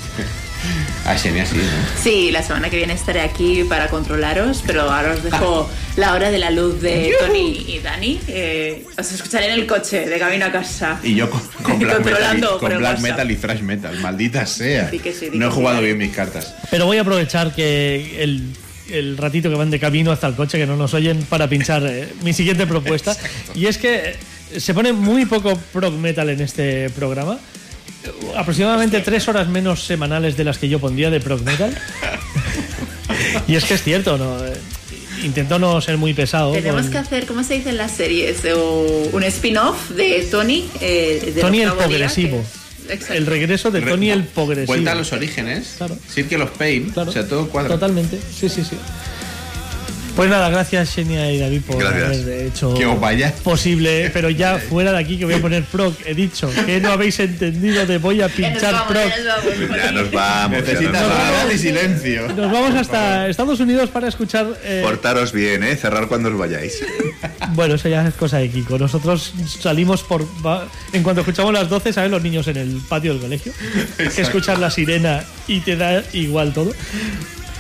[1.05, 2.03] Ah, Xenia, sí, ¿no?
[2.03, 6.31] Sí, la semana que viene estaré aquí para controlaros, pero ahora os dejo la hora
[6.31, 8.19] de la luz de Tony y Dani.
[8.29, 10.99] Eh, os escucharé en el coche de camino a casa.
[11.03, 14.89] Y yo con, con black, metal, y, con black metal y thrash metal, maldita sea.
[14.89, 15.85] Di que sí, no he jugado sí.
[15.85, 16.55] bien mis cartas.
[16.71, 18.55] Pero voy a aprovechar que el,
[18.91, 21.85] el ratito que van de camino hasta el coche, que no nos oyen, para pinchar
[21.87, 23.15] eh, mi siguiente propuesta.
[23.55, 24.17] Y es que
[24.57, 27.39] se pone muy poco prog metal en este programa.
[28.37, 31.77] Aproximadamente tres horas menos semanales de las que yo pondría de prog metal.
[33.49, 34.45] y es que es cierto, ¿no?
[34.45, 34.53] Eh,
[35.23, 36.53] Intento no ser muy pesado.
[36.53, 38.45] Tenemos con- que hacer, ¿cómo se dice en las series?
[38.57, 40.69] O un spin-off de Tony.
[40.81, 42.45] eh, Tony el progresivo.
[42.91, 43.15] Exacto.
[43.15, 44.67] El regreso de Tony el progresivo.
[44.67, 45.75] Vuelta a los orígenes.
[45.79, 45.97] Claro.
[46.07, 47.09] Decir que los Pain, Claro.
[47.09, 47.71] o sea, todo cuadra.
[47.71, 48.77] Totalmente, sí, sí, sí.
[50.17, 52.23] Pues nada, gracias Xenia y David por Gracias.
[52.23, 53.35] haber hecho Que os vaya.
[53.43, 56.93] posible, pero ya fuera de aquí que voy a poner proc, he dicho que no
[56.93, 59.03] habéis entendido de voy a pinchar proc.
[59.77, 60.59] ya nos vamos.
[60.63, 61.05] Necesitas
[61.53, 62.29] y silencio.
[62.29, 64.47] Nos vamos hasta Estados Unidos para escuchar.
[64.63, 65.75] eh, Portaros bien, ¿eh?
[65.75, 66.81] Cerrar cuando os vayáis.
[67.55, 68.79] bueno, eso ya es cosa de Kiko.
[68.79, 70.25] Nosotros salimos por.
[70.93, 73.53] En cuanto escuchamos las 12, ¿saben los niños en el patio del colegio?
[73.97, 76.73] Que escuchar la sirena y te da igual todo.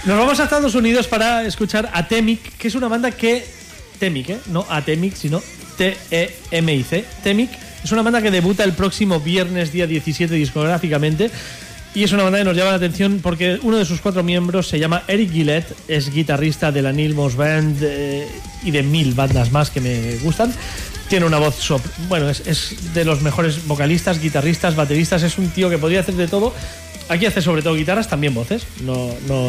[0.06, 3.43] Nos vamos a Estados Unidos para escuchar a Temic, que es una banda que.
[3.98, 4.39] Temic, ¿eh?
[4.47, 5.43] No Atemic, sino
[5.78, 7.05] T-E-M-I-C.
[7.22, 7.51] Temic
[7.82, 11.31] es una banda que debuta el próximo viernes, día 17, discográficamente.
[11.94, 14.68] Y es una banda que nos llama la atención porque uno de sus cuatro miembros
[14.68, 18.28] se llama Eric Gillette, es guitarrista de la Neil Moss Band eh,
[18.62, 20.52] y de mil bandas más que me gustan.
[21.09, 21.56] Tiene una voz,
[22.09, 26.14] bueno, es, es de los mejores vocalistas, guitarristas, bateristas, es un tío que podría hacer
[26.14, 26.52] de todo.
[27.09, 29.48] Aquí hace sobre todo guitarras, también voces, no, no,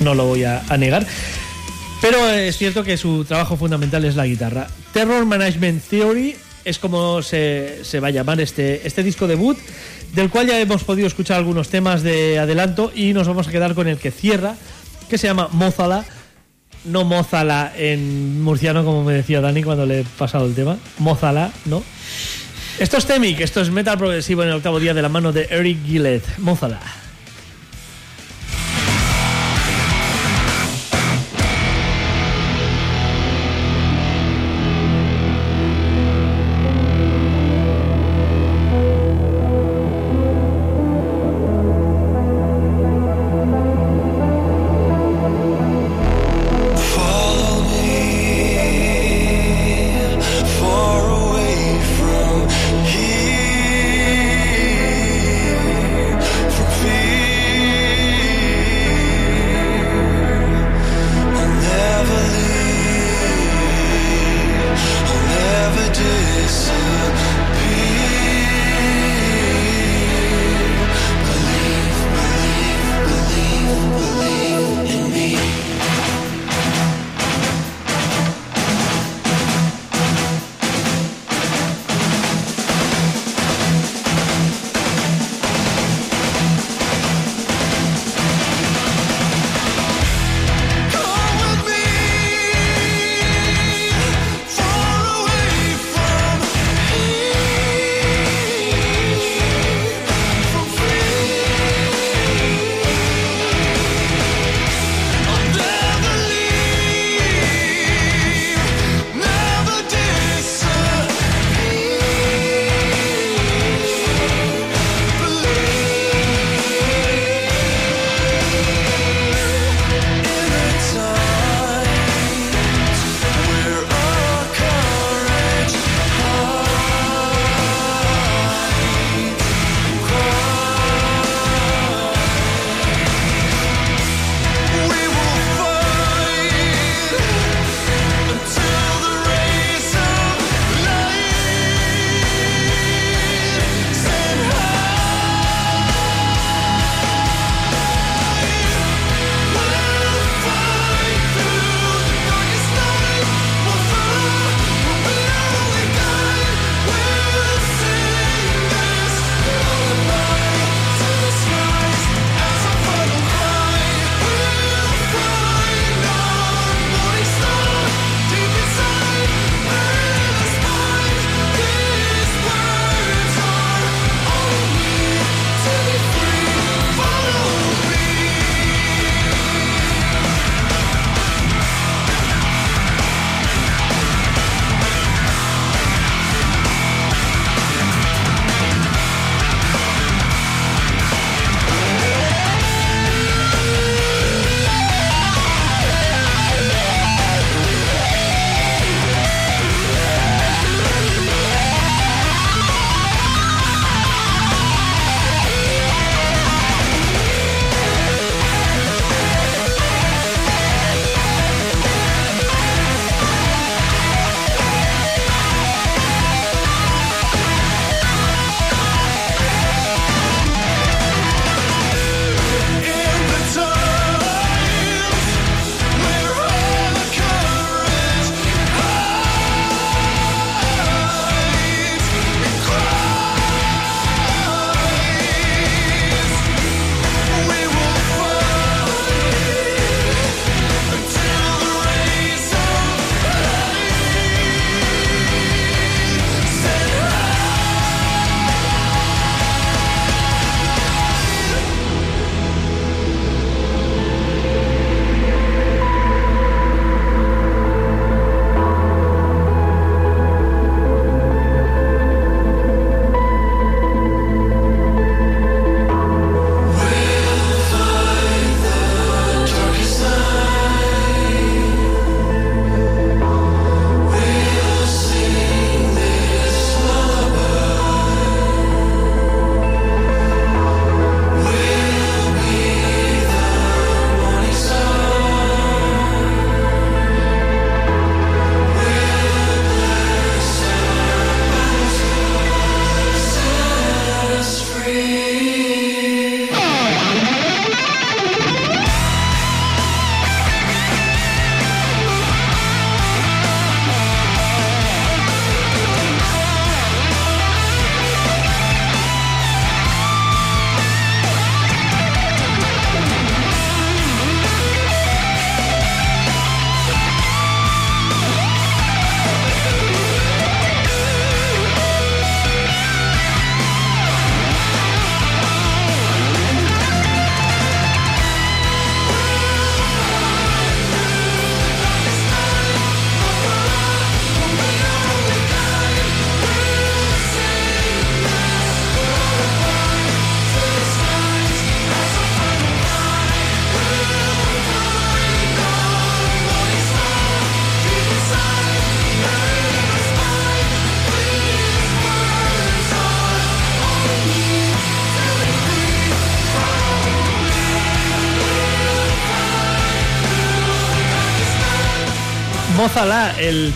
[0.00, 1.06] no lo voy a, negar.
[2.02, 4.66] Pero es cierto que su trabajo fundamental es la guitarra.
[4.92, 9.56] Terror Management Theory es como se, se va a llamar este, este disco debut,
[10.14, 13.74] del cual ya hemos podido escuchar algunos temas de adelanto y nos vamos a quedar
[13.74, 14.54] con el que cierra,
[15.08, 16.04] que se llama Mozala.
[16.84, 20.76] No Mozala en murciano, como me decía Dani cuando le he pasado el tema.
[20.98, 21.82] Mozala, ¿no?
[22.78, 25.46] Esto es Temic, esto es metal progresivo en el octavo día de la mano de
[25.48, 26.38] Eric Gillette.
[26.38, 27.03] Mozala.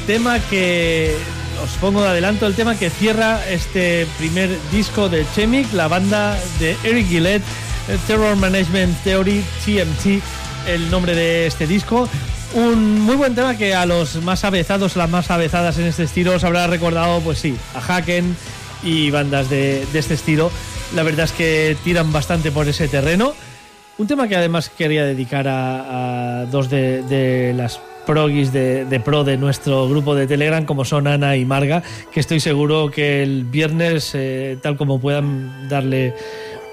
[0.09, 1.15] Tema que
[1.63, 6.35] os pongo de adelanto, el tema que cierra este primer disco de Chemic, la banda
[6.59, 7.43] de Eric Gillette,
[7.89, 10.23] eh, Terror Management Theory, TMT,
[10.67, 12.09] el nombre de este disco.
[12.55, 16.35] Un muy buen tema que a los más avezados, las más avezadas en este estilo,
[16.35, 18.35] os habrá recordado, pues sí, a Haken
[18.83, 20.51] y bandas de, este estilo.
[20.95, 23.35] La verdad es que tiran bastante por ese terreno.
[23.99, 27.79] Un tema que además quería dedicar a, dos de las
[28.13, 32.41] progis de, pro de nuestro grupo de Telegram, como son Ana y Marga, que estoy
[32.41, 36.15] seguro que el viernes, eh, tal como puedan darle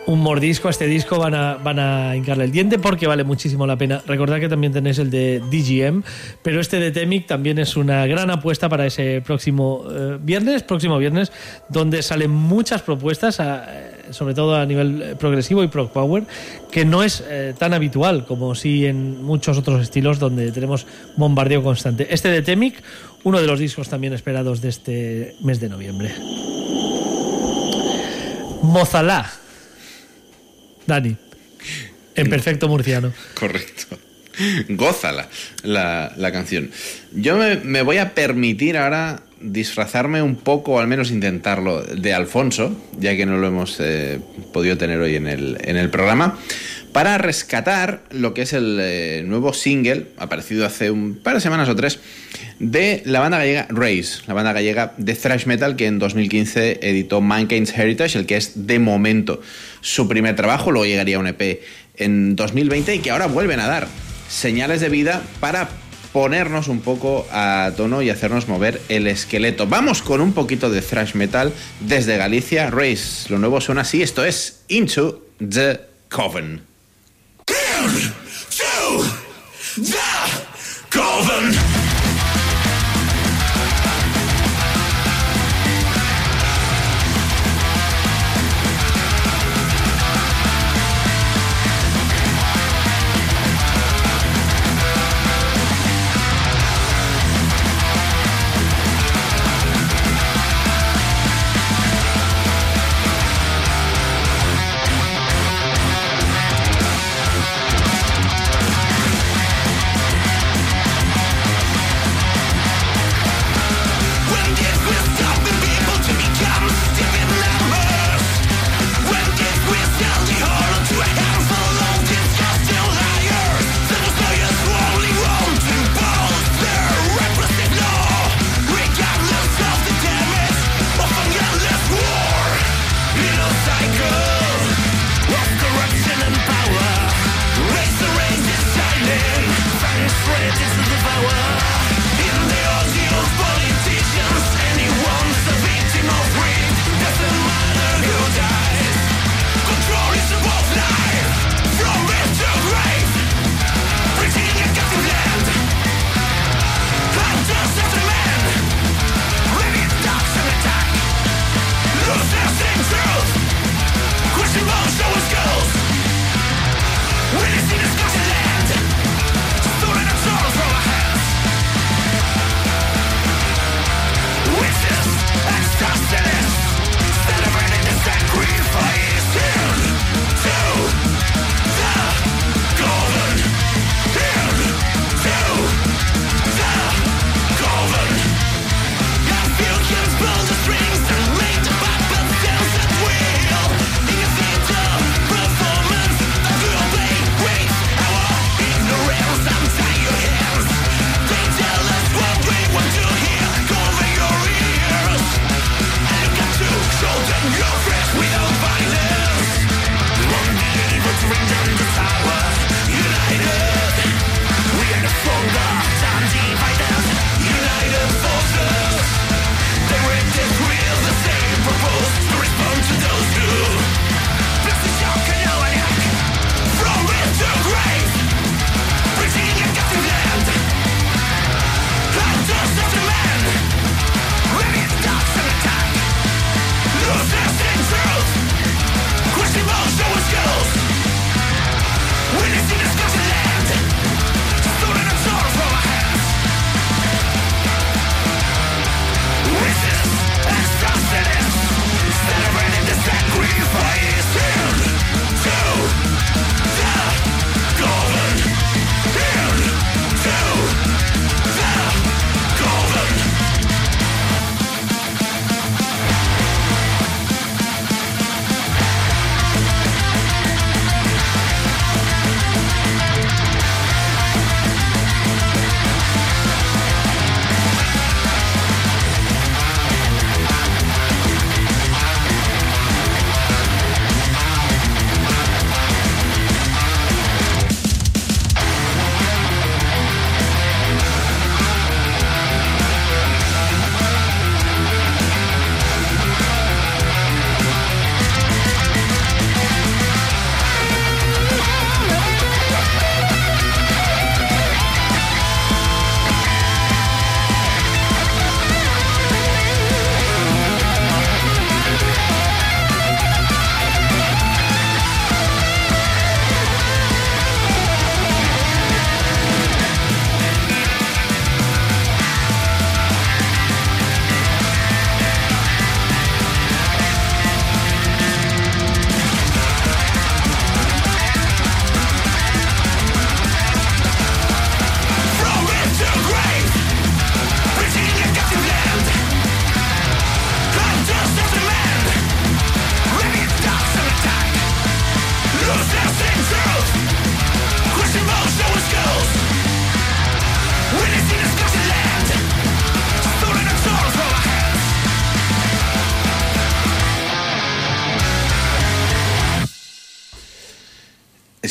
[0.08, 3.68] un mordisco a este disco, van a, van a hincarle el diente porque vale muchísimo
[3.68, 4.02] la pena.
[4.08, 6.04] Recordad que también tenéis el de DGM,
[6.42, 10.98] pero este de Temic también es una gran apuesta para ese próximo eh, viernes, próximo
[11.00, 11.32] viernes,
[11.70, 13.66] donde salen muchas propuestas, a-
[14.12, 16.24] sobre todo a nivel eh, progresivo y prog power,
[16.72, 20.86] que no es eh, tan habitual como sí en muchos otros estilos donde tenemos
[21.16, 22.08] bombardeo constante.
[22.10, 22.82] Este de Temic,
[23.24, 26.14] uno de los discos también esperados de este mes de noviembre.
[28.62, 29.32] Mozalá.
[30.88, 31.16] Dani.
[32.16, 33.12] En perfecto murciano.
[33.34, 33.98] Correcto.
[34.70, 35.30] Gózala
[35.64, 36.70] la, la canción.
[37.14, 42.14] Yo me, me voy a permitir ahora disfrazarme un poco, o al menos intentarlo, de
[42.14, 44.20] Alfonso, ya que no lo hemos eh,
[44.54, 46.38] podido tener hoy en el, en el programa,
[46.96, 51.68] para rescatar lo que es el eh, nuevo single, aparecido hace un par de semanas
[51.68, 52.00] o tres,
[52.60, 57.20] de la banda gallega Race, la banda gallega de thrash metal que en 2015 editó
[57.20, 59.42] Mankind's Heritage, el que es de momento
[59.82, 61.62] su primer trabajo, luego llegaría un EP
[61.98, 63.88] en 2020 y que ahora vuelven a dar
[64.30, 65.70] señales de vida para
[66.16, 69.68] ponernos un poco a tono y hacernos mover el esqueleto.
[69.68, 72.70] Vamos con un poquito de thrash metal desde Galicia.
[72.70, 76.62] Race, lo nuevo suena así, esto es Into the Coven.
[77.46, 79.04] to
[79.76, 80.00] the
[80.90, 81.65] coven.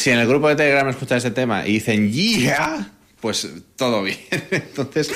[0.04, 2.90] Si en el grupo de Telegram escuchan ese tema y dicen yeah,
[3.22, 4.18] pues todo bien.
[4.50, 5.10] Entonces,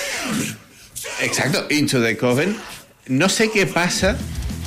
[1.21, 2.57] exacto, Into the Coven.
[3.07, 4.17] No sé qué pasa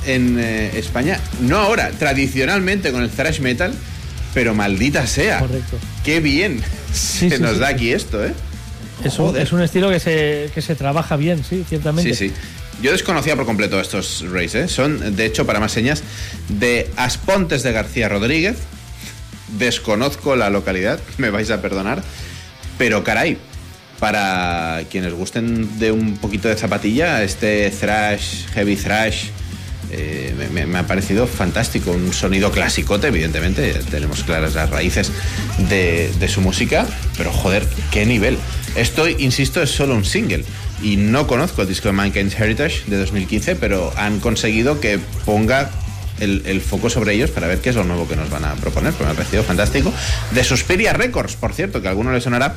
[0.06, 3.74] en eh, España, no ahora, tradicionalmente con el thrash metal,
[4.36, 5.40] pero maldita sea.
[5.40, 5.80] Correcto.
[6.06, 6.62] Qué bien
[6.94, 8.34] se sí, nos sí, da aquí esto, ¿eh?
[9.04, 12.14] Es un, es un estilo que se, que se trabaja bien, sí, ciertamente.
[12.14, 12.34] Sí, sí.
[12.84, 14.68] Yo desconocía por completo estos rays, ¿eh?
[14.68, 16.04] Son, de hecho, para más señas,
[16.48, 18.58] de Aspontes de García Rodríguez.
[19.58, 22.04] Desconozco la localidad, me vais a perdonar.
[22.78, 23.38] Pero caray,
[24.00, 29.26] para quienes gusten de un poquito de zapatilla, este thrash, heavy thrash,
[29.92, 31.92] eh, me- ha parecido fantástico.
[31.92, 33.74] Un sonido clasicote, evidentemente.
[33.92, 35.12] Tenemos claras las raíces
[35.70, 36.88] de, de su música.
[37.18, 38.38] Pero joder, qué nivel.
[38.76, 40.46] Esto, insisto, es solo un single.
[40.82, 45.70] Y no conozco el disco de Mankind's Heritage de 2015, pero han conseguido que ponga
[46.22, 48.94] el, foco sobre ellos para ver qué es lo nuevo que nos van a proponer.
[48.94, 49.94] Pues me ha parecido fantástico.
[50.32, 52.56] De Suspiria Records, por cierto, que a alguno le sonará.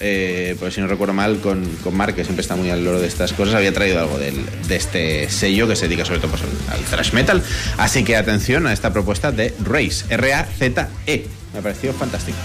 [0.00, 3.00] Eh, pues si no recuerdo mal, con, con Mark, que siempre está muy al loro
[3.00, 6.42] de estas cosas, había traído algo de este sello que se dedica sobre todo pues,
[6.42, 7.42] al, al thrash metal.
[7.78, 11.26] Así que atención a esta propuesta de Race, R-A-Z-E.
[11.52, 12.38] Me ha parecido fantástico.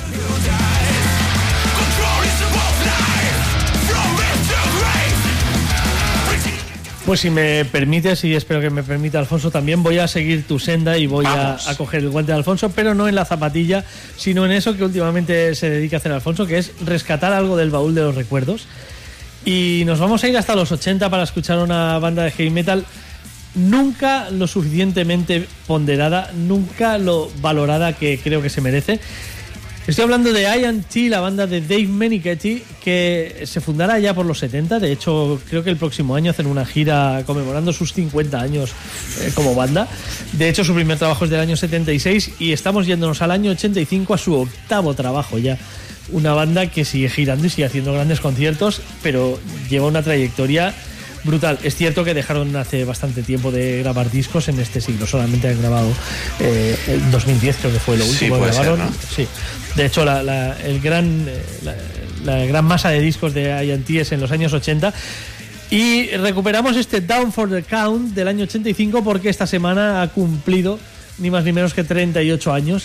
[7.05, 10.57] Pues si me permites, y espero que me permita Alfonso también, voy a seguir tu
[10.57, 13.83] senda y voy a, coger el guante de Alfonso, pero no en la zapatilla,
[14.15, 17.71] sino en eso que últimamente se dedica a hacer Alfonso, que es rescatar algo del
[17.71, 18.67] baúl de los recuerdos.
[19.43, 22.85] Y nos vamos a ir hasta los 80 para escuchar una banda de heavy metal
[23.55, 28.99] nunca lo suficientemente ponderada, nunca lo valorada que creo que se merece.
[29.85, 34.39] Estoy hablando de I&T, la banda de Dave Menichetti, que se fundará ya por los
[34.39, 34.79] 70.
[34.79, 38.71] De hecho, creo que el próximo año hacen una gira conmemorando sus 50 años
[39.19, 39.89] eh, como banda.
[40.31, 44.13] De hecho, su primer trabajo es del año 76 y estamos yéndonos al año 85
[44.13, 45.57] a su octavo trabajo ya.
[46.13, 49.37] Una banda que sigue girando y sigue haciendo grandes conciertos, pero
[49.69, 50.73] lleva una trayectoria
[51.23, 51.59] brutal.
[51.63, 55.07] Es cierto que dejaron hace bastante tiempo de grabar discos en este siglo.
[55.07, 55.91] Solamente han grabado
[56.39, 58.79] eh, en 2010, creo que fue lo Sí, último que ser, grabaron.
[58.79, 58.91] ¿no?
[59.15, 59.27] Sí.
[59.75, 61.75] De hecho, la, la- el gran, eh, la,
[62.37, 64.93] la gran masa de discos de I&T es en los años 80.
[65.71, 70.77] Y recuperamos este Down for the Count del año 85 porque esta semana ha cumplido
[71.17, 72.83] ni más ni menos que 38 años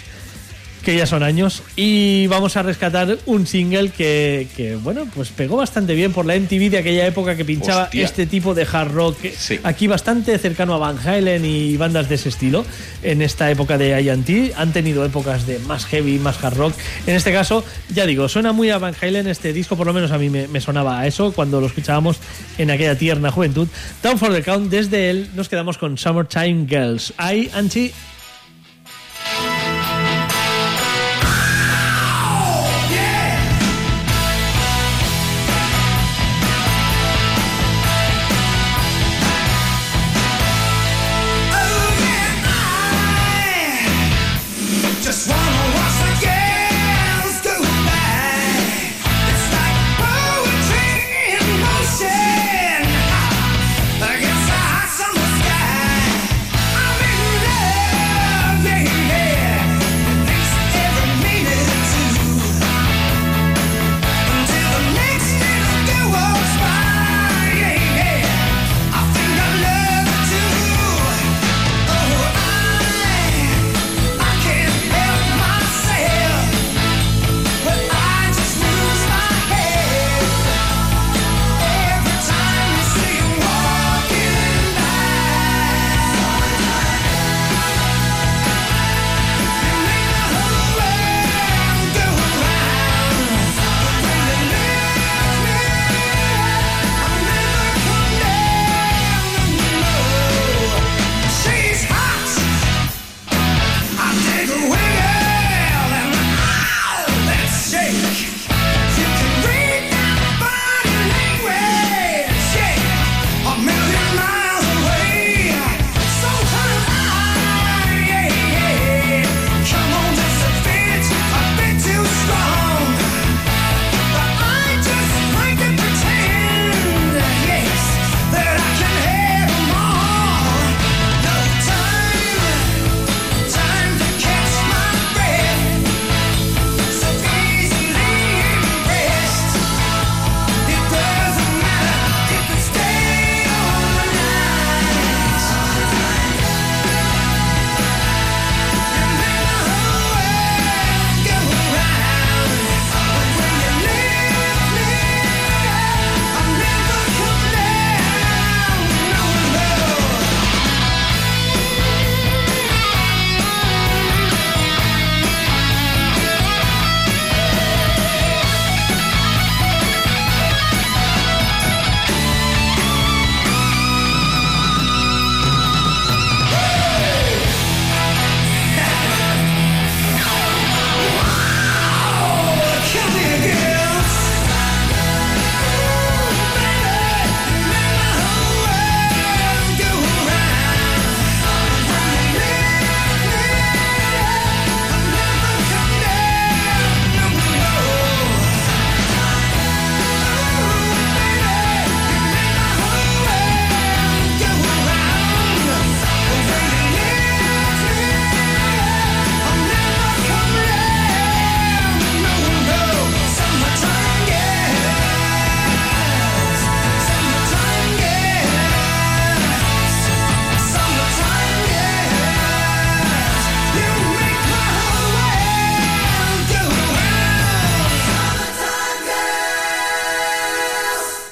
[0.82, 1.62] que ya son años.
[1.76, 6.34] Y vamos a rescatar un single que, que, bueno pues pegó bastante bien por la
[6.38, 8.04] MTV de aquella época que pinchaba Hostia.
[8.04, 9.58] este tipo de hard rock Sí.
[9.64, 12.64] aquí bastante cercano a Van Halen y bandas de ese estilo.
[13.02, 16.74] En esta época de I&T han tenido épocas de más heavy más hard rock.
[17.06, 20.10] En este caso ya digo suena muy a Van Halen este disco por lo menos
[20.10, 22.16] a mí me, me sonaba a eso cuando lo escuchábamos
[22.56, 23.68] en aquella tierna juventud.
[24.02, 27.12] Down for the Count desde él nos quedamos con Summertime Girls.
[27.18, 28.17] I&T Just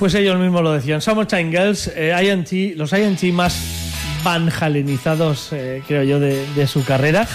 [0.07, 1.03] Pues ellos mismos lo decían.
[1.03, 3.59] Summertime Girls, eh, INT, los INT más
[4.23, 7.27] van halenizados, eh, creo yo, de, de su carrera.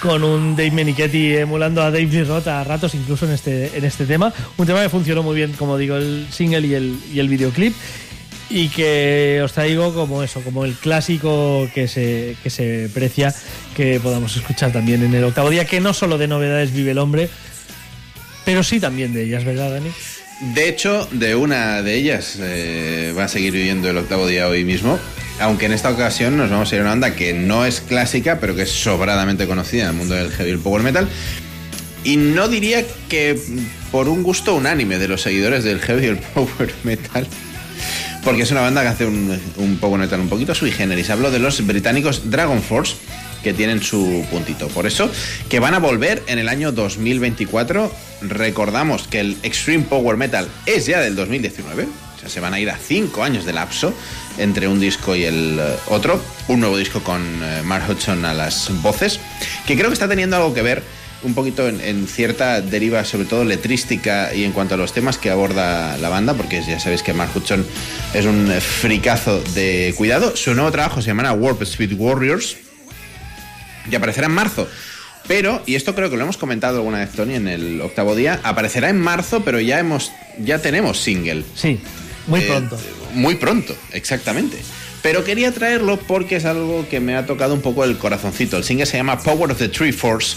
[0.00, 3.84] Con un Dave Menichetti emulando a Dave Lee Roth a ratos, incluso en este, en
[3.84, 4.32] este tema.
[4.56, 7.74] Un tema que funcionó muy bien, como digo, el single y el, y el videoclip.
[8.50, 13.34] Y que os traigo como eso, como el clásico que se, que se precia,
[13.74, 16.98] que podamos escuchar también en el octavo día, que no solo de novedades vive el
[16.98, 17.28] hombre,
[18.44, 19.90] pero sí también de ellas, ¿verdad, Dani?
[20.42, 24.64] De hecho, de una de ellas eh, va a seguir viviendo el octavo día hoy
[24.64, 24.98] mismo.
[25.38, 28.40] Aunque en esta ocasión nos vamos a ir a una banda que no es clásica,
[28.40, 31.08] pero que es sobradamente conocida en el mundo del heavy power metal.
[32.02, 33.38] Y no diría que
[33.92, 37.24] por un gusto unánime de los seguidores del heavy power metal.
[38.24, 41.08] Porque es una banda que hace un, un power metal un poquito sui generis.
[41.10, 42.96] Hablo de los británicos Dragon Force,
[43.42, 44.68] que tienen su puntito.
[44.68, 45.10] Por eso,
[45.48, 47.92] que van a volver en el año 2024.
[48.22, 51.84] Recordamos que el Extreme Power Metal es ya del 2019.
[51.84, 53.92] O sea, se van a ir a cinco años de lapso
[54.38, 56.20] entre un disco y el eh, otro.
[56.48, 59.20] Un nuevo disco con eh, Mark Hudson a las voces,
[59.66, 60.82] que creo que está teniendo algo que ver
[61.24, 65.18] un poquito en, en cierta deriva, sobre todo letrística y en cuanto a los temas
[65.18, 67.64] que aborda la banda, porque ya sabéis que Mark Hudson
[68.14, 70.36] es un eh, fricazo de cuidado.
[70.36, 72.56] Su nuevo trabajo se llama Warp Speed Warriors
[73.90, 74.68] y aparecerá en marzo.
[75.28, 78.40] Pero, y esto creo que lo hemos comentado alguna vez, Tony, en el octavo día,
[78.42, 81.44] aparecerá en marzo, pero ya hemos, ya tenemos single.
[81.54, 81.78] Sí,
[82.26, 82.78] muy Eh, pronto.
[83.14, 84.56] Muy pronto, exactamente.
[85.02, 88.56] Pero quería traerlo porque es algo que me ha tocado un poco el corazoncito.
[88.56, 90.36] El single se llama Power of the Tree Force.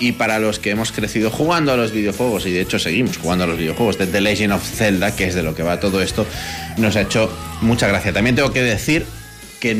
[0.00, 3.44] Y para los que hemos crecido jugando a los videojuegos, y de hecho seguimos jugando
[3.44, 6.02] a los videojuegos de The Legend of Zelda, que es de lo que va todo
[6.02, 6.26] esto,
[6.76, 8.12] nos ha hecho mucha gracia.
[8.12, 9.04] También tengo que decir
[9.60, 9.76] que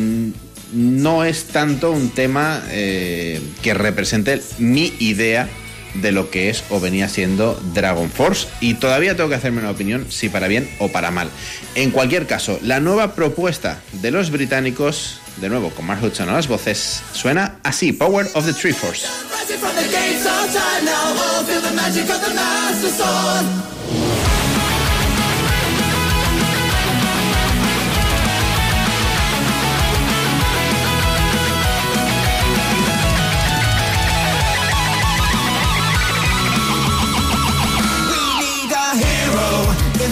[0.74, 5.48] no es tanto un tema eh, que represente mi idea
[5.94, 9.70] de lo que es o venía siendo Dragon Force y todavía tengo que hacerme una
[9.70, 11.30] opinión si para bien o para mal.
[11.74, 16.32] En cualquier caso, la nueva propuesta de los británicos, de nuevo con Mark Hudson a
[16.32, 19.06] las voces, suena así, Power of the Tree Force.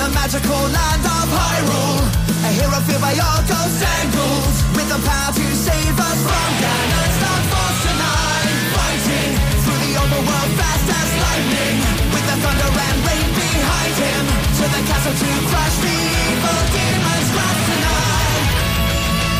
[0.03, 2.03] The magical land of Hyrule.
[2.43, 7.17] A hero fueled by all and ghouls, with the power to save us from Ganon's
[7.23, 8.51] dark force tonight.
[8.75, 9.33] Fighting
[9.63, 11.77] through the overworld fast as lightning,
[12.11, 14.25] with the thunder and rain behind him,
[14.59, 18.47] to the castle to crush the evil demons wrath tonight.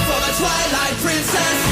[0.07, 1.72] For the Twilight Princess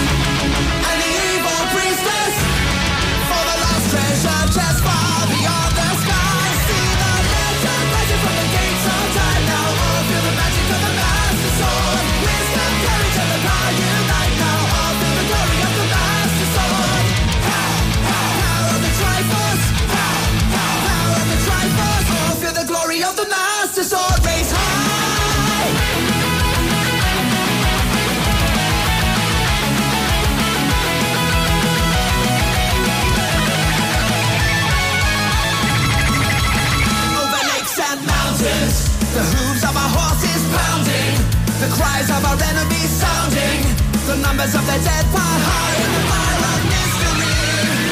[39.20, 41.12] The hooves of our horses pounding,
[41.60, 43.60] the cries of our enemies sounding,
[44.08, 47.28] the numbers of the dead fire high in the fire of mystery.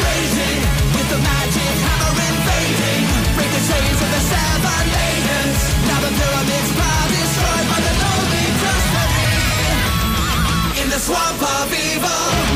[0.09, 0.65] Raging
[0.97, 3.05] with the magic hammer invading,
[3.37, 5.61] break the chains of the seven maidens.
[5.85, 9.29] Now the pyramids power destroyed by the lonely destiny.
[10.81, 12.48] In the swamp of evil,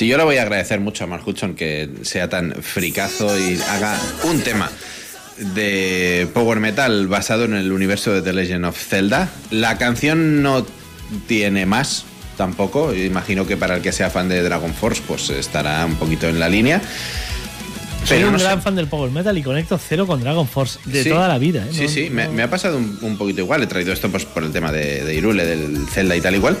[0.00, 3.60] Sí, yo le voy a agradecer mucho a Mark Hudson que sea tan fricazo y
[3.68, 4.70] haga un tema
[5.36, 9.28] de power metal basado en el universo de The Legend of Zelda.
[9.50, 10.64] La canción no
[11.28, 12.06] tiene más
[12.38, 12.94] tampoco.
[12.94, 16.40] Imagino que para el que sea fan de Dragon Force, pues estará un poquito en
[16.40, 16.80] la línea.
[18.06, 18.46] Soy Pero un no sé.
[18.46, 21.10] gran fan del Power Metal y conecto cero con Dragon Force de Sí.
[21.10, 21.66] toda la vida.
[21.66, 21.72] ¿eh?
[21.74, 23.62] Sí, No- sí, me, no- me ha pasado un, un poquito igual.
[23.62, 26.56] He traído esto pues, por el tema de, de Irule, del Zelda y tal igual.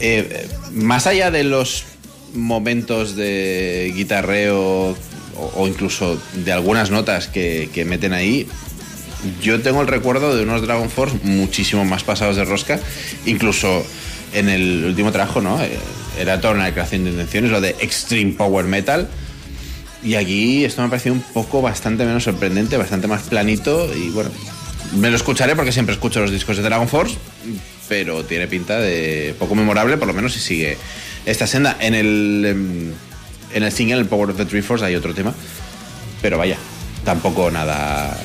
[0.00, 1.84] Eh, más allá de los
[2.34, 4.96] momentos de guitarreo
[5.56, 8.46] o, incluso de algunas notas que, meten ahí,
[9.42, 12.80] yo tengo el recuerdo de unos Dragon Force muchísimo más pasados de rosca,
[13.26, 13.84] incluso
[14.32, 15.62] en el último trabajo, ¿no?
[15.62, 15.70] Eh,
[16.18, 19.08] Era toda una declaración de intenciones, lo de Extreme Power Metal.
[20.02, 24.08] Y aquí esto me ha parecido un poco bastante menos sorprendente, bastante más planito y
[24.10, 24.30] bueno,
[24.96, 27.16] me lo escucharé porque siempre escucho los discos de Dragon Force,
[27.88, 30.76] pero tiene pinta de poco memorable, por lo menos si sigue
[31.26, 31.76] esta senda.
[31.80, 32.92] En el, em,
[33.54, 35.34] en el single, el Power of the Tree Force, hay otro tema,
[36.22, 36.56] pero vaya,
[37.04, 38.16] tampoco nada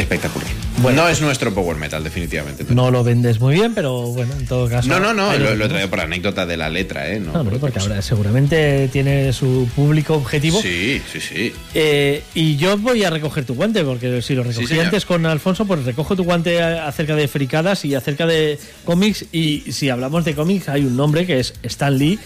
[0.00, 0.48] espectacular.
[0.94, 2.64] no es nuestro Power Metal, definitivamente.
[2.70, 4.88] No lo vendes muy bien, pero bueno, en todo caso.
[4.88, 5.68] No, no, no, lo, lo he tenemos.
[5.68, 7.20] traído por anécdota de la letra, ¿eh?
[7.20, 10.60] No, No, no, por porque ahora seguramente tiene su público objetivo.
[10.60, 11.52] Sí, sí, sí.
[11.74, 15.64] Eh, y yo voy a recoger tu guante, porque si lo recogí antes con Alfonso,
[15.66, 19.26] pues recojo tu guante acerca de fricadas y acerca de cómics.
[19.32, 22.18] Y si hablamos de cómics, hay un nombre que es Stan Lee.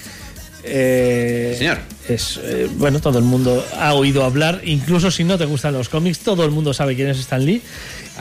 [0.65, 1.79] Eh, Señor.
[2.09, 5.89] Es, eh, bueno, todo el mundo ha oído hablar, incluso si no te gustan los
[5.89, 7.63] cómics, todo el mundo sabe quién es Stan Lee.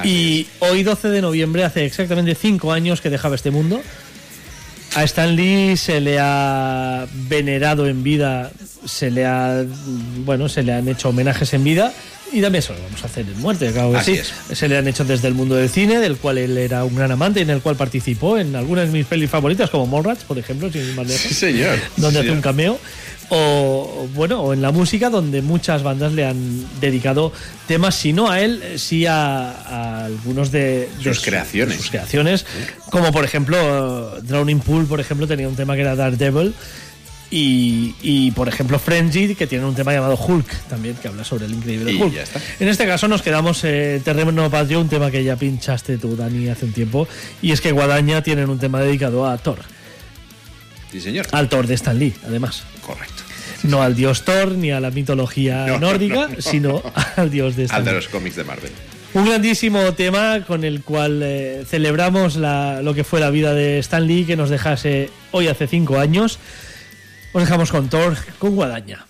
[0.03, 3.81] y hoy, 12 de noviembre, hace exactamente 5 años que dejaba este mundo.
[4.95, 8.51] A Stan Lee se le ha venerado en vida,
[8.85, 9.65] se le ha
[10.19, 11.93] bueno, se le han hecho homenajes en vida
[12.33, 14.21] y también eso lo vamos a hacer en muerte, claro que Así sí.
[14.49, 14.57] es.
[14.57, 17.11] Se le han hecho desde el mundo del cine, del cual él era un gran
[17.11, 20.37] amante y en el cual participó en algunas de mis pelis favoritas, como Mallrats, por
[20.39, 21.77] ejemplo, sin ir más lejos Sí, señor.
[21.97, 22.79] donde Sí, hace un cameo.
[23.29, 27.31] O bueno, o en la música, donde muchas bandas le han dedicado
[27.67, 31.77] temas, si no a él, eh, sí a, a algunos de, de Sus su- creaciones.
[31.77, 32.45] sus creaciones.
[32.91, 36.53] Como por ejemplo, Drowning Pool, por ejemplo, tenía un tema que era Daredevil.
[37.35, 41.45] Y, y, por ejemplo, Frenzy, que tiene un tema llamado Hulk también, que habla sobre
[41.45, 42.13] el increíble Y Hulk.
[42.13, 42.39] ya está.
[42.59, 46.49] En este caso nos quedamos eh, terreno patrio, un tema que ya pinchaste tú, Dani,
[46.49, 47.07] hace un tiempo.
[47.41, 49.57] Y es que Guadaña tienen un tema dedicado a Thor.
[50.91, 51.25] Sí, señor.
[51.31, 52.65] Al Thor de Stan Lee, además.
[52.85, 53.23] Correcto.
[53.63, 56.41] No al dios Thor ni a la mitología No, nórdica, no, no.
[56.41, 56.83] sino
[57.15, 58.71] al dios de Stan Al de los cómics de Marvel.
[59.15, 63.79] Un grandísimo tema con el cual eh, celebramos la- lo que fue la vida de
[63.79, 66.37] Stan Lee, que nos dejase hoy hace cinco años.
[67.33, 69.07] Os dejamos con Thor, con Guadaña.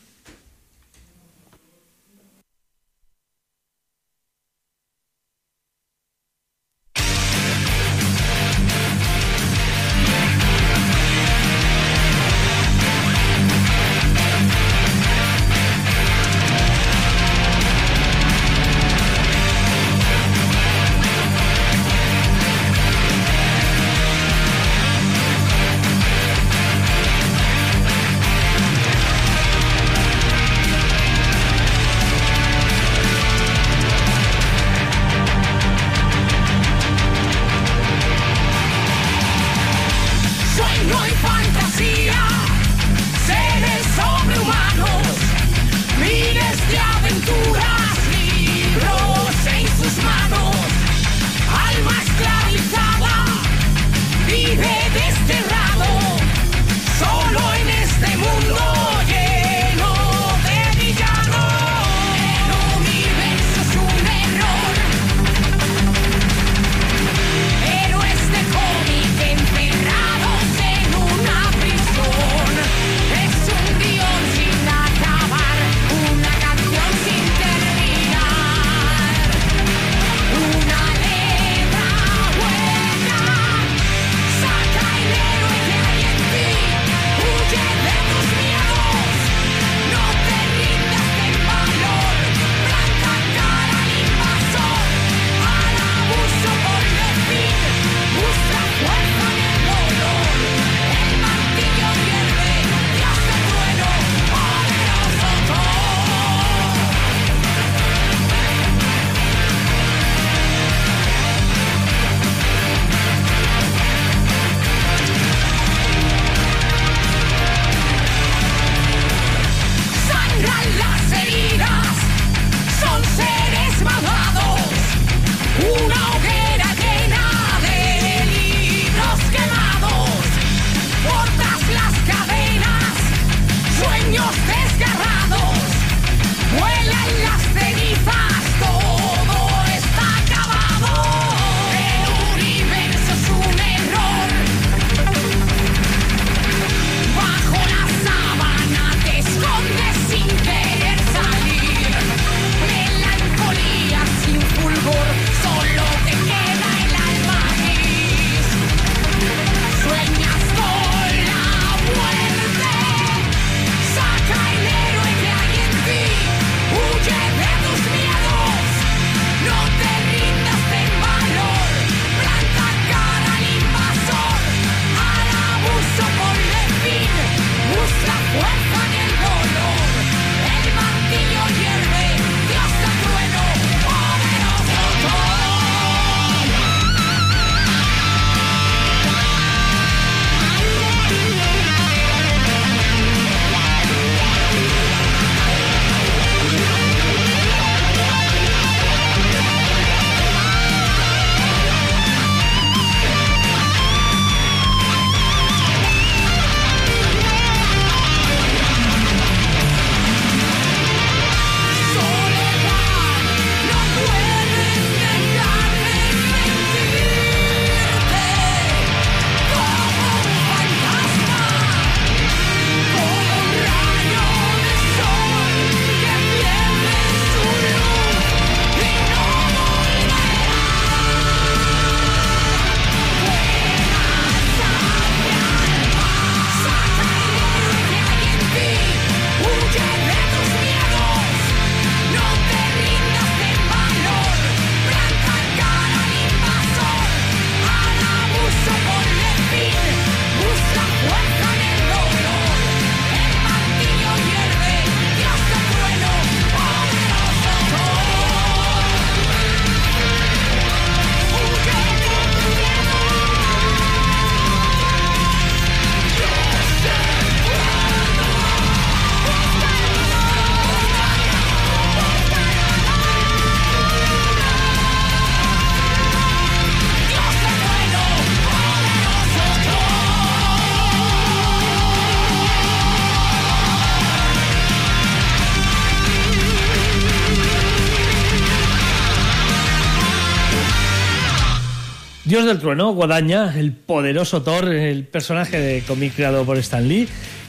[292.53, 297.07] Del trueno, Guadaña, el poderoso Thor, el personaje de cómic creado por Stan Lee,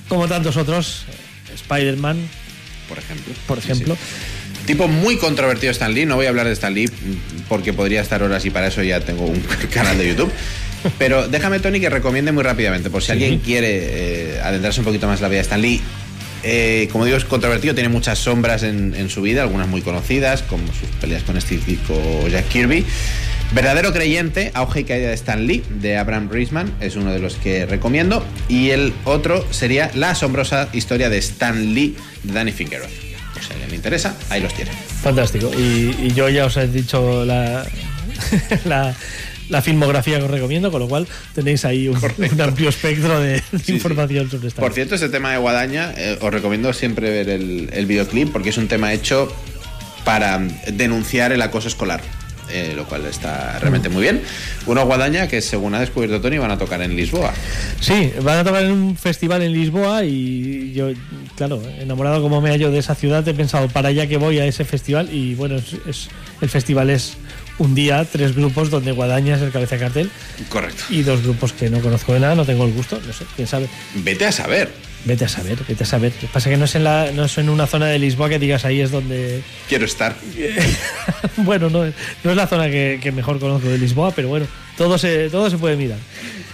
[0.09, 1.05] como tantos otros,
[1.55, 2.17] Spider-Man,
[2.89, 3.35] Por ejemplo.
[3.47, 3.95] por ejemplo.
[3.95, 4.01] sí.
[4.67, 6.07] Tipo muy controvertido Stan Lee.
[6.07, 6.89] No voy a hablar de Stan Lee
[7.51, 9.41] porque podría estar horas y para eso ya tengo un
[9.73, 10.33] canal de YouTube.
[10.99, 15.07] Pero déjame, Tony, que recomiende muy rápidamente, por si alguien quiere eh, adentrarse un poquito
[15.07, 15.81] más en la vida de Stan Lee.
[16.43, 20.43] Eh, como digo, es controvertido, tiene muchas sombras en, en su vida, algunas muy conocidas,
[20.43, 22.85] como sus peleas con Steve Ditko o Jack Kirby.
[23.53, 27.37] Verdadero creyente, auge y caída de Stan Lee, de Abraham Riesman, es uno de los
[27.37, 28.25] que recomiendo.
[28.49, 32.91] Y el otro sería La asombrosa historia de Stan Lee, de Danny Fingeroth.
[33.39, 34.73] O sea, le interesa, ahí los tiene.
[35.03, 35.53] Fantástico.
[35.57, 37.65] Y, y yo ya os he dicho la,
[38.65, 38.95] la,
[39.49, 43.41] la filmografía que os recomiendo, con lo cual tenéis ahí un, un amplio espectro de,
[43.53, 44.61] de información sobre esta.
[44.61, 48.49] Por cierto, este tema de Guadaña, eh, os recomiendo siempre ver el, el videoclip porque
[48.49, 49.33] es un tema hecho
[50.05, 50.39] para
[50.73, 52.01] denunciar el acoso escolar.
[52.51, 54.23] Eh, lo cual está realmente muy bien.
[54.67, 57.33] Uno Guadaña que según ha descubierto Tony van a tocar en Lisboa.
[57.81, 60.89] Sí, van a tocar en un festival en Lisboa y yo,
[61.37, 64.47] claro, enamorado como me hallo de esa ciudad, he pensado para allá que voy a
[64.47, 66.09] ese festival y bueno, es, es-
[66.41, 67.15] el festival es
[67.59, 70.11] un día, tres grupos donde Guadaña es el cabeza de cartel
[70.49, 70.83] Correcto.
[70.91, 73.47] y dos grupos que no conozco de nada, no tengo el gusto, no sé, quién
[73.49, 73.69] sabe.
[73.95, 74.71] Vete a saber.
[75.05, 76.13] Vete a saber, vete a saber.
[76.33, 78.65] Pasa que no es en la, no es en una zona de Lisboa que digas
[78.65, 80.17] ahí es donde Quiero estar.
[81.37, 84.47] bueno, no, no es la zona que, que mejor conozco de Lisboa, pero bueno,
[84.79, 85.99] todo se, todo se puede mirar.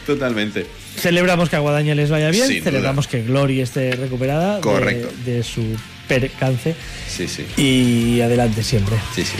[0.06, 0.66] Totalmente.
[0.96, 2.64] Celebramos que a Guadaña les vaya bien, Sin duda.
[2.64, 5.08] celebramos que Glory esté recuperada de- Correcto.
[5.24, 5.62] De, su
[6.08, 6.74] percance
[7.08, 7.46] Sí, sí.
[7.56, 8.96] y adelante siempre.
[9.14, 9.36] Sí, sí.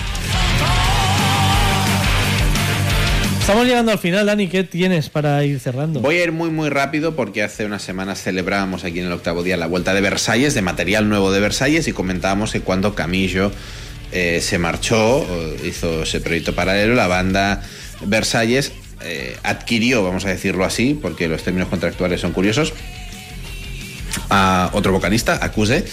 [3.50, 5.98] Estamos llegando al final, Dani, ¿qué tienes para ir cerrando?
[5.98, 9.42] Voy a ir muy muy rápido porque hace unas semanas celebrábamos aquí en el octavo
[9.42, 13.50] día la vuelta de Versalles, de material nuevo de Versalles, y comentábamos que cuando Camillo
[14.12, 15.26] eh, se marchó,
[15.64, 17.60] hizo ese proyecto paralelo, la banda
[18.02, 18.70] Versalles
[19.02, 22.72] eh, adquirió, vamos a decirlo así, porque los términos contractuales son curiosos,
[24.28, 25.84] a otro vocalista, Acuse,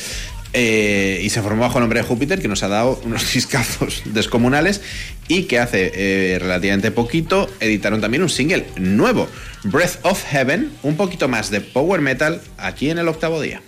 [0.54, 4.04] eh, y se formó bajo el nombre de Júpiter, que nos ha dado unos discazos
[4.06, 4.82] descomunales
[5.28, 9.28] y que hace eh, relativamente poquito editaron también un single nuevo,
[9.64, 13.62] Breath of Heaven, un poquito más de power metal aquí en el octavo día.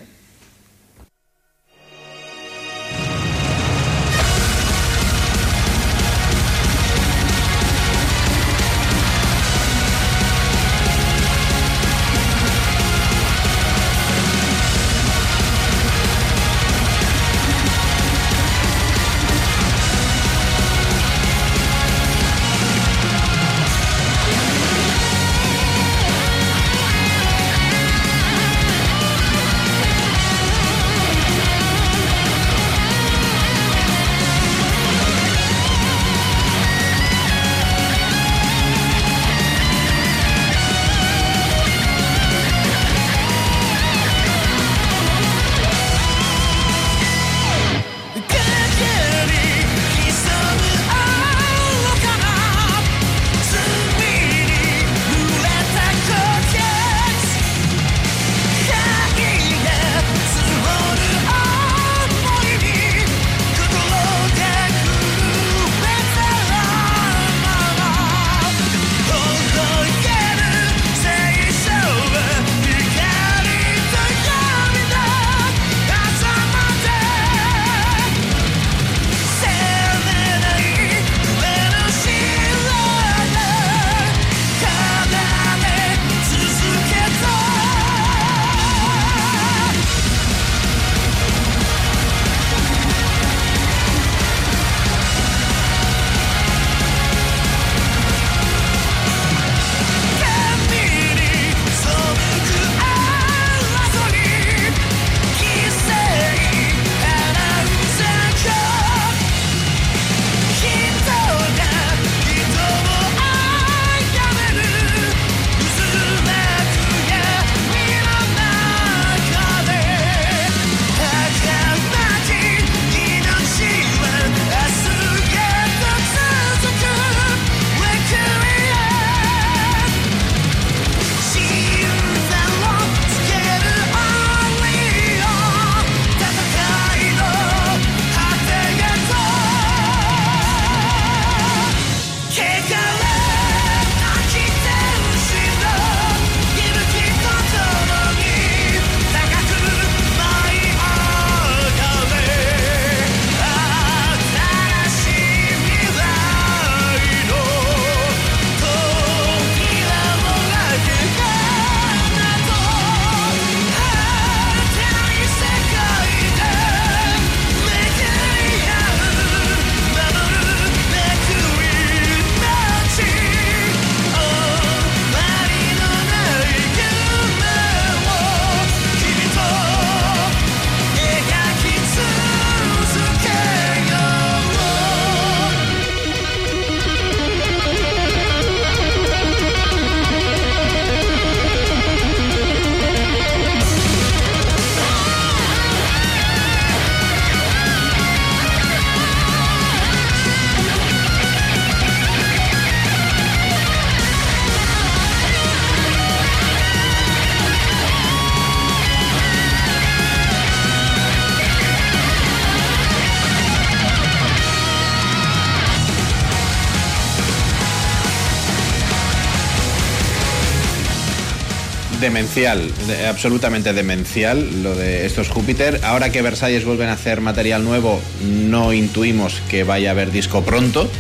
[222.24, 225.80] Demencial, de- absolutamente demencial lo de estos Júpiter.
[225.86, 230.44] Ahora que Versalles vuelven a hacer material nuevo, no intuimos que vaya a haber disco
[230.44, 230.92] pronto,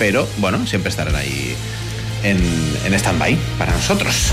[0.00, 1.54] pero bueno, siempre estarán ahí
[2.24, 2.38] en,
[2.84, 4.32] en stand-by para nosotros.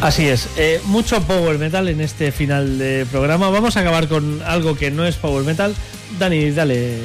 [0.00, 3.50] Así es, eh, mucho power metal en este final de programa.
[3.50, 5.74] Vamos a acabar con algo que no es power metal.
[6.18, 6.96] Dani, dale.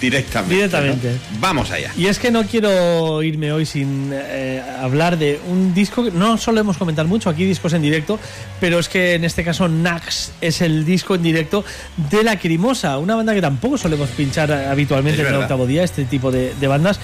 [0.00, 0.54] Directamente.
[0.54, 1.12] Directamente.
[1.12, 1.40] ¿no?
[1.40, 1.92] Vamos allá.
[1.96, 6.38] Y es que no quiero irme hoy sin eh, hablar de un disco que no
[6.38, 8.18] solemos comentar mucho aquí, discos en directo,
[8.60, 11.64] pero es que en este caso Nax es el disco en directo
[12.10, 16.04] de La Crimosa, una banda que tampoco solemos pinchar habitualmente en el octavo día, este
[16.04, 17.00] tipo de, de bandas,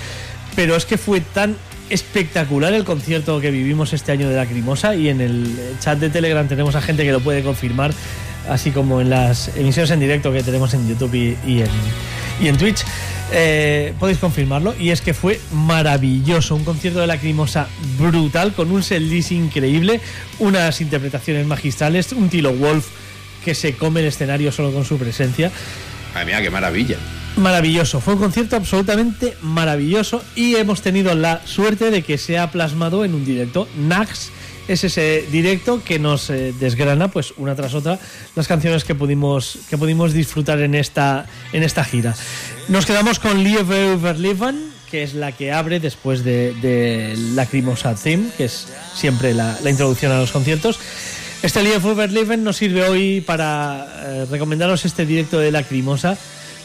[0.54, 1.56] pero es que fue tan
[1.90, 6.08] espectacular el concierto que vivimos este año de La Crimosa y en el chat de
[6.08, 7.92] Telegram tenemos a gente que lo puede confirmar,
[8.48, 11.68] así como en las emisiones en directo que tenemos en YouTube y, y en,
[12.40, 12.84] y en Twitch.
[13.34, 17.66] Eh, podéis confirmarlo y es que fue maravilloso, un concierto de Lacrimosa
[17.98, 20.02] brutal con un setlist increíble,
[20.38, 22.88] unas interpretaciones magistrales, un Tilo Wolf
[23.42, 25.50] que se come el escenario solo con su presencia.
[26.12, 26.96] Madre mía, qué maravilla.
[27.36, 32.50] Maravilloso, fue un concierto absolutamente maravilloso y hemos tenido la suerte de que se ha
[32.50, 33.66] plasmado en un directo.
[33.78, 34.30] Nax
[34.68, 37.98] es ese directo que nos eh, desgrana pues una tras otra
[38.36, 42.14] las canciones que pudimos que pudimos disfrutar en esta en esta gira.
[42.68, 48.28] Nos quedamos con Lieve Overleven, que es la que abre después de, de Lacrimosa Theme,
[48.36, 50.78] que es siempre la, introducción a los conciertos.
[51.42, 56.16] Este Lieve Overleven nos sirve hoy para eh, recomendaros este directo de Lacrimosa.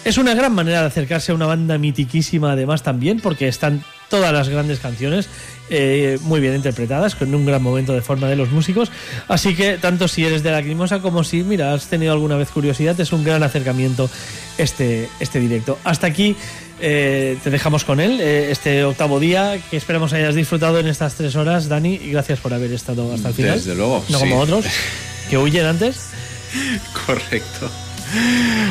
[0.05, 4.33] Es una gran manera de acercarse a una banda mitiquísima además también, porque están todas
[4.33, 5.29] las grandes canciones
[5.69, 8.89] eh, muy bien interpretadas, con un gran momento de forma de los músicos.
[9.27, 12.99] Así que tanto si eres de Lacrimosa como si, mira, has tenido alguna vez curiosidad,
[12.99, 14.09] es un gran acercamiento
[14.57, 15.77] este, este directo.
[15.83, 16.35] Hasta aquí
[16.79, 21.15] eh, te dejamos con él, eh, este octavo día, que esperamos hayas disfrutado en estas
[21.15, 23.55] tres horas, Dani, y gracias por haber estado hasta el final.
[23.55, 24.23] Desde luego, No sí.
[24.23, 24.65] como otros,
[25.29, 25.97] que huyen antes.
[27.05, 27.69] Correcto.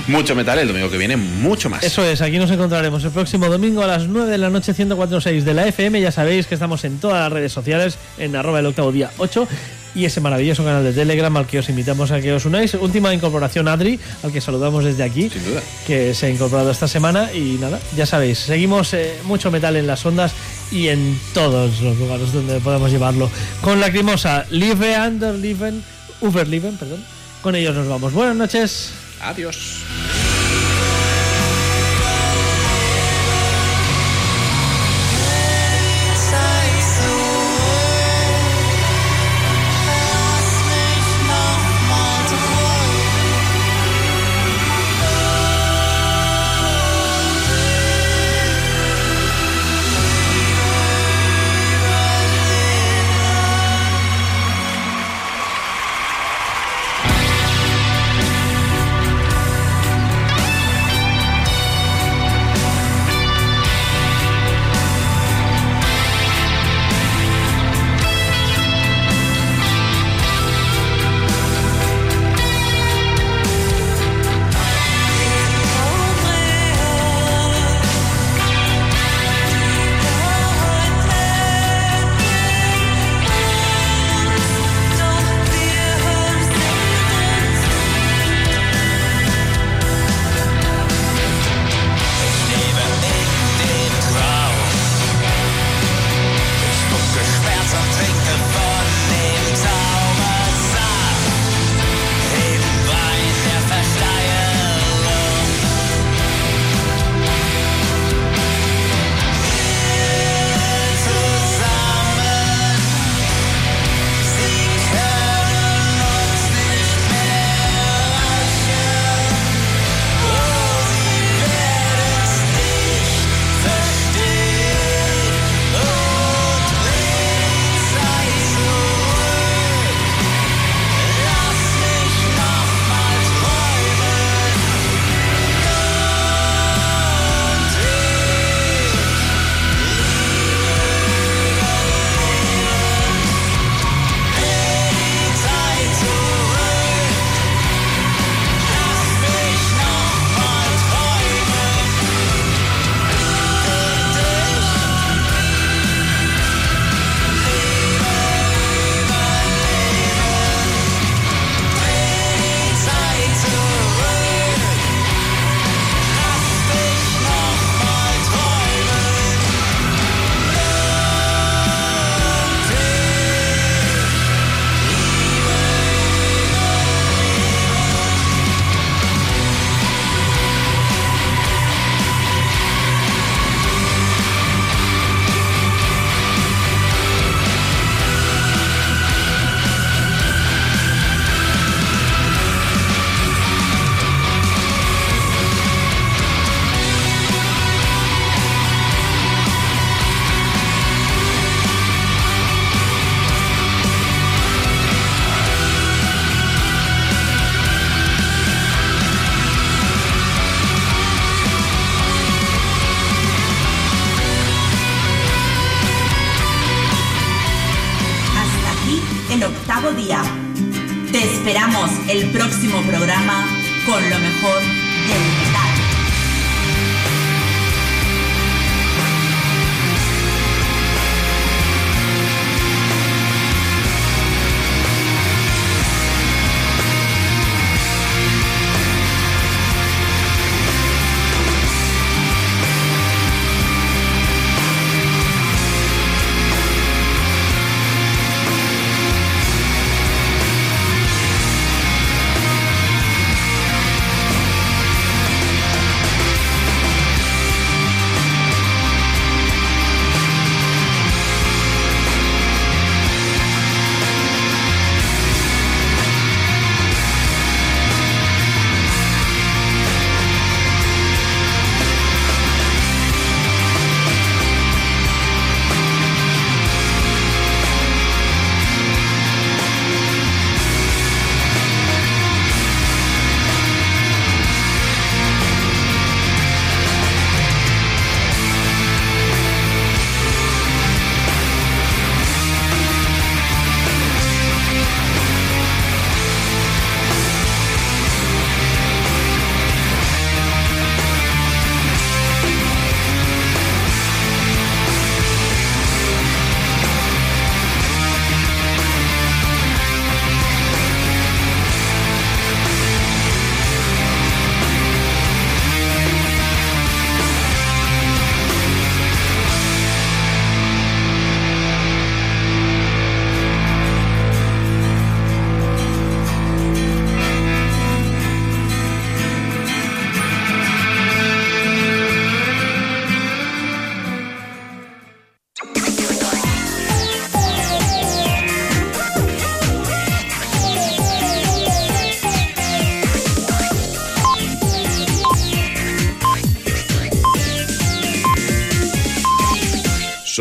[0.09, 1.83] Mucho metal el domingo que viene, mucho más.
[1.83, 5.43] Eso es, aquí nos encontraremos el próximo domingo a las 9 de la noche 104.6
[5.43, 6.01] de la FM.
[6.01, 9.49] Ya sabéis que estamos en todas las redes sociales, en arroba el octavo día 8
[9.95, 12.75] y ese maravilloso canal de Telegram al que os invitamos a que os unáis.
[12.75, 15.63] Última incorporación Adri, al que saludamos desde aquí, Sin duda.
[15.87, 19.87] que se ha incorporado esta semana y nada, ya sabéis, seguimos eh, mucho metal en
[19.87, 20.33] las ondas
[20.71, 23.31] y en todos los lugares donde podamos llevarlo.
[23.63, 25.83] Con Lacrimosa, Live Under Liven,
[26.21, 27.03] Uberliven, perdón.
[27.41, 28.13] Con ellos nos vamos.
[28.13, 28.91] Buenas noches.
[29.21, 30.06] Adiós.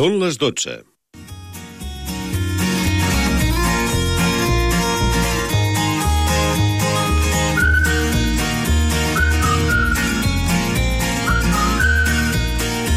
[0.06, 0.95] Són les 12.